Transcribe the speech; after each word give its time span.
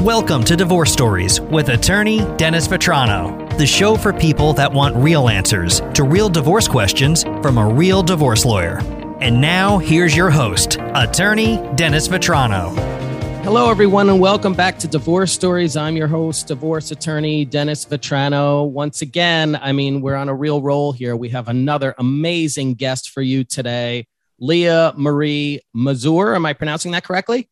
Welcome 0.00 0.44
to 0.44 0.56
Divorce 0.56 0.90
Stories 0.90 1.42
with 1.42 1.68
attorney 1.68 2.20
Dennis 2.38 2.66
Vetrano, 2.66 3.54
the 3.58 3.66
show 3.66 3.96
for 3.96 4.14
people 4.14 4.54
that 4.54 4.72
want 4.72 4.96
real 4.96 5.28
answers 5.28 5.82
to 5.92 6.04
real 6.04 6.30
divorce 6.30 6.66
questions 6.66 7.22
from 7.22 7.58
a 7.58 7.68
real 7.68 8.02
divorce 8.02 8.46
lawyer. 8.46 8.78
And 9.20 9.42
now, 9.42 9.76
here's 9.76 10.16
your 10.16 10.30
host, 10.30 10.78
attorney 10.94 11.58
Dennis 11.74 12.08
Vetrano. 12.08 12.74
Hello, 13.44 13.70
everyone, 13.70 14.08
and 14.08 14.18
welcome 14.18 14.54
back 14.54 14.78
to 14.78 14.88
Divorce 14.88 15.32
Stories. 15.32 15.76
I'm 15.76 15.96
your 15.96 16.08
host, 16.08 16.46
divorce 16.46 16.90
attorney 16.90 17.44
Dennis 17.44 17.84
Vetrano. 17.84 18.70
Once 18.70 19.02
again, 19.02 19.54
I 19.60 19.72
mean, 19.72 20.00
we're 20.00 20.16
on 20.16 20.30
a 20.30 20.34
real 20.34 20.62
roll 20.62 20.92
here. 20.92 21.14
We 21.14 21.28
have 21.28 21.46
another 21.46 21.94
amazing 21.98 22.72
guest 22.72 23.10
for 23.10 23.20
you 23.20 23.44
today, 23.44 24.06
Leah 24.38 24.94
Marie 24.96 25.60
Mazur. 25.74 26.34
Am 26.34 26.46
I 26.46 26.54
pronouncing 26.54 26.92
that 26.92 27.04
correctly? 27.04 27.50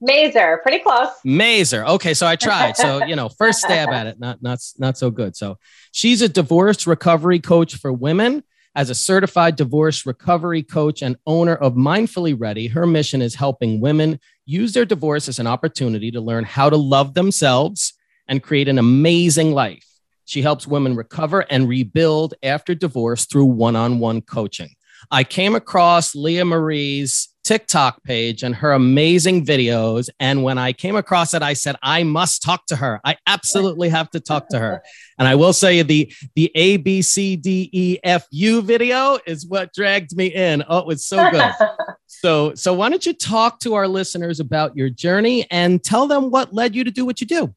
Mazer, 0.00 0.58
pretty 0.62 0.78
close. 0.78 1.08
Mazer. 1.24 1.84
Okay, 1.84 2.14
so 2.14 2.26
I 2.26 2.36
tried. 2.36 2.76
So 2.76 3.04
you 3.04 3.16
know, 3.16 3.28
first 3.28 3.60
stab 3.60 3.88
at 3.90 4.06
it, 4.06 4.20
not 4.20 4.42
not 4.42 4.60
not 4.78 4.96
so 4.96 5.10
good. 5.10 5.36
So 5.36 5.58
she's 5.92 6.22
a 6.22 6.28
divorce 6.28 6.86
recovery 6.86 7.40
coach 7.40 7.76
for 7.76 7.92
women. 7.92 8.44
As 8.74 8.90
a 8.90 8.94
certified 8.94 9.56
divorce 9.56 10.06
recovery 10.06 10.62
coach 10.62 11.02
and 11.02 11.16
owner 11.26 11.56
of 11.56 11.74
Mindfully 11.74 12.36
Ready, 12.38 12.68
her 12.68 12.86
mission 12.86 13.20
is 13.20 13.34
helping 13.34 13.80
women 13.80 14.20
use 14.46 14.72
their 14.72 14.84
divorce 14.84 15.26
as 15.26 15.40
an 15.40 15.48
opportunity 15.48 16.12
to 16.12 16.20
learn 16.20 16.44
how 16.44 16.70
to 16.70 16.76
love 16.76 17.14
themselves 17.14 17.94
and 18.28 18.42
create 18.42 18.68
an 18.68 18.78
amazing 18.78 19.52
life. 19.52 19.84
She 20.26 20.42
helps 20.42 20.66
women 20.66 20.94
recover 20.94 21.40
and 21.50 21.68
rebuild 21.68 22.34
after 22.42 22.74
divorce 22.74 23.24
through 23.24 23.46
one 23.46 23.74
on 23.74 23.98
one 23.98 24.20
coaching. 24.20 24.70
I 25.10 25.24
came 25.24 25.54
across 25.54 26.14
Leah 26.14 26.44
Marie's 26.44 27.28
TikTok 27.48 28.04
page 28.04 28.42
and 28.42 28.54
her 28.54 28.72
amazing 28.72 29.46
videos. 29.46 30.10
And 30.20 30.42
when 30.42 30.58
I 30.58 30.74
came 30.74 30.96
across 30.96 31.32
it, 31.32 31.40
I 31.40 31.54
said, 31.54 31.76
I 31.82 32.02
must 32.02 32.42
talk 32.42 32.66
to 32.66 32.76
her. 32.76 33.00
I 33.06 33.16
absolutely 33.26 33.88
have 33.88 34.10
to 34.10 34.20
talk 34.20 34.50
to 34.50 34.58
her. 34.58 34.82
And 35.18 35.26
I 35.26 35.34
will 35.34 35.54
say 35.54 35.80
the 35.80 36.12
the 36.34 36.52
A 36.54 36.76
B 36.76 37.00
C 37.00 37.36
D 37.36 37.70
E 37.72 37.96
F 38.04 38.26
U 38.32 38.60
video 38.60 39.18
is 39.26 39.46
what 39.46 39.72
dragged 39.72 40.14
me 40.14 40.26
in. 40.26 40.62
Oh, 40.68 40.76
it 40.80 40.86
was 40.86 41.06
so 41.06 41.30
good. 41.30 41.50
so 42.06 42.54
so 42.54 42.74
why 42.74 42.90
don't 42.90 43.06
you 43.06 43.14
talk 43.14 43.60
to 43.60 43.72
our 43.76 43.88
listeners 43.88 44.40
about 44.40 44.76
your 44.76 44.90
journey 44.90 45.50
and 45.50 45.82
tell 45.82 46.06
them 46.06 46.30
what 46.30 46.52
led 46.52 46.76
you 46.76 46.84
to 46.84 46.90
do 46.90 47.06
what 47.06 47.22
you 47.22 47.26
do? 47.26 47.54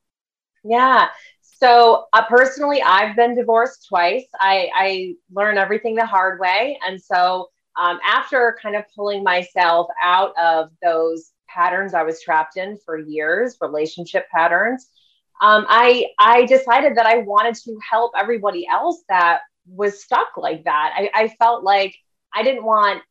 Yeah. 0.63 1.09
So 1.41 2.05
uh, 2.13 2.25
personally, 2.27 2.81
I've 2.81 3.15
been 3.17 3.35
divorced 3.35 3.87
twice. 3.87 4.25
I, 4.39 4.69
I 4.73 5.15
learned 5.31 5.59
everything 5.59 5.95
the 5.95 6.07
hard 6.07 6.39
way. 6.39 6.79
And 6.87 6.99
so 6.99 7.50
um, 7.79 7.99
after 8.05 8.57
kind 8.61 8.75
of 8.75 8.83
pulling 8.95 9.23
myself 9.23 9.87
out 10.01 10.33
of 10.41 10.69
those 10.83 11.31
patterns 11.47 11.93
I 11.93 12.03
was 12.03 12.21
trapped 12.21 12.57
in 12.57 12.77
for 12.85 12.97
years, 12.97 13.57
relationship 13.61 14.27
patterns, 14.29 14.87
um, 15.41 15.65
I 15.67 16.07
I 16.19 16.45
decided 16.45 16.95
that 16.97 17.05
I 17.05 17.17
wanted 17.17 17.55
to 17.63 17.77
help 17.89 18.11
everybody 18.17 18.67
else 18.71 19.03
that 19.09 19.39
was 19.67 20.03
stuck 20.03 20.37
like 20.37 20.63
that. 20.65 20.93
I, 20.95 21.09
I 21.13 21.27
felt 21.39 21.63
like 21.63 21.95
I 22.33 22.43
didn't 22.43 22.63
want 22.63 23.01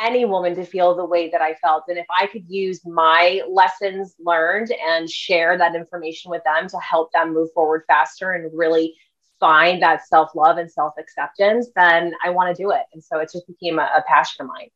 any 0.00 0.24
woman 0.24 0.54
to 0.54 0.64
feel 0.64 0.94
the 0.94 1.04
way 1.04 1.28
that 1.30 1.40
I 1.40 1.54
felt. 1.54 1.84
And 1.88 1.98
if 1.98 2.06
I 2.10 2.26
could 2.26 2.44
use 2.48 2.80
my 2.86 3.42
lessons 3.50 4.14
learned 4.20 4.70
and 4.86 5.10
share 5.10 5.58
that 5.58 5.74
information 5.74 6.30
with 6.30 6.42
them 6.44 6.68
to 6.68 6.78
help 6.78 7.10
them 7.12 7.34
move 7.34 7.48
forward 7.52 7.82
faster 7.88 8.32
and 8.32 8.50
really 8.56 8.94
find 9.40 9.82
that 9.82 10.06
self 10.06 10.30
love 10.34 10.58
and 10.58 10.70
self 10.70 10.94
acceptance, 10.98 11.68
then 11.76 12.12
I 12.24 12.30
want 12.30 12.54
to 12.54 12.62
do 12.62 12.70
it. 12.70 12.82
And 12.92 13.02
so 13.02 13.18
it 13.18 13.30
just 13.32 13.46
became 13.46 13.78
a, 13.78 13.88
a, 13.96 14.02
passion 14.06 14.42
of 14.42 14.48
mine. 14.48 14.68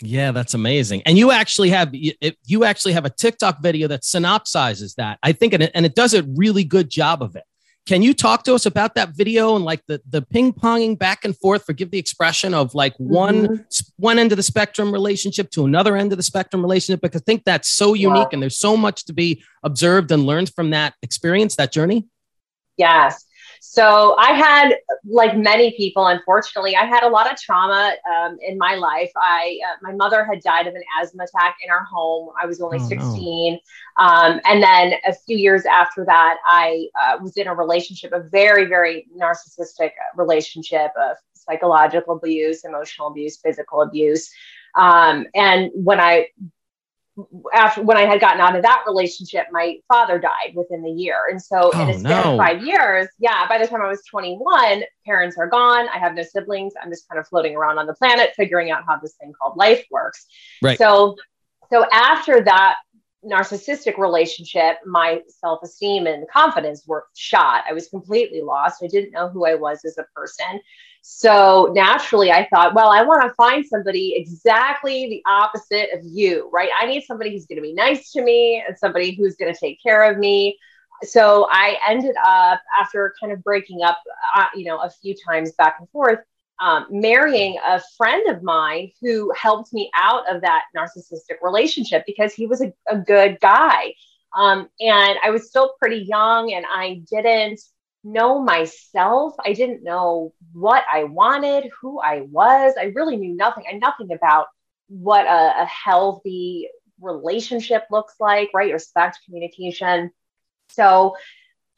Yeah, 0.00 0.32
that's 0.32 0.54
amazing. 0.54 1.02
And 1.06 1.18
you 1.18 1.30
actually 1.30 1.70
have 1.70 1.90
you 1.92 2.64
actually 2.64 2.92
have 2.92 3.04
a 3.04 3.10
TikTok 3.10 3.60
video 3.60 3.88
that 3.88 4.02
synopsizes 4.02 4.94
that. 4.96 5.18
I 5.22 5.32
think 5.32 5.54
and 5.54 5.64
it, 5.64 5.72
and 5.74 5.84
it 5.84 5.94
does 5.94 6.14
a 6.14 6.22
really 6.22 6.64
good 6.64 6.88
job 6.88 7.22
of 7.22 7.34
it. 7.36 7.44
Can 7.86 8.02
you 8.02 8.12
talk 8.12 8.44
to 8.44 8.54
us 8.54 8.66
about 8.66 8.94
that 8.96 9.16
video 9.16 9.56
and 9.56 9.64
like 9.64 9.82
the 9.86 10.00
the 10.08 10.22
ping 10.22 10.52
ponging 10.52 10.96
back 10.96 11.24
and 11.24 11.36
forth? 11.36 11.64
Forgive 11.64 11.90
the 11.90 11.98
expression 11.98 12.54
of 12.54 12.74
like 12.74 12.94
one 12.98 13.48
mm-hmm. 13.48 13.62
one 13.96 14.18
end 14.18 14.30
of 14.30 14.36
the 14.36 14.42
spectrum 14.42 14.92
relationship 14.92 15.50
to 15.52 15.64
another 15.64 15.96
end 15.96 16.12
of 16.12 16.18
the 16.18 16.22
spectrum 16.22 16.62
relationship 16.62 17.00
because 17.00 17.22
I 17.22 17.24
think 17.24 17.44
that's 17.44 17.68
so 17.68 17.94
unique 17.94 18.28
yeah. 18.30 18.34
and 18.34 18.42
there's 18.42 18.58
so 18.60 18.76
much 18.76 19.06
to 19.06 19.12
be 19.12 19.42
observed 19.64 20.12
and 20.12 20.24
learned 20.24 20.52
from 20.54 20.70
that 20.70 20.94
experience, 21.02 21.56
that 21.56 21.72
journey. 21.72 22.06
Yes. 22.76 23.24
So 23.60 24.16
I 24.18 24.32
had, 24.32 24.76
like 25.04 25.36
many 25.36 25.72
people, 25.76 26.06
unfortunately, 26.06 26.76
I 26.76 26.84
had 26.84 27.02
a 27.02 27.08
lot 27.08 27.30
of 27.30 27.38
trauma 27.38 27.94
um, 28.10 28.36
in 28.40 28.58
my 28.58 28.74
life. 28.74 29.10
I, 29.16 29.58
uh, 29.66 29.76
my 29.82 29.92
mother 29.92 30.24
had 30.24 30.40
died 30.42 30.66
of 30.66 30.74
an 30.74 30.82
asthma 31.00 31.24
attack 31.24 31.56
in 31.64 31.70
our 31.70 31.84
home. 31.84 32.30
I 32.40 32.46
was 32.46 32.60
only 32.60 32.78
oh, 32.80 32.88
16. 32.88 33.52
No. 33.98 34.04
Um, 34.04 34.40
and 34.44 34.62
then 34.62 34.94
a 35.06 35.14
few 35.14 35.36
years 35.36 35.64
after 35.66 36.04
that, 36.04 36.36
I 36.46 36.88
uh, 37.00 37.18
was 37.22 37.36
in 37.36 37.46
a 37.46 37.54
relationship, 37.54 38.12
a 38.12 38.20
very, 38.20 38.66
very 38.66 39.06
narcissistic 39.16 39.90
relationship 40.16 40.92
of 41.00 41.16
psychological 41.34 42.16
abuse, 42.16 42.64
emotional 42.64 43.08
abuse, 43.08 43.38
physical 43.38 43.82
abuse. 43.82 44.30
Um, 44.74 45.26
and 45.34 45.70
when 45.74 46.00
I 46.00 46.28
after 47.52 47.82
when 47.82 47.96
I 47.96 48.04
had 48.04 48.20
gotten 48.20 48.40
out 48.40 48.54
of 48.54 48.62
that 48.62 48.84
relationship, 48.86 49.46
my 49.50 49.76
father 49.88 50.18
died 50.18 50.54
within 50.54 50.82
the 50.82 50.90
year. 50.90 51.16
And 51.30 51.40
so 51.40 51.70
oh, 51.74 51.82
in 51.82 51.90
a 51.90 51.98
span 51.98 52.24
no. 52.24 52.32
of 52.32 52.38
five 52.38 52.64
years, 52.64 53.08
yeah, 53.18 53.46
by 53.48 53.58
the 53.58 53.66
time 53.66 53.82
I 53.82 53.88
was 53.88 54.02
21, 54.08 54.82
parents 55.04 55.36
are 55.38 55.48
gone. 55.48 55.88
I 55.88 55.98
have 55.98 56.14
no 56.14 56.22
siblings. 56.22 56.74
I'm 56.80 56.90
just 56.90 57.08
kind 57.08 57.18
of 57.18 57.26
floating 57.26 57.56
around 57.56 57.78
on 57.78 57.86
the 57.86 57.94
planet, 57.94 58.30
figuring 58.36 58.70
out 58.70 58.84
how 58.86 58.98
this 58.98 59.14
thing 59.14 59.32
called 59.40 59.56
life 59.56 59.84
works. 59.90 60.26
Right. 60.62 60.78
So 60.78 61.16
so 61.70 61.86
after 61.92 62.42
that 62.44 62.76
narcissistic 63.24 63.98
relationship, 63.98 64.78
my 64.86 65.22
self-esteem 65.28 66.06
and 66.06 66.28
confidence 66.28 66.84
were 66.86 67.06
shot. 67.16 67.64
I 67.68 67.72
was 67.72 67.88
completely 67.88 68.42
lost. 68.42 68.82
I 68.82 68.86
didn't 68.86 69.12
know 69.12 69.28
who 69.28 69.44
I 69.44 69.54
was 69.54 69.84
as 69.84 69.98
a 69.98 70.06
person. 70.14 70.60
So 71.02 71.72
naturally, 71.74 72.30
I 72.30 72.46
thought, 72.48 72.74
well, 72.74 72.90
I 72.90 73.02
want 73.02 73.22
to 73.22 73.34
find 73.34 73.64
somebody 73.66 74.14
exactly 74.16 75.08
the 75.08 75.22
opposite 75.30 75.90
of 75.94 76.00
you, 76.04 76.50
right? 76.52 76.68
I 76.78 76.86
need 76.86 77.04
somebody 77.04 77.30
who's 77.30 77.46
going 77.46 77.56
to 77.56 77.62
be 77.62 77.72
nice 77.72 78.12
to 78.12 78.22
me 78.22 78.62
and 78.66 78.76
somebody 78.76 79.14
who's 79.14 79.36
going 79.36 79.52
to 79.52 79.58
take 79.58 79.82
care 79.82 80.10
of 80.10 80.18
me. 80.18 80.58
So 81.02 81.46
I 81.50 81.78
ended 81.88 82.16
up, 82.24 82.60
after 82.78 83.14
kind 83.20 83.32
of 83.32 83.42
breaking 83.42 83.82
up, 83.82 83.98
uh, 84.34 84.46
you 84.54 84.64
know, 84.64 84.78
a 84.78 84.90
few 84.90 85.14
times 85.26 85.52
back 85.52 85.76
and 85.78 85.88
forth, 85.90 86.18
um, 86.60 86.86
marrying 86.90 87.56
a 87.64 87.80
friend 87.96 88.28
of 88.28 88.42
mine 88.42 88.90
who 89.00 89.32
helped 89.40 89.72
me 89.72 89.90
out 89.94 90.28
of 90.32 90.42
that 90.42 90.64
narcissistic 90.76 91.36
relationship 91.40 92.02
because 92.06 92.34
he 92.34 92.46
was 92.46 92.60
a, 92.60 92.72
a 92.88 92.96
good 92.96 93.38
guy. 93.40 93.94
Um, 94.36 94.68
and 94.80 95.18
I 95.24 95.30
was 95.30 95.48
still 95.48 95.74
pretty 95.78 96.04
young 96.08 96.52
and 96.52 96.66
I 96.68 97.02
didn't 97.10 97.60
know 98.12 98.42
myself. 98.42 99.34
I 99.44 99.52
didn't 99.52 99.82
know 99.82 100.32
what 100.52 100.84
I 100.92 101.04
wanted, 101.04 101.70
who 101.80 102.00
I 102.00 102.22
was. 102.22 102.74
I 102.78 102.84
really 102.94 103.16
knew 103.16 103.34
nothing. 103.34 103.64
I 103.68 103.76
nothing 103.76 104.12
about 104.12 104.46
what 104.88 105.26
a, 105.26 105.62
a 105.62 105.66
healthy 105.66 106.68
relationship 107.00 107.84
looks 107.90 108.14
like, 108.18 108.50
right? 108.54 108.72
Respect, 108.72 109.18
communication. 109.24 110.10
So 110.68 111.16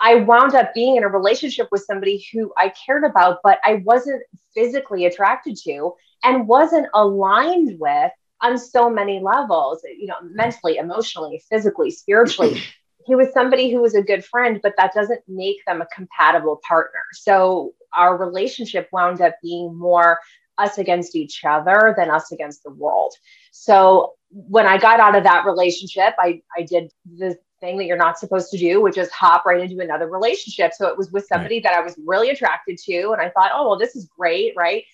I 0.00 0.16
wound 0.16 0.54
up 0.54 0.72
being 0.74 0.96
in 0.96 1.04
a 1.04 1.08
relationship 1.08 1.68
with 1.70 1.84
somebody 1.84 2.24
who 2.32 2.52
I 2.56 2.70
cared 2.70 3.04
about, 3.04 3.38
but 3.42 3.58
I 3.64 3.82
wasn't 3.84 4.22
physically 4.54 5.04
attracted 5.04 5.56
to 5.64 5.92
and 6.24 6.48
wasn't 6.48 6.86
aligned 6.94 7.78
with 7.78 8.12
on 8.40 8.56
so 8.56 8.88
many 8.88 9.20
levels, 9.20 9.82
you 9.84 10.06
know, 10.06 10.16
mentally, 10.22 10.78
emotionally, 10.78 11.42
physically, 11.50 11.90
spiritually 11.90 12.62
he 13.06 13.14
was 13.14 13.32
somebody 13.32 13.70
who 13.70 13.80
was 13.80 13.94
a 13.94 14.02
good 14.02 14.24
friend, 14.24 14.60
but 14.62 14.74
that 14.76 14.94
doesn't 14.94 15.22
make 15.28 15.64
them 15.66 15.80
a 15.80 15.86
compatible 15.86 16.60
partner. 16.66 17.00
So 17.12 17.72
our 17.94 18.16
relationship 18.16 18.88
wound 18.92 19.20
up 19.20 19.34
being 19.42 19.76
more 19.76 20.18
us 20.58 20.78
against 20.78 21.16
each 21.16 21.42
other 21.44 21.94
than 21.96 22.10
us 22.10 22.32
against 22.32 22.62
the 22.62 22.70
world. 22.70 23.14
So 23.50 24.14
when 24.30 24.66
I 24.66 24.78
got 24.78 25.00
out 25.00 25.16
of 25.16 25.24
that 25.24 25.46
relationship, 25.46 26.14
I, 26.18 26.42
I 26.56 26.62
did 26.62 26.92
the 27.18 27.36
thing 27.60 27.78
that 27.78 27.86
you're 27.86 27.96
not 27.96 28.18
supposed 28.18 28.50
to 28.50 28.58
do, 28.58 28.80
which 28.80 28.98
is 28.98 29.10
hop 29.10 29.46
right 29.46 29.60
into 29.60 29.82
another 29.82 30.08
relationship. 30.08 30.72
So 30.74 30.86
it 30.88 30.96
was 30.96 31.10
with 31.10 31.26
somebody 31.26 31.56
right. 31.56 31.64
that 31.64 31.74
I 31.74 31.80
was 31.80 31.98
really 32.04 32.30
attracted 32.30 32.78
to. 32.86 33.10
And 33.12 33.20
I 33.20 33.30
thought, 33.30 33.50
oh, 33.54 33.68
well, 33.68 33.78
this 33.78 33.96
is 33.96 34.08
great. 34.16 34.52
Right. 34.56 34.84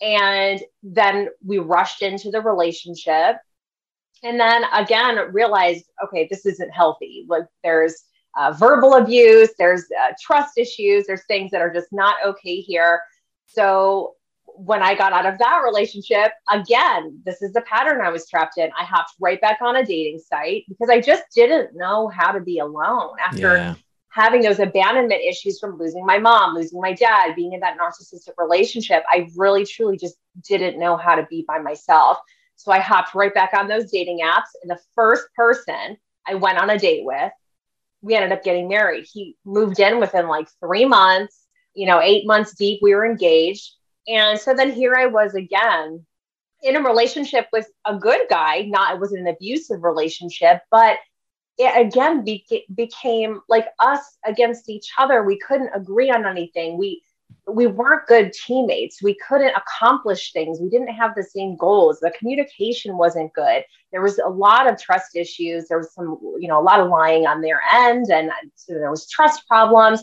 And 0.00 0.60
then 0.82 1.28
we 1.44 1.58
rushed 1.58 2.02
into 2.02 2.30
the 2.30 2.40
relationship 2.40 3.36
and 4.22 4.38
then 4.38 4.64
again 4.72 5.18
realized 5.32 5.84
okay 6.04 6.26
this 6.30 6.46
isn't 6.46 6.70
healthy. 6.70 7.26
Like 7.28 7.46
there's 7.62 8.04
uh, 8.36 8.52
verbal 8.52 8.94
abuse 8.94 9.50
there's 9.58 9.84
uh, 10.02 10.12
trust 10.20 10.58
issues 10.58 11.06
there's 11.06 11.24
things 11.26 11.50
that 11.50 11.62
are 11.62 11.72
just 11.72 11.88
not 11.92 12.16
okay 12.24 12.60
here. 12.60 13.00
So 13.46 14.14
when 14.58 14.82
i 14.82 14.94
got 14.94 15.12
out 15.12 15.26
of 15.26 15.38
that 15.38 15.60
relationship 15.62 16.32
again 16.50 17.20
this 17.26 17.42
is 17.42 17.52
the 17.52 17.60
pattern 17.62 18.00
i 18.00 18.08
was 18.08 18.26
trapped 18.28 18.56
in. 18.56 18.70
I 18.78 18.84
hopped 18.84 19.12
right 19.20 19.40
back 19.40 19.58
on 19.60 19.76
a 19.76 19.84
dating 19.84 20.18
site 20.18 20.64
because 20.68 20.88
i 20.88 21.00
just 21.00 21.24
didn't 21.34 21.76
know 21.76 22.08
how 22.08 22.32
to 22.32 22.40
be 22.40 22.60
alone 22.60 23.16
after 23.22 23.56
yeah. 23.56 23.74
having 24.08 24.40
those 24.40 24.58
abandonment 24.58 25.20
issues 25.22 25.58
from 25.58 25.78
losing 25.78 26.06
my 26.06 26.18
mom 26.18 26.54
losing 26.54 26.80
my 26.80 26.94
dad 26.94 27.34
being 27.34 27.52
in 27.52 27.60
that 27.60 27.76
narcissistic 27.78 28.32
relationship. 28.38 29.04
I 29.10 29.28
really 29.36 29.66
truly 29.66 29.98
just 29.98 30.16
didn't 30.48 30.78
know 30.78 30.96
how 30.96 31.16
to 31.16 31.26
be 31.28 31.44
by 31.46 31.58
myself 31.58 32.18
so 32.56 32.72
I 32.72 32.78
hopped 32.78 33.14
right 33.14 33.32
back 33.32 33.52
on 33.54 33.68
those 33.68 33.90
dating 33.90 34.20
apps. 34.24 34.50
And 34.62 34.70
the 34.70 34.80
first 34.94 35.26
person 35.34 35.96
I 36.26 36.34
went 36.34 36.58
on 36.58 36.70
a 36.70 36.78
date 36.78 37.04
with 37.04 37.32
we 38.02 38.14
ended 38.14 38.32
up 38.32 38.44
getting 38.44 38.68
married. 38.68 39.06
He 39.12 39.36
moved 39.44 39.80
in 39.80 39.98
within 39.98 40.28
like 40.28 40.48
three 40.60 40.84
months, 40.84 41.46
you 41.74 41.86
know, 41.86 42.00
eight 42.00 42.26
months 42.26 42.54
deep, 42.54 42.80
we 42.82 42.94
were 42.94 43.06
engaged. 43.06 43.72
And 44.06 44.38
so 44.38 44.54
then 44.54 44.72
here 44.72 44.94
I 44.94 45.06
was 45.06 45.34
again 45.34 46.06
in 46.62 46.76
a 46.76 46.82
relationship 46.82 47.48
with 47.52 47.68
a 47.84 47.96
good 47.96 48.22
guy. 48.30 48.62
Not, 48.62 48.94
it 48.94 49.00
was 49.00 49.12
an 49.12 49.26
abusive 49.26 49.82
relationship, 49.82 50.60
but 50.70 50.98
it 51.58 51.86
again 51.86 52.24
beca- 52.24 52.64
became 52.74 53.40
like 53.48 53.66
us 53.80 54.18
against 54.24 54.68
each 54.68 54.90
other. 54.98 55.24
We 55.24 55.38
couldn't 55.38 55.70
agree 55.74 56.10
on 56.10 56.26
anything. 56.26 56.78
We, 56.78 57.02
we 57.48 57.66
weren't 57.66 58.06
good 58.06 58.32
teammates. 58.32 59.02
We 59.02 59.16
couldn't 59.26 59.54
accomplish 59.54 60.32
things. 60.32 60.60
We 60.60 60.68
didn't 60.68 60.88
have 60.94 61.14
the 61.14 61.22
same 61.22 61.56
goals. 61.56 62.00
The 62.00 62.12
communication 62.18 62.96
wasn't 62.96 63.32
good. 63.34 63.64
There 63.92 64.02
was 64.02 64.18
a 64.18 64.28
lot 64.28 64.66
of 64.68 64.80
trust 64.80 65.14
issues. 65.14 65.68
There 65.68 65.78
was 65.78 65.92
some, 65.94 66.18
you 66.40 66.48
know, 66.48 66.60
a 66.60 66.62
lot 66.62 66.80
of 66.80 66.88
lying 66.88 67.26
on 67.26 67.40
their 67.40 67.60
end, 67.72 68.06
and 68.10 68.30
so 68.56 68.74
there 68.74 68.90
was 68.90 69.08
trust 69.08 69.46
problems. 69.46 70.02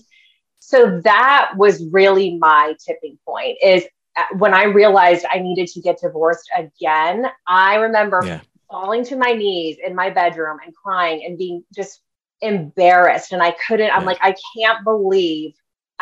So 0.60 1.02
that 1.02 1.52
was 1.58 1.86
really 1.92 2.38
my 2.38 2.76
tipping 2.86 3.20
point. 3.26 3.58
Is 3.62 3.84
uh, 4.16 4.24
when 4.38 4.54
I 4.54 4.66
realized 4.66 5.26
I 5.30 5.40
needed 5.40 5.68
to 5.70 5.82
get 5.82 6.00
divorced 6.00 6.50
again. 6.56 7.26
I 7.48 7.76
remember 7.76 8.22
yeah. 8.24 8.42
falling 8.70 9.04
to 9.06 9.16
my 9.16 9.34
knees 9.34 9.78
in 9.86 9.96
my 9.96 10.10
bedroom 10.10 10.60
and 10.64 10.74
crying 10.74 11.24
and 11.26 11.38
being 11.38 11.64
just 11.76 12.02
embarrassed. 12.42 13.34
And 13.34 13.42
I 13.42 13.56
couldn't. 13.68 13.92
I'm 13.92 14.06
like, 14.06 14.20
I 14.22 14.36
can't 14.56 14.84
believe 14.84 15.54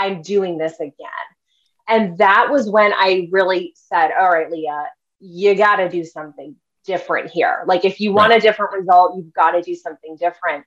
I'm 0.06 0.22
doing 0.22 0.58
this 0.58 0.80
again. 0.80 1.10
And 1.88 2.18
that 2.20 2.50
was 2.52 2.70
when 2.70 2.94
I 2.94 3.28
really 3.32 3.74
said, 3.76 4.12
all 4.20 4.30
right, 4.30 4.50
Leah, 4.50 4.88
you 5.20 5.56
got 5.56 5.78
to 5.78 5.90
do 5.90 6.04
something 6.04 6.56
different 6.86 7.30
here. 7.30 7.64
Like, 7.68 7.86
if 7.86 8.00
you 8.00 8.14
want 8.14 8.34
a 8.34 8.40
different 8.40 8.74
result, 8.74 9.18
you've 9.18 9.34
got 9.34 9.52
to 9.52 9.62
do 9.62 9.76
something 9.76 10.16
different. 10.18 10.66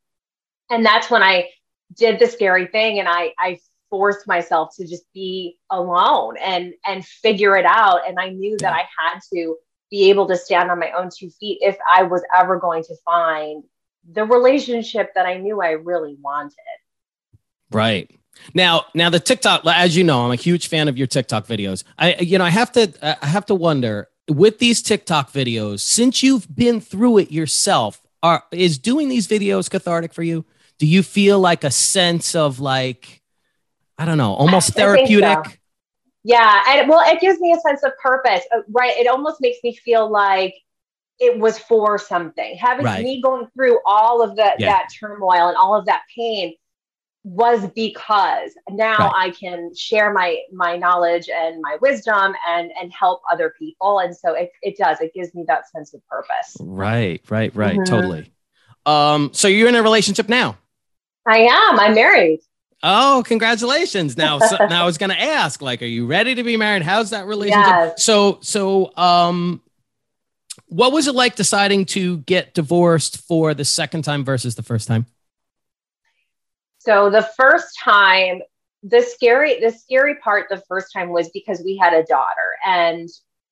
And 0.70 0.84
that's 0.84 1.10
when 1.10 1.22
I 1.22 1.48
did 1.96 2.18
the 2.18 2.26
scary 2.26 2.66
thing 2.66 2.98
and 2.98 3.08
I, 3.08 3.32
I 3.38 3.58
forced 3.90 4.26
myself 4.26 4.74
to 4.76 4.86
just 4.86 5.04
be 5.12 5.56
alone 5.70 6.36
and 6.38 6.74
and 6.84 7.04
figure 7.04 7.56
it 7.56 7.64
out 7.64 8.00
and 8.08 8.18
i 8.18 8.28
knew 8.28 8.56
that 8.58 8.72
i 8.72 8.80
had 8.98 9.20
to 9.32 9.56
be 9.88 10.10
able 10.10 10.26
to 10.26 10.36
stand 10.36 10.68
on 10.68 10.80
my 10.80 10.90
own 10.98 11.10
two 11.16 11.30
feet 11.30 11.58
if 11.60 11.76
i 11.88 12.02
was 12.02 12.22
ever 12.36 12.58
going 12.58 12.82
to 12.82 12.94
find 13.04 13.62
the 14.10 14.24
relationship 14.24 15.12
that 15.14 15.26
i 15.26 15.36
knew 15.36 15.60
i 15.62 15.70
really 15.70 16.16
wanted 16.20 16.56
right 17.70 18.10
now, 18.54 18.84
now 18.94 19.10
the 19.10 19.20
TikTok, 19.20 19.62
as 19.66 19.96
you 19.96 20.04
know, 20.04 20.24
I'm 20.24 20.32
a 20.32 20.36
huge 20.36 20.68
fan 20.68 20.88
of 20.88 20.98
your 20.98 21.06
TikTok 21.06 21.46
videos. 21.46 21.84
I, 21.98 22.14
you 22.16 22.38
know, 22.38 22.44
I 22.44 22.50
have 22.50 22.72
to, 22.72 22.92
I 23.22 23.26
have 23.26 23.46
to 23.46 23.54
wonder 23.54 24.08
with 24.28 24.58
these 24.58 24.82
TikTok 24.82 25.32
videos, 25.32 25.80
since 25.80 26.22
you've 26.22 26.54
been 26.54 26.80
through 26.80 27.18
it 27.18 27.30
yourself, 27.30 28.00
are 28.22 28.42
is 28.50 28.78
doing 28.78 29.08
these 29.08 29.28
videos 29.28 29.68
cathartic 29.70 30.14
for 30.14 30.22
you? 30.22 30.44
Do 30.78 30.86
you 30.86 31.02
feel 31.02 31.38
like 31.38 31.62
a 31.62 31.70
sense 31.70 32.34
of 32.34 32.58
like, 32.58 33.22
I 33.98 34.04
don't 34.04 34.18
know, 34.18 34.34
almost 34.34 34.74
therapeutic? 34.74 35.44
So. 35.44 35.52
Yeah, 36.24 36.62
and 36.68 36.88
well, 36.88 37.02
it 37.04 37.20
gives 37.20 37.38
me 37.38 37.52
a 37.52 37.60
sense 37.60 37.82
of 37.82 37.92
purpose, 38.02 38.44
uh, 38.54 38.60
right? 38.70 38.96
It 38.96 39.06
almost 39.06 39.42
makes 39.42 39.58
me 39.62 39.76
feel 39.76 40.10
like 40.10 40.54
it 41.20 41.38
was 41.38 41.58
for 41.58 41.98
something. 41.98 42.56
Having 42.56 42.86
right. 42.86 43.04
me 43.04 43.20
going 43.20 43.46
through 43.54 43.78
all 43.84 44.22
of 44.22 44.34
the, 44.36 44.54
yeah. 44.58 44.70
that 44.70 44.88
turmoil 44.98 45.48
and 45.48 45.56
all 45.56 45.76
of 45.76 45.84
that 45.86 46.02
pain 46.16 46.54
was 47.24 47.66
because 47.74 48.52
now 48.70 48.98
right. 48.98 49.12
I 49.14 49.30
can 49.30 49.74
share 49.74 50.12
my 50.12 50.38
my 50.52 50.76
knowledge 50.76 51.28
and 51.28 51.60
my 51.62 51.78
wisdom 51.80 52.34
and 52.46 52.70
and 52.80 52.92
help 52.92 53.22
other 53.32 53.54
people. 53.58 53.98
And 53.98 54.14
so 54.14 54.34
it, 54.34 54.52
it 54.62 54.76
does. 54.76 55.00
It 55.00 55.12
gives 55.14 55.34
me 55.34 55.44
that 55.48 55.68
sense 55.70 55.94
of 55.94 56.06
purpose. 56.06 56.56
Right, 56.60 57.22
right, 57.30 57.54
right. 57.56 57.74
Mm-hmm. 57.74 57.84
Totally. 57.84 58.30
Um, 58.86 59.30
so 59.32 59.48
you're 59.48 59.68
in 59.68 59.74
a 59.74 59.82
relationship 59.82 60.28
now? 60.28 60.58
I 61.26 61.38
am. 61.38 61.80
I'm 61.80 61.94
married. 61.94 62.40
Oh, 62.82 63.22
congratulations. 63.26 64.14
Now, 64.18 64.38
so, 64.40 64.56
now 64.66 64.82
I 64.82 64.84
was 64.84 64.98
going 64.98 65.08
to 65.08 65.18
ask, 65.18 65.62
like, 65.62 65.80
are 65.80 65.86
you 65.86 66.06
ready 66.06 66.34
to 66.34 66.42
be 66.42 66.58
married? 66.58 66.82
How's 66.82 67.10
that 67.10 67.26
relationship? 67.26 67.66
Yes. 67.66 68.04
So, 68.04 68.38
so, 68.42 68.94
um, 68.98 69.62
what 70.66 70.92
was 70.92 71.06
it 71.06 71.14
like 71.14 71.34
deciding 71.34 71.86
to 71.86 72.18
get 72.18 72.52
divorced 72.52 73.22
for 73.26 73.54
the 73.54 73.64
second 73.64 74.02
time 74.02 74.22
versus 74.22 74.54
the 74.54 74.62
first 74.62 74.86
time? 74.86 75.06
So 76.84 77.08
the 77.08 77.22
first 77.36 77.78
time, 77.82 78.42
the 78.82 79.00
scary, 79.00 79.58
the 79.58 79.70
scary 79.70 80.16
part 80.16 80.46
the 80.50 80.62
first 80.68 80.92
time 80.92 81.08
was 81.08 81.30
because 81.30 81.62
we 81.64 81.78
had 81.78 81.94
a 81.94 82.04
daughter 82.04 82.56
and, 82.66 83.08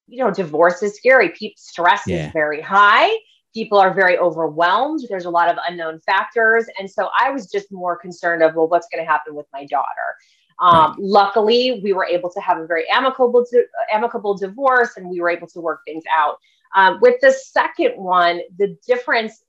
you 0.07 0.19
know, 0.19 0.31
divorce 0.31 0.83
is 0.83 0.97
scary. 0.97 1.31
People 1.31 1.55
stress 1.57 2.03
yeah. 2.07 2.27
is 2.27 2.33
very 2.33 2.61
high. 2.61 3.11
People 3.55 3.79
are 3.79 3.95
very 3.95 4.19
overwhelmed. 4.19 5.01
There's 5.09 5.25
a 5.25 5.31
lot 5.31 5.49
of 5.49 5.57
unknown 5.67 6.01
factors. 6.01 6.67
And 6.79 6.91
so 6.91 7.09
I 7.19 7.31
was 7.31 7.51
just 7.51 7.73
more 7.73 7.97
concerned 7.97 8.43
of, 8.43 8.55
well, 8.55 8.69
what's 8.69 8.89
going 8.93 9.03
to 9.03 9.11
happen 9.11 9.35
with 9.35 9.47
my 9.53 9.65
daughter? 9.65 10.17
Um, 10.61 10.91
right. 10.91 10.97
Luckily, 10.99 11.81
we 11.83 11.95
were 11.95 12.05
able 12.05 12.31
to 12.31 12.41
have 12.41 12.59
a 12.59 12.67
very 12.67 12.85
amicable, 12.91 13.47
amicable 13.91 14.37
divorce 14.37 14.99
and 14.99 15.09
we 15.09 15.21
were 15.21 15.31
able 15.31 15.47
to 15.49 15.61
work 15.61 15.81
things 15.87 16.05
out. 16.15 16.37
Um, 16.75 16.99
with 17.01 17.21
the 17.23 17.33
second 17.33 17.93
one, 17.97 18.41
the 18.59 18.77
difference, 18.87 19.43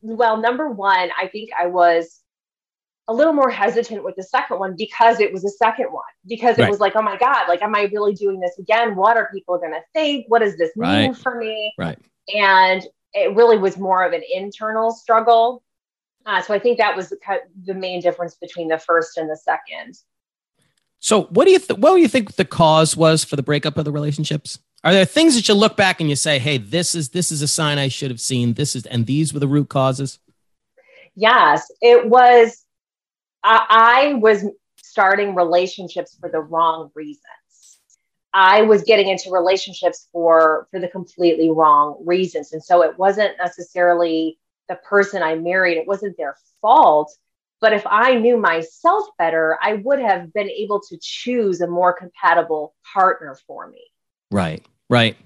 well, 0.00 0.36
number 0.40 0.68
one, 0.68 1.10
I 1.20 1.28
think 1.28 1.50
I 1.58 1.66
was 1.66 2.21
a 3.08 3.12
little 3.12 3.32
more 3.32 3.50
hesitant 3.50 4.04
with 4.04 4.14
the 4.16 4.22
second 4.22 4.58
one 4.58 4.74
because 4.76 5.20
it 5.20 5.32
was 5.32 5.44
a 5.44 5.50
second 5.50 5.86
one 5.86 6.04
because 6.26 6.58
it 6.58 6.62
right. 6.62 6.70
was 6.70 6.80
like 6.80 6.94
oh 6.94 7.02
my 7.02 7.16
god 7.16 7.48
like 7.48 7.60
am 7.62 7.74
i 7.74 7.82
really 7.92 8.14
doing 8.14 8.40
this 8.40 8.56
again? 8.58 8.94
What 8.94 9.16
are 9.16 9.28
people 9.32 9.58
going 9.58 9.72
to 9.72 9.82
think? 9.92 10.26
What 10.28 10.38
does 10.38 10.56
this 10.56 10.70
right. 10.76 11.02
mean 11.02 11.14
for 11.14 11.36
me? 11.36 11.74
Right. 11.78 11.98
And 12.34 12.82
it 13.12 13.34
really 13.34 13.58
was 13.58 13.76
more 13.76 14.04
of 14.04 14.12
an 14.12 14.22
internal 14.32 14.90
struggle. 14.92 15.62
Uh, 16.24 16.40
so 16.40 16.54
i 16.54 16.58
think 16.58 16.78
that 16.78 16.96
was 16.96 17.08
the, 17.08 17.18
the 17.64 17.74
main 17.74 18.00
difference 18.00 18.36
between 18.36 18.68
the 18.68 18.78
first 18.78 19.16
and 19.16 19.28
the 19.28 19.36
second. 19.36 19.98
So 21.00 21.24
what 21.24 21.46
do 21.46 21.50
you 21.50 21.58
th- 21.58 21.80
what 21.80 21.94
do 21.94 22.00
you 22.00 22.06
think 22.06 22.36
the 22.36 22.44
cause 22.44 22.96
was 22.96 23.24
for 23.24 23.34
the 23.34 23.42
breakup 23.42 23.76
of 23.76 23.84
the 23.84 23.90
relationships? 23.90 24.60
Are 24.84 24.92
there 24.92 25.04
things 25.04 25.34
that 25.34 25.48
you 25.48 25.54
look 25.54 25.76
back 25.76 26.00
and 26.00 26.08
you 26.08 26.14
say 26.14 26.38
hey 26.38 26.58
this 26.58 26.94
is 26.94 27.08
this 27.08 27.32
is 27.32 27.42
a 27.42 27.48
sign 27.48 27.78
i 27.78 27.88
should 27.88 28.10
have 28.10 28.20
seen 28.20 28.54
this 28.54 28.76
is 28.76 28.86
and 28.86 29.06
these 29.06 29.34
were 29.34 29.40
the 29.40 29.48
root 29.48 29.68
causes? 29.68 30.20
Yes 31.16 31.68
it 31.80 32.08
was 32.08 32.61
I, 33.42 33.66
I 33.68 34.14
was 34.14 34.44
starting 34.76 35.34
relationships 35.34 36.16
for 36.20 36.28
the 36.28 36.40
wrong 36.40 36.90
reasons. 36.94 37.24
I 38.34 38.62
was 38.62 38.82
getting 38.82 39.08
into 39.08 39.30
relationships 39.30 40.08
for 40.12 40.66
for 40.70 40.80
the 40.80 40.88
completely 40.88 41.50
wrong 41.50 42.02
reasons. 42.04 42.52
And 42.52 42.62
so 42.62 42.82
it 42.82 42.98
wasn't 42.98 43.36
necessarily 43.38 44.38
the 44.68 44.76
person 44.76 45.22
I 45.22 45.34
married, 45.34 45.76
it 45.76 45.86
wasn't 45.86 46.16
their 46.16 46.36
fault. 46.60 47.14
But 47.60 47.72
if 47.72 47.86
I 47.86 48.16
knew 48.16 48.36
myself 48.38 49.06
better, 49.18 49.56
I 49.62 49.74
would 49.74 50.00
have 50.00 50.32
been 50.32 50.50
able 50.50 50.80
to 50.80 50.98
choose 51.00 51.60
a 51.60 51.66
more 51.66 51.92
compatible 51.92 52.74
partner 52.92 53.36
for 53.46 53.68
me. 53.68 53.82
Right, 54.32 54.66
right. 54.90 55.16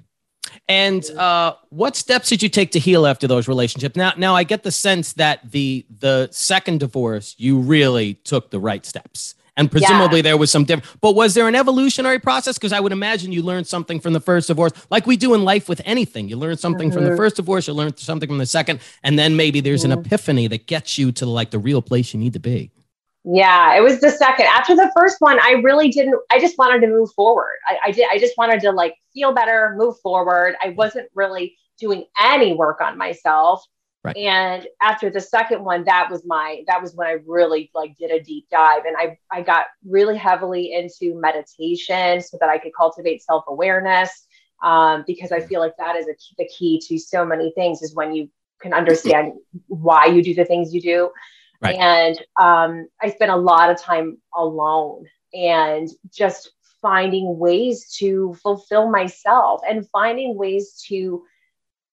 And 0.68 1.08
uh, 1.10 1.54
what 1.70 1.96
steps 1.96 2.28
did 2.28 2.42
you 2.42 2.48
take 2.48 2.72
to 2.72 2.78
heal 2.78 3.06
after 3.06 3.26
those 3.26 3.48
relationships? 3.48 3.96
Now, 3.96 4.12
now 4.16 4.34
I 4.34 4.44
get 4.44 4.62
the 4.62 4.72
sense 4.72 5.14
that 5.14 5.50
the 5.50 5.86
the 5.98 6.28
second 6.30 6.80
divorce, 6.80 7.34
you 7.38 7.58
really 7.58 8.14
took 8.14 8.50
the 8.50 8.58
right 8.58 8.84
steps, 8.84 9.34
and 9.56 9.70
presumably 9.70 10.18
yeah. 10.18 10.22
there 10.22 10.36
was 10.36 10.50
some 10.50 10.64
different. 10.64 11.00
But 11.00 11.14
was 11.14 11.34
there 11.34 11.48
an 11.48 11.54
evolutionary 11.54 12.18
process? 12.18 12.58
Because 12.58 12.72
I 12.72 12.80
would 12.80 12.92
imagine 12.92 13.32
you 13.32 13.42
learned 13.42 13.66
something 13.66 14.00
from 14.00 14.12
the 14.12 14.20
first 14.20 14.48
divorce, 14.48 14.72
like 14.90 15.06
we 15.06 15.16
do 15.16 15.34
in 15.34 15.44
life 15.44 15.68
with 15.68 15.80
anything. 15.84 16.28
You 16.28 16.36
learn 16.36 16.56
something 16.56 16.88
mm-hmm. 16.88 16.94
from 16.94 17.04
the 17.04 17.10
mm-hmm. 17.10 17.16
first 17.16 17.36
divorce, 17.36 17.68
you 17.68 17.74
learn 17.74 17.96
something 17.96 18.28
from 18.28 18.38
the 18.38 18.46
second, 18.46 18.80
and 19.02 19.18
then 19.18 19.36
maybe 19.36 19.60
there's 19.60 19.82
mm-hmm. 19.82 19.92
an 19.92 20.04
epiphany 20.04 20.46
that 20.48 20.66
gets 20.66 20.98
you 20.98 21.12
to 21.12 21.26
like 21.26 21.50
the 21.50 21.58
real 21.58 21.82
place 21.82 22.12
you 22.12 22.20
need 22.20 22.32
to 22.32 22.40
be. 22.40 22.70
Yeah, 23.28 23.76
it 23.76 23.80
was 23.80 24.00
the 24.00 24.10
second. 24.10 24.46
After 24.46 24.76
the 24.76 24.90
first 24.94 25.16
one, 25.20 25.40
I 25.40 25.60
really 25.64 25.88
didn't, 25.88 26.14
I 26.30 26.38
just 26.38 26.56
wanted 26.58 26.80
to 26.82 26.86
move 26.86 27.10
forward. 27.12 27.56
I, 27.66 27.78
I, 27.86 27.90
did, 27.90 28.06
I 28.08 28.20
just 28.20 28.38
wanted 28.38 28.60
to 28.60 28.70
like 28.70 28.94
feel 29.12 29.32
better, 29.32 29.74
move 29.76 29.98
forward. 29.98 30.54
I 30.62 30.68
wasn't 30.70 31.08
really 31.12 31.56
doing 31.76 32.04
any 32.22 32.54
work 32.54 32.80
on 32.80 32.96
myself. 32.96 33.64
Right. 34.04 34.16
And 34.16 34.68
after 34.80 35.10
the 35.10 35.20
second 35.20 35.64
one, 35.64 35.82
that 35.84 36.08
was 36.08 36.24
my, 36.24 36.62
that 36.68 36.80
was 36.80 36.94
when 36.94 37.08
I 37.08 37.16
really 37.26 37.68
like 37.74 37.96
did 37.98 38.12
a 38.12 38.22
deep 38.22 38.46
dive 38.48 38.84
and 38.84 38.96
I, 38.96 39.18
I 39.32 39.42
got 39.42 39.66
really 39.84 40.16
heavily 40.16 40.72
into 40.72 41.20
meditation 41.20 42.20
so 42.20 42.38
that 42.38 42.48
I 42.48 42.58
could 42.58 42.72
cultivate 42.78 43.24
self 43.24 43.42
awareness. 43.48 44.28
Um, 44.62 45.02
because 45.04 45.32
I 45.32 45.40
feel 45.40 45.60
like 45.60 45.76
that 45.78 45.96
is 45.96 46.06
a, 46.06 46.14
the 46.38 46.48
key 46.48 46.80
to 46.86 46.96
so 46.96 47.26
many 47.26 47.52
things 47.56 47.82
is 47.82 47.94
when 47.94 48.14
you 48.14 48.30
can 48.60 48.72
understand 48.72 49.32
why 49.66 50.06
you 50.06 50.22
do 50.22 50.32
the 50.32 50.44
things 50.44 50.72
you 50.72 50.80
do 50.80 51.10
Right. 51.60 51.76
And 51.76 52.18
um, 52.40 52.88
I 53.00 53.10
spent 53.10 53.30
a 53.30 53.36
lot 53.36 53.70
of 53.70 53.80
time 53.80 54.18
alone 54.34 55.06
and 55.32 55.88
just 56.12 56.52
finding 56.82 57.38
ways 57.38 57.94
to 57.98 58.34
fulfill 58.42 58.90
myself 58.90 59.60
and 59.68 59.88
finding 59.90 60.36
ways 60.36 60.82
to 60.88 61.24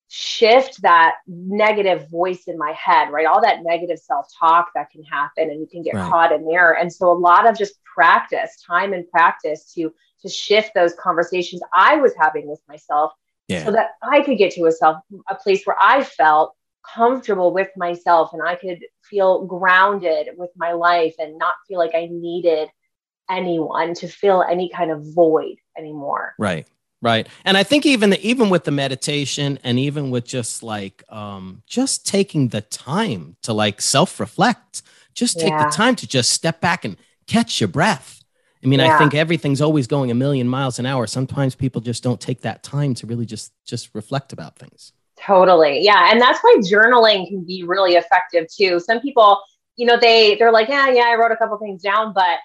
shift 0.10 0.80
that 0.84 1.16
negative 1.26 2.08
voice 2.10 2.44
in 2.48 2.58
my 2.58 2.72
head, 2.74 3.10
right? 3.10 3.26
All 3.26 3.42
that 3.42 3.64
negative 3.64 3.98
self 3.98 4.28
talk 4.40 4.70
that 4.76 4.92
can 4.92 5.04
happen 5.04 5.50
and 5.50 5.60
you 5.60 5.66
can 5.66 5.82
get 5.82 5.96
right. 5.96 6.10
caught 6.10 6.32
in 6.32 6.46
there. 6.46 6.74
And 6.74 6.94
so 6.94 7.12
a 7.12 7.18
lot 7.18 7.50
of 7.50 7.58
just 7.58 7.84
practice, 7.84 8.62
time 8.62 8.94
and 8.94 9.10
practice 9.10 9.74
to 9.74 9.92
to 10.22 10.30
shift 10.30 10.72
those 10.74 10.94
conversations 10.94 11.62
I 11.74 11.98
was 11.98 12.14
having 12.18 12.48
with 12.48 12.62
myself 12.68 13.12
yeah. 13.48 13.66
so 13.66 13.72
that 13.72 13.92
I 14.02 14.22
could 14.22 14.38
get 14.38 14.54
to 14.54 14.66
a 14.66 14.72
self 14.72 14.98
a 15.28 15.36
place 15.36 15.66
where 15.66 15.76
I 15.80 16.04
felt 16.04 16.56
comfortable 16.84 17.54
with 17.54 17.70
myself 17.78 18.34
and 18.34 18.42
I 18.42 18.56
could 18.56 18.80
feel 19.04 19.46
grounded 19.46 20.30
with 20.38 20.52
my 20.56 20.74
life 20.74 21.16
and 21.20 21.38
not 21.38 21.56
feel 21.68 21.80
like 21.80 21.96
I 21.96 22.08
needed 22.12 22.70
anyone 23.30 23.94
to 23.96 24.08
fill 24.08 24.44
any 24.44 24.70
kind 24.70 24.92
of 24.92 25.04
void 25.14 25.56
anymore. 25.78 26.34
Right. 26.38 26.68
Right. 27.02 27.28
And 27.44 27.58
I 27.58 27.64
think 27.64 27.86
even 27.86 28.12
the, 28.12 28.26
even 28.26 28.50
with 28.50 28.64
the 28.64 28.72
meditation 28.72 29.60
and 29.64 29.78
even 29.78 30.10
with 30.10 30.26
just 30.26 30.64
like 30.64 31.04
um 31.10 31.62
just 31.68 32.08
taking 32.08 32.48
the 32.48 32.62
time 32.62 33.36
to 33.42 33.52
like 33.52 33.82
self-reflect, 33.82 34.84
just 35.14 35.38
take 35.38 35.50
yeah. 35.50 35.66
the 35.66 35.72
time 35.72 35.96
to 35.98 36.08
just 36.08 36.32
step 36.32 36.62
back 36.62 36.86
and 36.86 36.96
catch 37.28 37.60
your 37.60 37.68
breath. 37.68 38.24
I 38.64 38.68
mean, 38.68 38.80
yeah. 38.80 38.96
I 38.96 38.98
think 38.98 39.14
everything's 39.14 39.60
always 39.60 39.88
going 39.88 40.12
a 40.12 40.16
million 40.16 40.48
miles 40.48 40.80
an 40.80 40.86
hour. 40.86 41.06
Sometimes 41.06 41.56
people 41.56 41.82
just 41.82 42.04
don't 42.04 42.22
take 42.22 42.42
that 42.42 42.64
time 42.64 42.94
to 42.96 43.06
really 43.06 43.26
just 43.26 43.52
just 43.66 43.90
reflect 43.94 44.32
about 44.32 44.58
things. 44.58 44.94
Totally. 45.26 45.84
Yeah. 45.84 46.12
And 46.12 46.20
that's 46.20 46.40
why 46.42 46.58
journaling 46.60 47.28
can 47.28 47.44
be 47.44 47.64
really 47.64 47.94
effective 47.94 48.48
too. 48.54 48.80
Some 48.80 49.00
people, 49.00 49.42
you 49.78 49.86
know, 49.86 49.98
they 49.98 50.36
they're 50.36 50.52
like, 50.52 50.70
yeah, 50.70 50.90
yeah, 50.90 51.04
I 51.04 51.16
wrote 51.16 51.32
a 51.32 51.38
couple 51.38 51.58
things 51.58 51.82
down, 51.82 52.14
but 52.14 52.40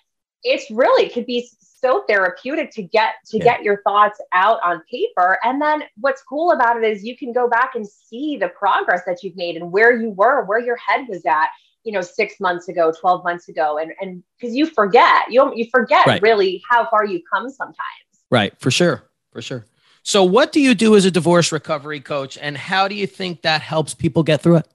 it's 0.44 0.70
really 0.70 1.08
could 1.08 1.26
be 1.26 1.48
so 1.80 2.04
therapeutic 2.08 2.70
to 2.72 2.82
get 2.82 3.14
to 3.26 3.38
yeah. 3.38 3.44
get 3.44 3.62
your 3.62 3.82
thoughts 3.82 4.20
out 4.32 4.58
on 4.64 4.82
paper 4.90 5.38
and 5.44 5.60
then 5.62 5.82
what's 6.00 6.22
cool 6.22 6.52
about 6.52 6.76
it 6.76 6.84
is 6.84 7.04
you 7.04 7.16
can 7.16 7.32
go 7.32 7.48
back 7.48 7.74
and 7.74 7.86
see 7.86 8.36
the 8.36 8.48
progress 8.48 9.02
that 9.06 9.22
you've 9.22 9.36
made 9.36 9.56
and 9.56 9.70
where 9.70 9.96
you 9.96 10.10
were 10.10 10.44
where 10.46 10.58
your 10.58 10.76
head 10.76 11.06
was 11.08 11.24
at 11.24 11.48
you 11.84 11.92
know 11.92 12.00
6 12.00 12.40
months 12.40 12.68
ago 12.68 12.92
12 12.98 13.24
months 13.24 13.48
ago 13.48 13.78
and 13.78 13.92
and 14.00 14.22
cuz 14.40 14.54
you 14.54 14.66
forget 14.66 15.30
you 15.30 15.52
you 15.54 15.66
forget 15.70 16.06
right. 16.06 16.22
really 16.22 16.62
how 16.68 16.88
far 16.90 17.04
you've 17.04 17.22
come 17.32 17.48
sometimes 17.48 18.24
right 18.30 18.58
for 18.58 18.70
sure 18.70 19.04
for 19.32 19.40
sure 19.40 19.64
so 20.08 20.24
what 20.24 20.52
do 20.52 20.60
you 20.60 20.74
do 20.74 20.96
as 20.96 21.04
a 21.04 21.10
divorce 21.10 21.52
recovery 21.52 22.00
coach 22.00 22.38
and 22.38 22.56
how 22.56 22.88
do 22.88 22.94
you 22.94 23.06
think 23.06 23.42
that 23.42 23.60
helps 23.60 23.94
people 23.94 24.22
get 24.22 24.40
through 24.40 24.56
it 24.56 24.68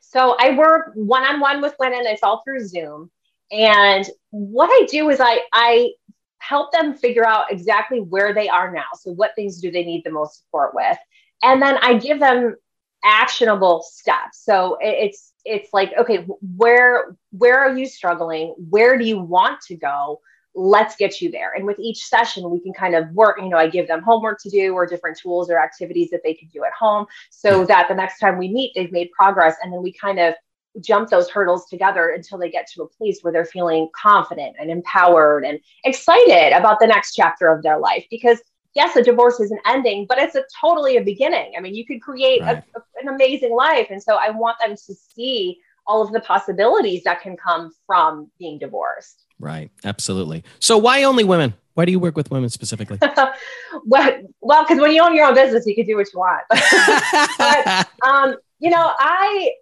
so 0.00 0.36
i 0.38 0.56
work 0.56 0.92
one-on-one 0.94 1.60
with 1.60 1.74
women 1.78 2.00
it's 2.04 2.22
all 2.22 2.42
through 2.44 2.66
zoom 2.66 3.10
and 3.50 4.08
what 4.30 4.68
I 4.70 4.86
do 4.86 5.08
is 5.10 5.20
I 5.20 5.40
I 5.52 5.92
help 6.38 6.72
them 6.72 6.94
figure 6.94 7.26
out 7.26 7.50
exactly 7.50 8.00
where 8.00 8.34
they 8.34 8.48
are 8.48 8.72
now. 8.72 8.84
So 8.94 9.12
what 9.12 9.34
things 9.34 9.60
do 9.60 9.70
they 9.70 9.84
need 9.84 10.02
the 10.04 10.10
most 10.10 10.38
support 10.38 10.74
with? 10.74 10.98
And 11.42 11.60
then 11.60 11.78
I 11.82 11.94
give 11.94 12.20
them 12.20 12.56
actionable 13.04 13.82
steps. 13.82 14.44
So 14.44 14.78
it's 14.80 15.32
it's 15.44 15.72
like 15.72 15.92
okay, 15.98 16.26
where 16.56 17.16
where 17.30 17.60
are 17.60 17.76
you 17.76 17.86
struggling? 17.86 18.54
Where 18.70 18.98
do 18.98 19.04
you 19.04 19.20
want 19.20 19.60
to 19.62 19.76
go? 19.76 20.20
Let's 20.58 20.96
get 20.96 21.20
you 21.20 21.30
there. 21.30 21.52
And 21.52 21.66
with 21.66 21.78
each 21.78 22.04
session, 22.06 22.50
we 22.50 22.60
can 22.60 22.72
kind 22.72 22.94
of 22.94 23.10
work. 23.10 23.36
You 23.38 23.50
know, 23.50 23.58
I 23.58 23.68
give 23.68 23.86
them 23.86 24.02
homework 24.02 24.40
to 24.42 24.50
do 24.50 24.72
or 24.72 24.86
different 24.86 25.18
tools 25.18 25.50
or 25.50 25.62
activities 25.62 26.08
that 26.10 26.22
they 26.24 26.32
can 26.32 26.48
do 26.48 26.64
at 26.64 26.72
home 26.72 27.06
so 27.30 27.64
that 27.66 27.88
the 27.88 27.94
next 27.94 28.18
time 28.18 28.38
we 28.38 28.48
meet, 28.48 28.72
they've 28.74 28.90
made 28.90 29.10
progress. 29.12 29.56
And 29.62 29.72
then 29.72 29.82
we 29.82 29.92
kind 29.92 30.18
of 30.18 30.34
jump 30.80 31.08
those 31.08 31.28
hurdles 31.30 31.66
together 31.68 32.10
until 32.10 32.38
they 32.38 32.50
get 32.50 32.66
to 32.68 32.82
a 32.82 32.88
place 32.88 33.20
where 33.22 33.32
they're 33.32 33.44
feeling 33.44 33.88
confident 33.94 34.56
and 34.58 34.70
empowered 34.70 35.44
and 35.44 35.58
excited 35.84 36.56
about 36.56 36.78
the 36.80 36.86
next 36.86 37.14
chapter 37.14 37.48
of 37.48 37.62
their 37.62 37.78
life 37.78 38.04
because 38.10 38.40
yes 38.74 38.94
a 38.96 39.02
divorce 39.02 39.40
is 39.40 39.50
an 39.50 39.58
ending 39.66 40.04
but 40.08 40.18
it's 40.18 40.34
a 40.34 40.44
totally 40.60 40.98
a 40.98 41.02
beginning 41.02 41.52
i 41.56 41.60
mean 41.60 41.74
you 41.74 41.86
could 41.86 42.00
create 42.02 42.42
right. 42.42 42.62
a, 42.74 42.78
a, 42.78 42.82
an 43.02 43.08
amazing 43.14 43.54
life 43.54 43.86
and 43.90 44.02
so 44.02 44.16
i 44.16 44.30
want 44.30 44.58
them 44.60 44.76
to 44.76 44.94
see 44.94 45.58
all 45.86 46.02
of 46.02 46.12
the 46.12 46.20
possibilities 46.20 47.02
that 47.04 47.22
can 47.22 47.36
come 47.36 47.72
from 47.86 48.30
being 48.38 48.58
divorced 48.58 49.25
right 49.38 49.70
absolutely 49.84 50.42
so 50.58 50.78
why 50.78 51.02
only 51.02 51.24
women 51.24 51.54
why 51.76 51.84
do 51.84 51.92
you 51.92 52.00
work 52.00 52.16
with 52.16 52.30
women 52.30 52.48
specifically? 52.48 52.98
well, 53.84 54.22
well, 54.40 54.64
because 54.64 54.80
when 54.80 54.92
you 54.92 55.04
own 55.04 55.14
your 55.14 55.26
own 55.26 55.34
business, 55.34 55.66
you 55.66 55.74
can 55.74 55.84
do 55.84 55.96
what 55.96 56.06
you 56.10 56.18
want. 56.18 56.42
but, 57.38 57.88
um, 58.02 58.36
you 58.58 58.70
know, 58.70 58.92
I 58.98 59.52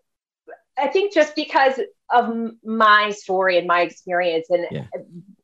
I 0.79 0.87
think 0.89 1.13
just 1.13 1.35
because 1.35 1.81
of 2.13 2.53
my 2.65 3.11
story 3.11 3.59
and 3.59 3.67
my 3.67 3.81
experience, 3.81 4.47
and 4.49 4.65
yeah. 4.71 4.87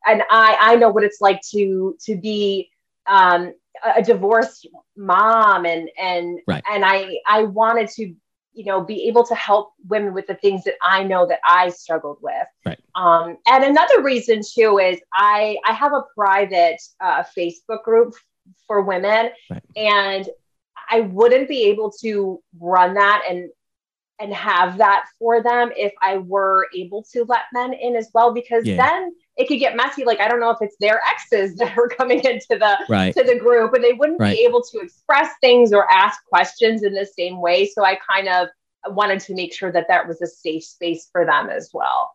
and 0.07 0.23
I 0.31 0.57
I 0.61 0.77
know 0.77 0.91
what 0.91 1.03
it's 1.03 1.21
like 1.21 1.41
to 1.51 1.97
to 2.05 2.17
be 2.17 2.71
um, 3.07 3.53
a 3.97 4.01
divorced 4.01 4.69
mom, 4.97 5.67
and 5.67 5.91
and 5.99 6.39
right. 6.47 6.63
and 6.71 6.85
I 6.85 7.19
I 7.27 7.45
wanted 7.45 7.89
to 7.97 8.15
you 8.53 8.65
know 8.65 8.83
be 8.83 9.07
able 9.09 9.25
to 9.27 9.35
help 9.35 9.73
women 9.89 10.13
with 10.13 10.27
the 10.27 10.35
things 10.35 10.65
that 10.65 10.75
I 10.83 11.05
know 11.05 11.27
that 11.27 11.41
I 11.45 11.71
struggled 11.71 12.19
with. 12.21 12.47
Right. 12.67 12.79
Um, 12.95 13.37
and 13.47 13.65
another 13.65 14.03
reason 14.03 14.41
too 14.43 14.79
is 14.79 15.01
I 15.15 15.57
I 15.65 15.73
have 15.73 15.93
a 15.93 16.05
private 16.17 16.81
uh, 17.01 17.23
Facebook 17.37 17.85
group 17.85 18.15
for 18.67 18.83
women, 18.83 19.31
right. 19.51 19.63
and 19.77 20.29
I 20.91 21.01
wouldn't 21.01 21.49
be 21.49 21.65
able 21.65 21.93
to 22.03 22.43
run 22.59 22.95
that 22.95 23.23
and 23.29 23.51
and 24.19 24.35
have 24.35 24.77
that 24.79 25.07
for 25.19 25.43
them 25.43 25.71
if 25.77 25.93
I 26.03 26.19
were 26.19 26.69
able 26.77 27.05
to 27.13 27.25
let 27.25 27.45
men 27.53 27.73
in 27.73 27.97
as 27.97 28.11
well, 28.13 28.35
because 28.35 28.67
yeah. 28.67 28.77
then 28.77 29.13
it 29.37 29.49
could 29.49 29.59
get 29.59 29.77
messy. 29.77 30.05
Like 30.05 30.21
I 30.21 30.29
don't 30.29 30.41
know 30.41 30.51
if 30.51 30.59
it's 30.61 30.77
their 30.81 31.01
exes 31.09 31.57
that 31.59 31.77
are 31.77 31.89
coming 31.89 32.21
into 32.21 32.59
the 32.59 32.79
right. 32.89 33.15
to 33.15 33.23
the 33.23 33.39
group, 33.39 33.75
and 33.75 33.83
they 33.83 33.93
wouldn't 33.93 34.21
right. 34.21 34.37
be 34.37 34.45
able 34.45 34.63
to 34.63 34.79
express 34.81 35.33
things 35.41 35.73
or 35.73 35.91
ask 35.91 36.25
questions 36.27 36.83
in 36.83 36.95
the 36.95 37.07
same 37.07 37.41
way. 37.41 37.67
So 37.67 37.85
I 37.85 37.99
kind 38.09 38.29
of 38.29 38.49
wanted 38.87 39.21
to 39.21 39.35
make 39.35 39.53
sure 39.53 39.73
that 39.73 39.87
that 39.89 40.07
was 40.07 40.23
a 40.23 40.27
safe 40.27 40.65
space 40.65 41.09
for 41.13 41.25
them 41.27 41.51
as 41.51 41.71
well. 41.73 42.13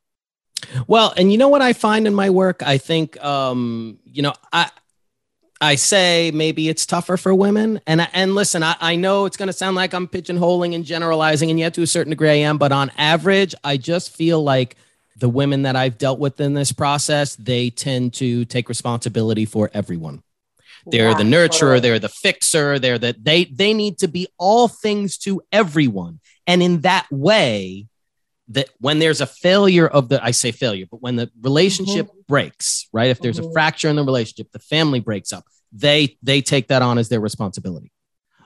Well, 0.88 1.14
and 1.16 1.32
you 1.32 1.38
know 1.38 1.50
what 1.50 1.62
I 1.62 1.74
find 1.74 2.08
in 2.08 2.16
my 2.16 2.30
work, 2.30 2.64
I 2.64 2.78
think, 2.78 3.24
um, 3.24 4.00
you 4.06 4.22
know, 4.22 4.34
I 4.52 4.72
I 5.62 5.76
say 5.76 6.32
maybe 6.34 6.70
it's 6.70 6.86
tougher 6.86 7.18
for 7.18 7.34
women. 7.34 7.82
And 7.88 8.08
and 8.14 8.36
listen, 8.36 8.64
I, 8.64 8.76
I 8.80 8.96
know 8.96 9.26
it's 9.26 9.38
going 9.38 9.48
to 9.48 9.54
sound 9.54 9.76
like 9.76 9.94
I'm 9.94 10.08
pigeonholing 10.08 10.76
and 10.76 10.84
generalizing, 10.84 11.50
and 11.50 11.60
yet 11.60 11.74
to 11.76 11.82
a 11.82 11.88
certain 11.88 12.10
degree 12.10 12.30
I 12.30 12.34
am. 12.34 12.58
But 12.58 12.72
on 12.72 12.92
average, 12.98 13.56
I 13.64 13.78
just 13.78 14.12
feel 14.12 14.44
like 14.44 14.76
the 15.18 15.30
women 15.30 15.64
that 15.64 15.76
I've 15.76 15.98
dealt 15.98 16.20
with 16.20 16.40
in 16.42 16.54
this 16.54 16.72
process, 16.72 17.36
they 17.36 17.70
tend 17.70 18.14
to 18.16 18.46
take 18.46 18.70
responsibility 18.70 19.46
for 19.46 19.70
everyone. 19.74 20.22
They're 20.88 21.12
yeah, 21.12 21.18
the 21.18 21.24
nurturer, 21.24 21.50
totally. 21.50 21.80
they're 21.80 22.00
the 22.00 22.10
fixer, 22.10 22.78
they're 22.80 23.00
the 23.00 23.16
they 23.20 23.46
they 23.46 23.74
need 23.74 23.98
to 24.00 24.08
be 24.08 24.28
all 24.38 24.68
things 24.68 25.18
to 25.20 25.42
everyone. 25.52 26.20
And 26.46 26.62
in 26.62 26.82
that 26.82 27.08
way, 27.10 27.88
that 28.50 28.70
when 28.80 29.00
there's 29.00 29.22
a 29.22 29.26
failure 29.26 29.88
of 29.88 30.10
the 30.10 30.24
I 30.24 30.32
say 30.32 30.52
failure, 30.52 30.86
but 30.90 31.02
when 31.02 31.16
the 31.16 31.32
relationship 31.42 32.08
mm-hmm. 32.08 32.20
breaks, 32.28 32.88
right? 32.94 33.10
If 33.10 33.20
there's 33.20 33.40
mm-hmm. 33.40 33.50
a 33.50 33.54
fracture 33.54 33.90
in 33.90 33.96
the 33.96 34.04
relationship, 34.04 34.52
the 34.52 34.60
family 34.60 35.00
breaks 35.00 35.34
up, 35.34 35.46
they 35.72 36.18
they 36.22 36.42
take 36.42 36.68
that 36.68 36.82
on 36.82 36.98
as 36.98 37.10
their 37.10 37.20
responsibility. 37.20 37.92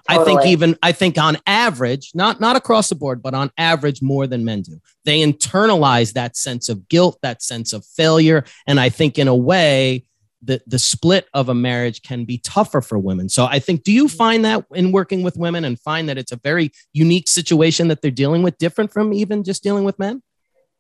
Totally. 0.10 0.38
I 0.38 0.42
think 0.42 0.52
even 0.52 0.78
I 0.82 0.92
think 0.92 1.18
on 1.18 1.38
average, 1.46 2.12
not 2.14 2.40
not 2.40 2.56
across 2.56 2.90
the 2.90 2.96
board, 2.96 3.22
but 3.22 3.34
on 3.34 3.52
average 3.58 4.02
more 4.02 4.28
than 4.28 4.44
men 4.44 4.62
do. 4.62 4.80
They 5.06 5.20
internalize 5.20 6.14
that 6.14 6.36
sense 6.36 6.70
of 6.70 6.88
guilt, 6.90 7.20
that 7.22 7.42
sense 7.42 7.74
of 7.74 7.86
failure, 7.86 8.44
and 8.68 8.80
I 8.80 8.90
think 8.90 9.20
in 9.20 9.28
a 9.28 9.36
way 9.36 10.06
the 10.42 10.62
the 10.66 10.80
split 10.80 11.28
of 11.34 11.50
a 11.50 11.54
marriage 11.54 12.02
can 12.02 12.26
be 12.26 12.38
tougher 12.38 12.82
for 12.82 12.98
women. 12.98 13.30
So 13.30 13.46
I 13.46 13.60
think 13.60 13.84
do 13.84 13.92
you 13.92 14.06
mm-hmm. 14.06 14.18
find 14.18 14.46
that 14.46 14.66
in 14.74 14.92
working 14.92 15.22
with 15.22 15.38
women 15.38 15.66
and 15.66 15.80
find 15.80 16.08
that 16.10 16.18
it's 16.18 16.32
a 16.32 16.38
very 16.38 16.72
unique 16.94 17.28
situation 17.28 17.88
that 17.90 18.02
they're 18.02 18.12
dealing 18.12 18.44
with 18.44 18.58
different 18.58 18.92
from 18.92 19.14
even 19.14 19.44
just 19.44 19.64
dealing 19.64 19.84
with 19.84 20.00
men? 20.00 20.22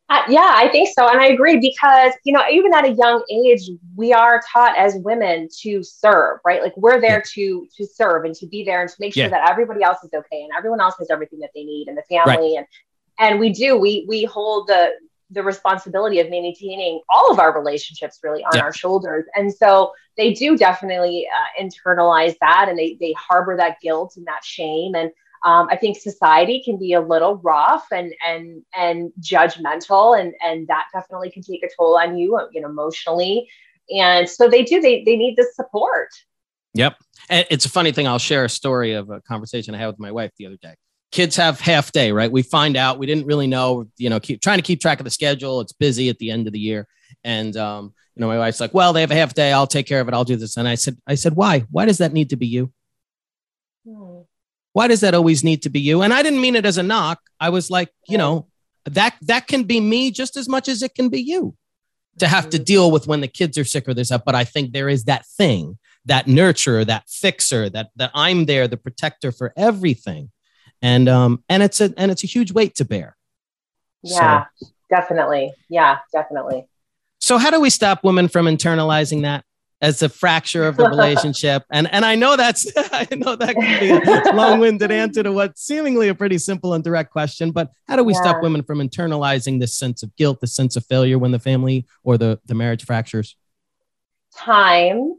Uh, 0.09 0.23
yeah, 0.27 0.53
I 0.55 0.69
think 0.69 0.89
so. 0.91 1.07
And 1.07 1.19
I 1.19 1.27
agree 1.27 1.59
because, 1.59 2.13
you 2.23 2.33
know, 2.33 2.41
even 2.49 2.73
at 2.73 2.83
a 2.83 2.91
young 2.91 3.23
age, 3.31 3.69
we 3.95 4.11
are 4.11 4.41
taught 4.51 4.75
as 4.75 4.95
women 4.95 5.47
to 5.61 5.83
serve, 5.83 6.39
right? 6.43 6.63
Like 6.63 6.75
we're 6.75 6.99
there 6.99 7.17
yeah. 7.17 7.31
to 7.35 7.67
to 7.77 7.85
serve 7.85 8.25
and 8.25 8.33
to 8.35 8.47
be 8.47 8.63
there 8.63 8.81
and 8.81 8.89
to 8.89 8.95
make 8.99 9.13
sure 9.13 9.25
yeah. 9.25 9.29
that 9.29 9.49
everybody 9.49 9.83
else 9.83 10.03
is 10.03 10.09
okay 10.11 10.41
and 10.41 10.49
everyone 10.57 10.81
else 10.81 10.95
has 10.97 11.11
everything 11.11 11.39
that 11.39 11.51
they 11.53 11.63
need 11.63 11.89
and 11.89 11.97
the 11.97 12.03
family 12.09 12.55
right. 12.55 12.57
and 12.57 12.65
and 13.19 13.39
we 13.39 13.51
do 13.51 13.77
we 13.77 14.05
we 14.07 14.23
hold 14.23 14.67
the 14.67 14.93
the 15.31 15.43
responsibility 15.43 16.19
of 16.19 16.29
maintaining 16.29 17.01
all 17.09 17.31
of 17.31 17.39
our 17.39 17.53
relationships 17.53 18.19
really 18.23 18.43
on 18.43 18.51
yeah. 18.55 18.61
our 18.61 18.73
shoulders. 18.73 19.25
And 19.35 19.53
so 19.53 19.93
they 20.17 20.33
do 20.33 20.57
definitely 20.57 21.27
uh, 21.27 21.63
internalize 21.63 22.35
that 22.41 22.67
and 22.67 22.77
they, 22.77 22.97
they 22.99 23.13
harbor 23.13 23.55
that 23.57 23.79
guilt 23.79 24.13
and 24.17 24.25
that 24.25 24.43
shame. 24.43 24.95
And 24.95 25.11
um, 25.43 25.67
I 25.69 25.75
think 25.75 25.97
society 25.97 26.61
can 26.63 26.77
be 26.77 26.93
a 26.93 27.01
little 27.01 27.37
rough 27.37 27.85
and, 27.91 28.13
and, 28.25 28.63
and 28.75 29.11
judgmental 29.21 30.19
and, 30.19 30.33
and 30.41 30.67
that 30.67 30.85
definitely 30.93 31.31
can 31.31 31.43
take 31.43 31.63
a 31.63 31.69
toll 31.77 31.97
on 31.97 32.17
you, 32.17 32.39
you 32.51 32.61
know, 32.61 32.69
emotionally. 32.69 33.49
And 33.95 34.29
so 34.29 34.47
they 34.47 34.63
do, 34.63 34.81
they, 34.81 35.03
they 35.03 35.15
need 35.15 35.35
the 35.35 35.47
support. 35.55 36.09
Yep. 36.75 36.97
And 37.29 37.47
it's 37.49 37.65
a 37.65 37.69
funny 37.69 37.91
thing. 37.91 38.07
I'll 38.07 38.19
share 38.19 38.45
a 38.45 38.49
story 38.49 38.93
of 38.93 39.09
a 39.09 39.21
conversation 39.21 39.73
I 39.73 39.79
had 39.79 39.87
with 39.87 39.99
my 39.99 40.11
wife 40.11 40.31
the 40.37 40.45
other 40.45 40.57
day 40.57 40.75
kids 41.11 41.35
have 41.35 41.59
half 41.59 41.91
day, 41.91 42.11
right? 42.11 42.31
We 42.31 42.41
find 42.41 42.77
out 42.77 42.99
we 42.99 43.05
didn't 43.05 43.25
really 43.25 43.47
know, 43.47 43.87
you 43.97 44.09
know, 44.09 44.19
keep 44.19 44.41
trying 44.41 44.59
to 44.59 44.63
keep 44.63 44.81
track 44.81 44.99
of 44.99 45.05
the 45.05 45.09
schedule. 45.09 45.61
It's 45.61 45.73
busy 45.73 46.09
at 46.09 46.19
the 46.19 46.31
end 46.31 46.47
of 46.47 46.53
the 46.53 46.59
year. 46.59 46.87
And, 47.23 47.55
um, 47.57 47.93
you 48.15 48.21
know, 48.21 48.27
my 48.27 48.37
wife's 48.37 48.59
like, 48.59 48.73
well, 48.73 48.93
they 48.93 49.01
have 49.01 49.11
a 49.11 49.15
half 49.15 49.33
day. 49.33 49.51
I'll 49.51 49.67
take 49.67 49.87
care 49.87 50.01
of 50.01 50.07
it. 50.07 50.13
I'll 50.13 50.23
do 50.23 50.35
this. 50.35 50.57
And 50.57 50.67
I 50.67 50.75
said, 50.75 50.97
I 51.07 51.15
said, 51.15 51.35
why? 51.35 51.65
Why 51.71 51.85
does 51.85 51.97
that 51.97 52.13
need 52.13 52.29
to 52.29 52.35
be 52.35 52.47
you? 52.47 52.71
Why 54.73 54.87
does 54.87 55.01
that 55.01 55.15
always 55.15 55.43
need 55.43 55.63
to 55.63 55.69
be 55.69 55.79
you? 55.79 56.01
And 56.01 56.13
I 56.13 56.21
didn't 56.23 56.41
mean 56.41 56.55
it 56.55 56.65
as 56.65 56.77
a 56.77 56.83
knock. 56.83 57.19
I 57.39 57.49
was 57.49 57.69
like, 57.69 57.89
you 58.07 58.17
know, 58.17 58.47
that, 58.85 59.15
that 59.23 59.47
can 59.47 59.63
be 59.63 59.79
me 59.79 60.11
just 60.11 60.37
as 60.37 60.47
much 60.47 60.67
as 60.67 60.83
it 60.83 60.95
can 60.95 61.09
be 61.09 61.21
you 61.21 61.55
to 62.19 62.27
have 62.27 62.49
to 62.49 62.57
mm-hmm. 62.57 62.63
deal 62.65 62.91
with 62.91 63.07
when 63.07 63.21
the 63.21 63.27
kids 63.27 63.57
are 63.57 63.63
sick 63.63 63.87
or 63.87 63.93
there's 63.93 64.11
up. 64.11 64.25
But 64.25 64.35
I 64.35 64.43
think 64.43 64.71
there 64.71 64.89
is 64.89 65.05
that 65.05 65.25
thing, 65.25 65.77
that 66.05 66.25
nurturer, 66.25 66.85
that 66.85 67.09
fixer, 67.09 67.69
that, 67.69 67.89
that 67.95 68.11
I'm 68.13 68.45
there, 68.45 68.67
the 68.67 68.77
protector 68.77 69.31
for 69.31 69.53
everything 69.57 70.31
and 70.81 71.09
um 71.09 71.43
and 71.49 71.63
it's 71.63 71.81
a 71.81 71.93
and 71.97 72.11
it's 72.11 72.23
a 72.23 72.27
huge 72.27 72.51
weight 72.51 72.75
to 72.75 72.85
bear 72.85 73.15
yeah 74.03 74.45
so, 74.55 74.67
definitely 74.89 75.51
yeah 75.69 75.97
definitely 76.11 76.65
so 77.19 77.37
how 77.37 77.49
do 77.49 77.59
we 77.59 77.69
stop 77.69 78.03
women 78.03 78.27
from 78.27 78.45
internalizing 78.45 79.23
that 79.23 79.43
as 79.81 80.01
a 80.01 80.09
fracture 80.09 80.67
of 80.67 80.77
the 80.77 80.87
relationship. 80.87 81.63
And 81.71 81.91
and 81.91 82.05
i 82.05 82.15
know 82.15 82.35
that's 82.35 82.71
i 82.91 83.07
know 83.15 83.35
that 83.35 83.55
can 83.55 83.79
be 83.79 83.89
a 83.89 84.33
long-winded 84.35 84.91
answer 84.91 85.23
to 85.23 85.31
what 85.31 85.57
seemingly 85.57 86.07
a 86.07 86.15
pretty 86.15 86.37
simple 86.37 86.73
and 86.73 86.83
direct 86.83 87.11
question 87.11 87.51
but 87.51 87.71
how 87.87 87.95
do 87.95 88.03
we 88.03 88.13
yeah. 88.13 88.21
stop 88.21 88.43
women 88.43 88.63
from 88.63 88.79
internalizing 88.79 89.59
this 89.59 89.73
sense 89.73 90.03
of 90.03 90.15
guilt 90.15 90.39
the 90.41 90.47
sense 90.47 90.75
of 90.75 90.85
failure 90.85 91.17
when 91.17 91.31
the 91.31 91.39
family 91.39 91.85
or 92.03 92.17
the 92.17 92.39
the 92.45 92.55
marriage 92.55 92.85
fractures? 92.85 93.35
Time 94.35 95.18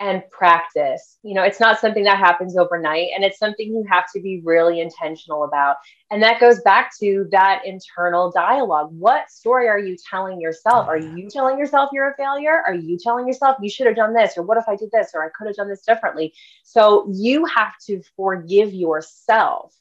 and 0.00 0.22
practice. 0.30 1.18
You 1.22 1.34
know, 1.34 1.42
it's 1.42 1.60
not 1.60 1.78
something 1.78 2.04
that 2.04 2.18
happens 2.18 2.56
overnight 2.56 3.08
and 3.14 3.22
it's 3.22 3.38
something 3.38 3.68
you 3.68 3.84
have 3.88 4.10
to 4.14 4.20
be 4.20 4.40
really 4.42 4.80
intentional 4.80 5.44
about. 5.44 5.76
And 6.10 6.22
that 6.22 6.40
goes 6.40 6.60
back 6.62 6.90
to 7.00 7.28
that 7.30 7.62
internal 7.66 8.32
dialogue. 8.32 8.88
What 8.92 9.30
story 9.30 9.68
are 9.68 9.78
you 9.78 9.96
telling 10.10 10.40
yourself? 10.40 10.88
Are 10.88 10.96
you 10.96 11.28
telling 11.28 11.58
yourself 11.58 11.90
you're 11.92 12.10
a 12.10 12.16
failure? 12.16 12.62
Are 12.66 12.74
you 12.74 12.98
telling 12.98 13.26
yourself 13.26 13.58
you 13.60 13.68
should 13.68 13.86
have 13.86 13.96
done 13.96 14.14
this? 14.14 14.38
Or 14.38 14.42
what 14.42 14.56
if 14.56 14.64
I 14.68 14.74
did 14.74 14.90
this? 14.90 15.10
Or 15.14 15.22
I 15.22 15.28
could 15.28 15.46
have 15.46 15.56
done 15.56 15.68
this 15.68 15.82
differently? 15.82 16.32
So 16.64 17.06
you 17.12 17.44
have 17.44 17.74
to 17.86 18.00
forgive 18.16 18.72
yourself 18.72 19.74